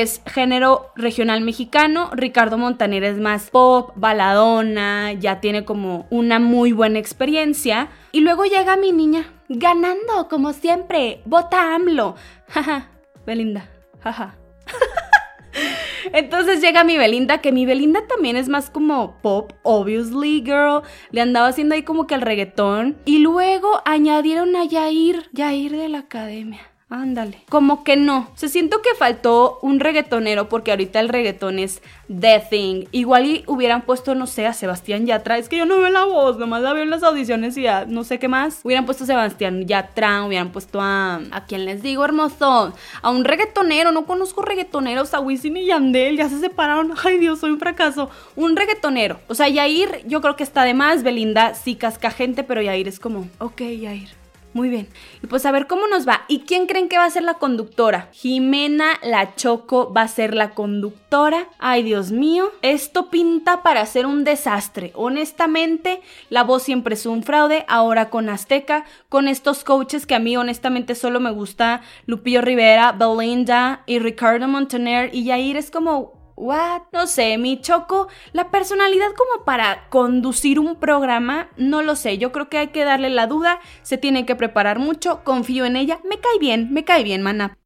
es 0.02 0.20
género 0.26 0.90
regional 0.96 1.40
mexicano. 1.40 2.10
Ricardo 2.12 2.58
Montaner 2.58 3.04
es 3.04 3.18
más 3.18 3.50
pop, 3.50 3.92
baladona, 3.96 5.12
ya 5.12 5.40
tiene 5.40 5.64
como 5.64 6.06
una 6.10 6.38
muy 6.38 6.72
buena 6.72 6.98
experiencia. 6.98 7.88
Y 8.12 8.20
luego 8.20 8.44
llega 8.44 8.76
mi 8.76 8.92
niña, 8.92 9.32
ganando 9.48 10.28
como 10.28 10.52
siempre, 10.52 11.22
vota 11.24 11.74
AMLO. 11.74 12.16
Jaja, 12.48 12.90
Belinda, 13.26 13.68
jaja. 14.00 14.36
Entonces 16.12 16.60
llega 16.60 16.84
mi 16.84 16.96
Belinda, 16.96 17.38
que 17.38 17.52
mi 17.52 17.64
Belinda 17.64 18.06
también 18.06 18.36
es 18.36 18.48
más 18.48 18.70
como 18.70 19.16
pop, 19.22 19.52
obviously, 19.62 20.42
girl. 20.44 20.82
Le 21.10 21.20
andaba 21.20 21.48
haciendo 21.48 21.74
ahí 21.74 21.82
como 21.82 22.06
que 22.06 22.14
el 22.14 22.20
reggaetón. 22.20 22.96
Y 23.04 23.18
luego 23.18 23.80
añadieron 23.84 24.54
a 24.56 24.64
Yair, 24.64 25.28
Yair 25.32 25.72
de 25.72 25.88
la 25.88 26.00
academia. 26.00 26.73
Ándale. 26.94 27.40
Como 27.48 27.82
que 27.82 27.96
no. 27.96 28.30
Se 28.36 28.48
siento 28.48 28.80
que 28.80 28.94
faltó 28.96 29.58
un 29.62 29.80
reggaetonero 29.80 30.48
porque 30.48 30.70
ahorita 30.70 31.00
el 31.00 31.08
reggaetón 31.08 31.58
es 31.58 31.82
the 32.06 32.40
thing. 32.48 32.84
Igual 32.92 33.42
hubieran 33.48 33.82
puesto, 33.82 34.14
no 34.14 34.28
sé, 34.28 34.46
a 34.46 34.52
Sebastián 34.52 35.04
Yatra. 35.04 35.38
Es 35.38 35.48
que 35.48 35.56
yo 35.56 35.66
no 35.66 35.78
veo 35.78 35.90
la 35.90 36.04
voz, 36.04 36.38
nomás 36.38 36.62
la 36.62 36.72
veo 36.72 36.84
en 36.84 36.90
las 36.90 37.02
audiciones 37.02 37.56
y 37.56 37.62
ya 37.62 37.84
no 37.84 38.04
sé 38.04 38.20
qué 38.20 38.28
más. 38.28 38.60
Hubieran 38.62 38.86
puesto 38.86 39.02
a 39.02 39.06
Sebastián 39.08 39.66
Yatra, 39.66 40.24
hubieran 40.24 40.52
puesto 40.52 40.80
a... 40.80 41.20
¿A 41.32 41.46
quién 41.46 41.64
les 41.64 41.82
digo, 41.82 42.04
hermoso? 42.04 42.72
A 43.02 43.10
un 43.10 43.24
reggaetonero. 43.24 43.90
No 43.90 44.06
conozco 44.06 44.42
reggaetoneros. 44.42 45.14
A 45.14 45.20
Wisin 45.20 45.56
y 45.56 45.66
Yandel 45.66 46.16
ya 46.16 46.28
se 46.28 46.38
separaron. 46.38 46.94
Ay, 47.04 47.18
Dios, 47.18 47.40
soy 47.40 47.50
un 47.50 47.58
fracaso. 47.58 48.08
Un 48.36 48.54
reggaetonero. 48.54 49.18
O 49.26 49.34
sea, 49.34 49.48
Yair 49.48 50.04
yo 50.06 50.20
creo 50.20 50.36
que 50.36 50.44
está 50.44 50.62
de 50.62 50.74
más. 50.74 51.02
Belinda 51.02 51.54
sí 51.54 51.74
casca 51.74 52.12
gente, 52.12 52.44
pero 52.44 52.62
Yair 52.62 52.86
es 52.86 53.00
como, 53.00 53.28
ok, 53.40 53.62
Yair 53.62 54.23
Muy 54.54 54.68
bien. 54.68 54.88
Y 55.20 55.26
pues 55.26 55.44
a 55.46 55.52
ver 55.52 55.66
cómo 55.66 55.88
nos 55.88 56.06
va. 56.06 56.22
¿Y 56.28 56.40
quién 56.40 56.66
creen 56.66 56.88
que 56.88 56.96
va 56.96 57.04
a 57.04 57.10
ser 57.10 57.24
la 57.24 57.34
conductora? 57.34 58.08
Jimena 58.12 59.00
La 59.02 59.34
Choco 59.34 59.92
va 59.92 60.02
a 60.02 60.08
ser 60.08 60.32
la 60.32 60.50
conductora. 60.50 61.48
Ay, 61.58 61.82
Dios 61.82 62.12
mío. 62.12 62.52
Esto 62.62 63.10
pinta 63.10 63.64
para 63.64 63.84
ser 63.84 64.06
un 64.06 64.22
desastre. 64.22 64.92
Honestamente, 64.94 66.02
la 66.30 66.44
voz 66.44 66.62
siempre 66.62 66.94
es 66.94 67.04
un 67.04 67.24
fraude. 67.24 67.64
Ahora 67.66 68.10
con 68.10 68.28
Azteca, 68.28 68.84
con 69.08 69.26
estos 69.26 69.64
coaches 69.64 70.06
que 70.06 70.14
a 70.14 70.20
mí 70.20 70.36
honestamente 70.36 70.94
solo 70.94 71.18
me 71.18 71.32
gusta 71.32 71.82
Lupillo 72.06 72.40
Rivera, 72.40 72.92
Belinda 72.92 73.82
y 73.86 73.98
Ricardo 73.98 74.46
Montaner 74.46 75.12
y 75.12 75.24
Yair 75.24 75.56
es 75.56 75.72
como 75.72 76.23
What? 76.36 76.82
No 76.92 77.06
sé, 77.06 77.38
mi 77.38 77.60
Choco, 77.60 78.08
la 78.32 78.50
personalidad 78.50 79.12
como 79.16 79.44
para 79.44 79.88
conducir 79.88 80.58
un 80.58 80.76
programa, 80.76 81.48
no 81.56 81.82
lo 81.82 81.94
sé, 81.94 82.18
yo 82.18 82.32
creo 82.32 82.48
que 82.48 82.58
hay 82.58 82.68
que 82.68 82.84
darle 82.84 83.08
la 83.10 83.26
duda, 83.26 83.60
se 83.82 83.98
tiene 83.98 84.26
que 84.26 84.34
preparar 84.34 84.78
mucho, 84.78 85.22
confío 85.22 85.64
en 85.64 85.76
ella, 85.76 86.00
me 86.08 86.18
cae 86.18 86.38
bien, 86.40 86.72
me 86.72 86.84
cae 86.84 87.04
bien, 87.04 87.22
mana. 87.22 87.56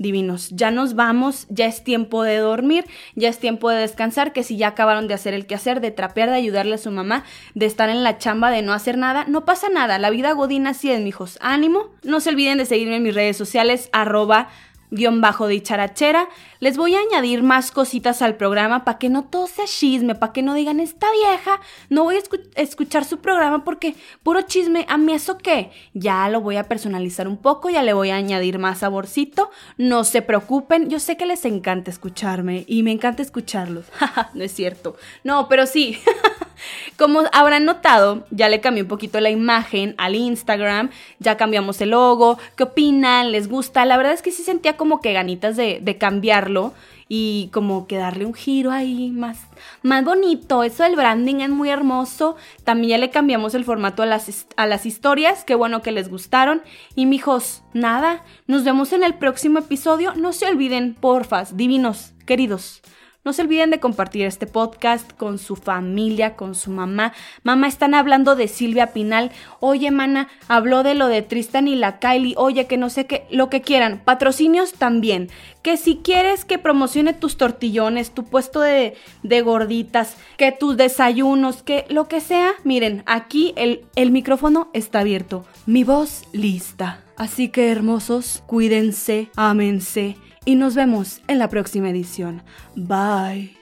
Divinos, 0.00 0.50
ya 0.50 0.70
nos 0.70 0.94
vamos, 0.94 1.48
ya 1.50 1.66
es 1.66 1.82
tiempo 1.82 2.22
de 2.22 2.36
dormir, 2.36 2.84
ya 3.16 3.28
es 3.28 3.40
tiempo 3.40 3.68
de 3.68 3.80
descansar, 3.80 4.32
que 4.32 4.44
si 4.44 4.56
ya 4.56 4.68
acabaron 4.68 5.08
de 5.08 5.14
hacer 5.14 5.34
el 5.34 5.46
quehacer, 5.46 5.80
de 5.80 5.90
trapear, 5.90 6.30
de 6.30 6.36
ayudarle 6.36 6.76
a 6.76 6.78
su 6.78 6.92
mamá, 6.92 7.24
de 7.56 7.66
estar 7.66 7.88
en 7.88 8.04
la 8.04 8.16
chamba, 8.16 8.52
de 8.52 8.62
no 8.62 8.72
hacer 8.72 8.96
nada, 8.96 9.24
no 9.26 9.44
pasa 9.44 9.68
nada, 9.68 9.98
la 9.98 10.10
vida 10.10 10.30
godina 10.32 10.70
así 10.70 10.88
es, 10.92 11.00
mijos, 11.00 11.36
ánimo, 11.40 11.90
no 12.04 12.20
se 12.20 12.30
olviden 12.30 12.58
de 12.58 12.66
seguirme 12.66 12.96
en 12.96 13.02
mis 13.02 13.14
redes 13.14 13.36
sociales, 13.36 13.88
arroba 13.92 14.50
guion 14.90 15.20
bajo 15.20 15.46
de 15.46 15.62
charachera. 15.62 16.28
Les 16.60 16.76
voy 16.76 16.94
a 16.94 17.00
añadir 17.00 17.42
más 17.42 17.70
cositas 17.70 18.22
al 18.22 18.36
programa 18.36 18.84
para 18.84 18.98
que 18.98 19.08
no 19.08 19.24
todo 19.24 19.46
sea 19.46 19.66
chisme, 19.66 20.14
para 20.14 20.32
que 20.32 20.42
no 20.42 20.54
digan, 20.54 20.80
esta 20.80 21.06
vieja, 21.12 21.60
no 21.88 22.04
voy 22.04 22.16
a 22.16 22.60
escuchar 22.60 23.04
su 23.04 23.18
programa 23.18 23.64
porque 23.64 23.94
puro 24.22 24.42
chisme, 24.42 24.84
¿a 24.88 24.98
mí 24.98 25.12
eso 25.12 25.38
qué? 25.38 25.70
Ya 25.94 26.28
lo 26.28 26.40
voy 26.40 26.56
a 26.56 26.64
personalizar 26.64 27.28
un 27.28 27.36
poco, 27.36 27.70
ya 27.70 27.82
le 27.82 27.92
voy 27.92 28.10
a 28.10 28.16
añadir 28.16 28.58
más 28.58 28.78
saborcito. 28.78 29.50
No 29.76 30.04
se 30.04 30.22
preocupen, 30.22 30.88
yo 30.88 30.98
sé 30.98 31.16
que 31.16 31.26
les 31.26 31.44
encanta 31.44 31.90
escucharme 31.90 32.64
y 32.66 32.82
me 32.82 32.92
encanta 32.92 33.22
escucharlos. 33.22 33.86
no 34.34 34.44
es 34.44 34.52
cierto. 34.52 34.96
No, 35.24 35.48
pero 35.48 35.66
sí. 35.66 35.98
Como 36.98 37.22
habrán 37.30 37.64
notado, 37.64 38.26
ya 38.32 38.48
le 38.48 38.60
cambié 38.60 38.82
un 38.82 38.88
poquito 38.88 39.20
la 39.20 39.30
imagen 39.30 39.94
al 39.98 40.16
Instagram, 40.16 40.90
ya 41.20 41.36
cambiamos 41.36 41.80
el 41.80 41.90
logo. 41.90 42.38
¿Qué 42.56 42.64
opinan? 42.64 43.30
¿Les 43.30 43.48
gusta? 43.48 43.84
La 43.84 43.96
verdad 43.96 44.14
es 44.14 44.20
que 44.20 44.32
sí 44.32 44.42
sentía 44.42 44.76
como 44.76 45.00
que 45.00 45.12
ganitas 45.12 45.56
de, 45.56 45.96
cambiarlo 45.96 46.74
y 47.08 47.50
como 47.52 47.86
que 47.86 47.98
darle 47.98 48.24
un 48.24 48.34
giro 48.34 48.72
ahí 48.72 49.12
más, 49.12 49.38
más 49.82 50.04
bonito. 50.04 50.64
Eso 50.64 50.82
del 50.82 50.96
branding 50.96 51.36
es 51.36 51.50
muy 51.50 51.70
hermoso. 51.70 52.34
También 52.64 52.90
ya 52.90 52.98
le 52.98 53.10
cambiamos 53.10 53.54
el 53.54 53.64
formato 53.64 54.02
a 54.02 54.06
las, 54.06 54.48
a 54.56 54.66
las 54.66 54.84
historias. 54.84 55.44
Qué 55.44 55.54
bueno 55.54 55.82
que 55.82 55.92
les 55.92 56.08
gustaron. 56.08 56.62
Y 56.96 57.06
mijos, 57.06 57.62
nada, 57.74 58.24
nos 58.48 58.64
vemos 58.64 58.92
en 58.92 59.04
el 59.04 59.14
próximo 59.14 59.60
episodio. 59.60 60.14
No 60.16 60.32
se 60.32 60.46
olviden, 60.46 60.94
porfas, 60.94 61.56
divinos, 61.56 62.10
queridos. 62.26 62.82
No 63.28 63.34
se 63.34 63.42
olviden 63.42 63.68
de 63.68 63.78
compartir 63.78 64.24
este 64.24 64.46
podcast 64.46 65.12
con 65.12 65.36
su 65.36 65.54
familia, 65.54 66.34
con 66.34 66.54
su 66.54 66.70
mamá. 66.70 67.12
Mamá, 67.42 67.68
están 67.68 67.92
hablando 67.92 68.36
de 68.36 68.48
Silvia 68.48 68.94
Pinal. 68.94 69.32
Oye, 69.60 69.90
mana, 69.90 70.28
habló 70.48 70.82
de 70.82 70.94
lo 70.94 71.08
de 71.08 71.20
Tristan 71.20 71.68
y 71.68 71.76
la 71.76 71.98
Kylie. 71.98 72.32
Oye, 72.38 72.66
que 72.66 72.78
no 72.78 72.88
sé 72.88 73.06
qué, 73.06 73.26
lo 73.30 73.50
que 73.50 73.60
quieran. 73.60 74.00
Patrocinios 74.02 74.72
también. 74.72 75.28
Que 75.60 75.76
si 75.76 75.96
quieres 75.96 76.46
que 76.46 76.56
promocione 76.56 77.12
tus 77.12 77.36
tortillones, 77.36 78.12
tu 78.12 78.24
puesto 78.24 78.62
de, 78.62 78.96
de 79.22 79.42
gorditas, 79.42 80.16
que 80.38 80.50
tus 80.50 80.78
desayunos, 80.78 81.62
que 81.62 81.84
lo 81.90 82.08
que 82.08 82.22
sea, 82.22 82.52
miren, 82.64 83.02
aquí 83.04 83.52
el, 83.56 83.84
el 83.94 84.10
micrófono 84.10 84.70
está 84.72 85.00
abierto. 85.00 85.44
Mi 85.66 85.84
voz 85.84 86.24
lista. 86.32 87.04
Así 87.18 87.50
que 87.50 87.70
hermosos, 87.70 88.42
cuídense, 88.46 89.28
ámense 89.36 90.16
y 90.48 90.54
nos 90.54 90.74
vemos 90.74 91.20
en 91.28 91.38
la 91.38 91.50
próxima 91.50 91.90
edición. 91.90 92.42
Bye. 92.74 93.57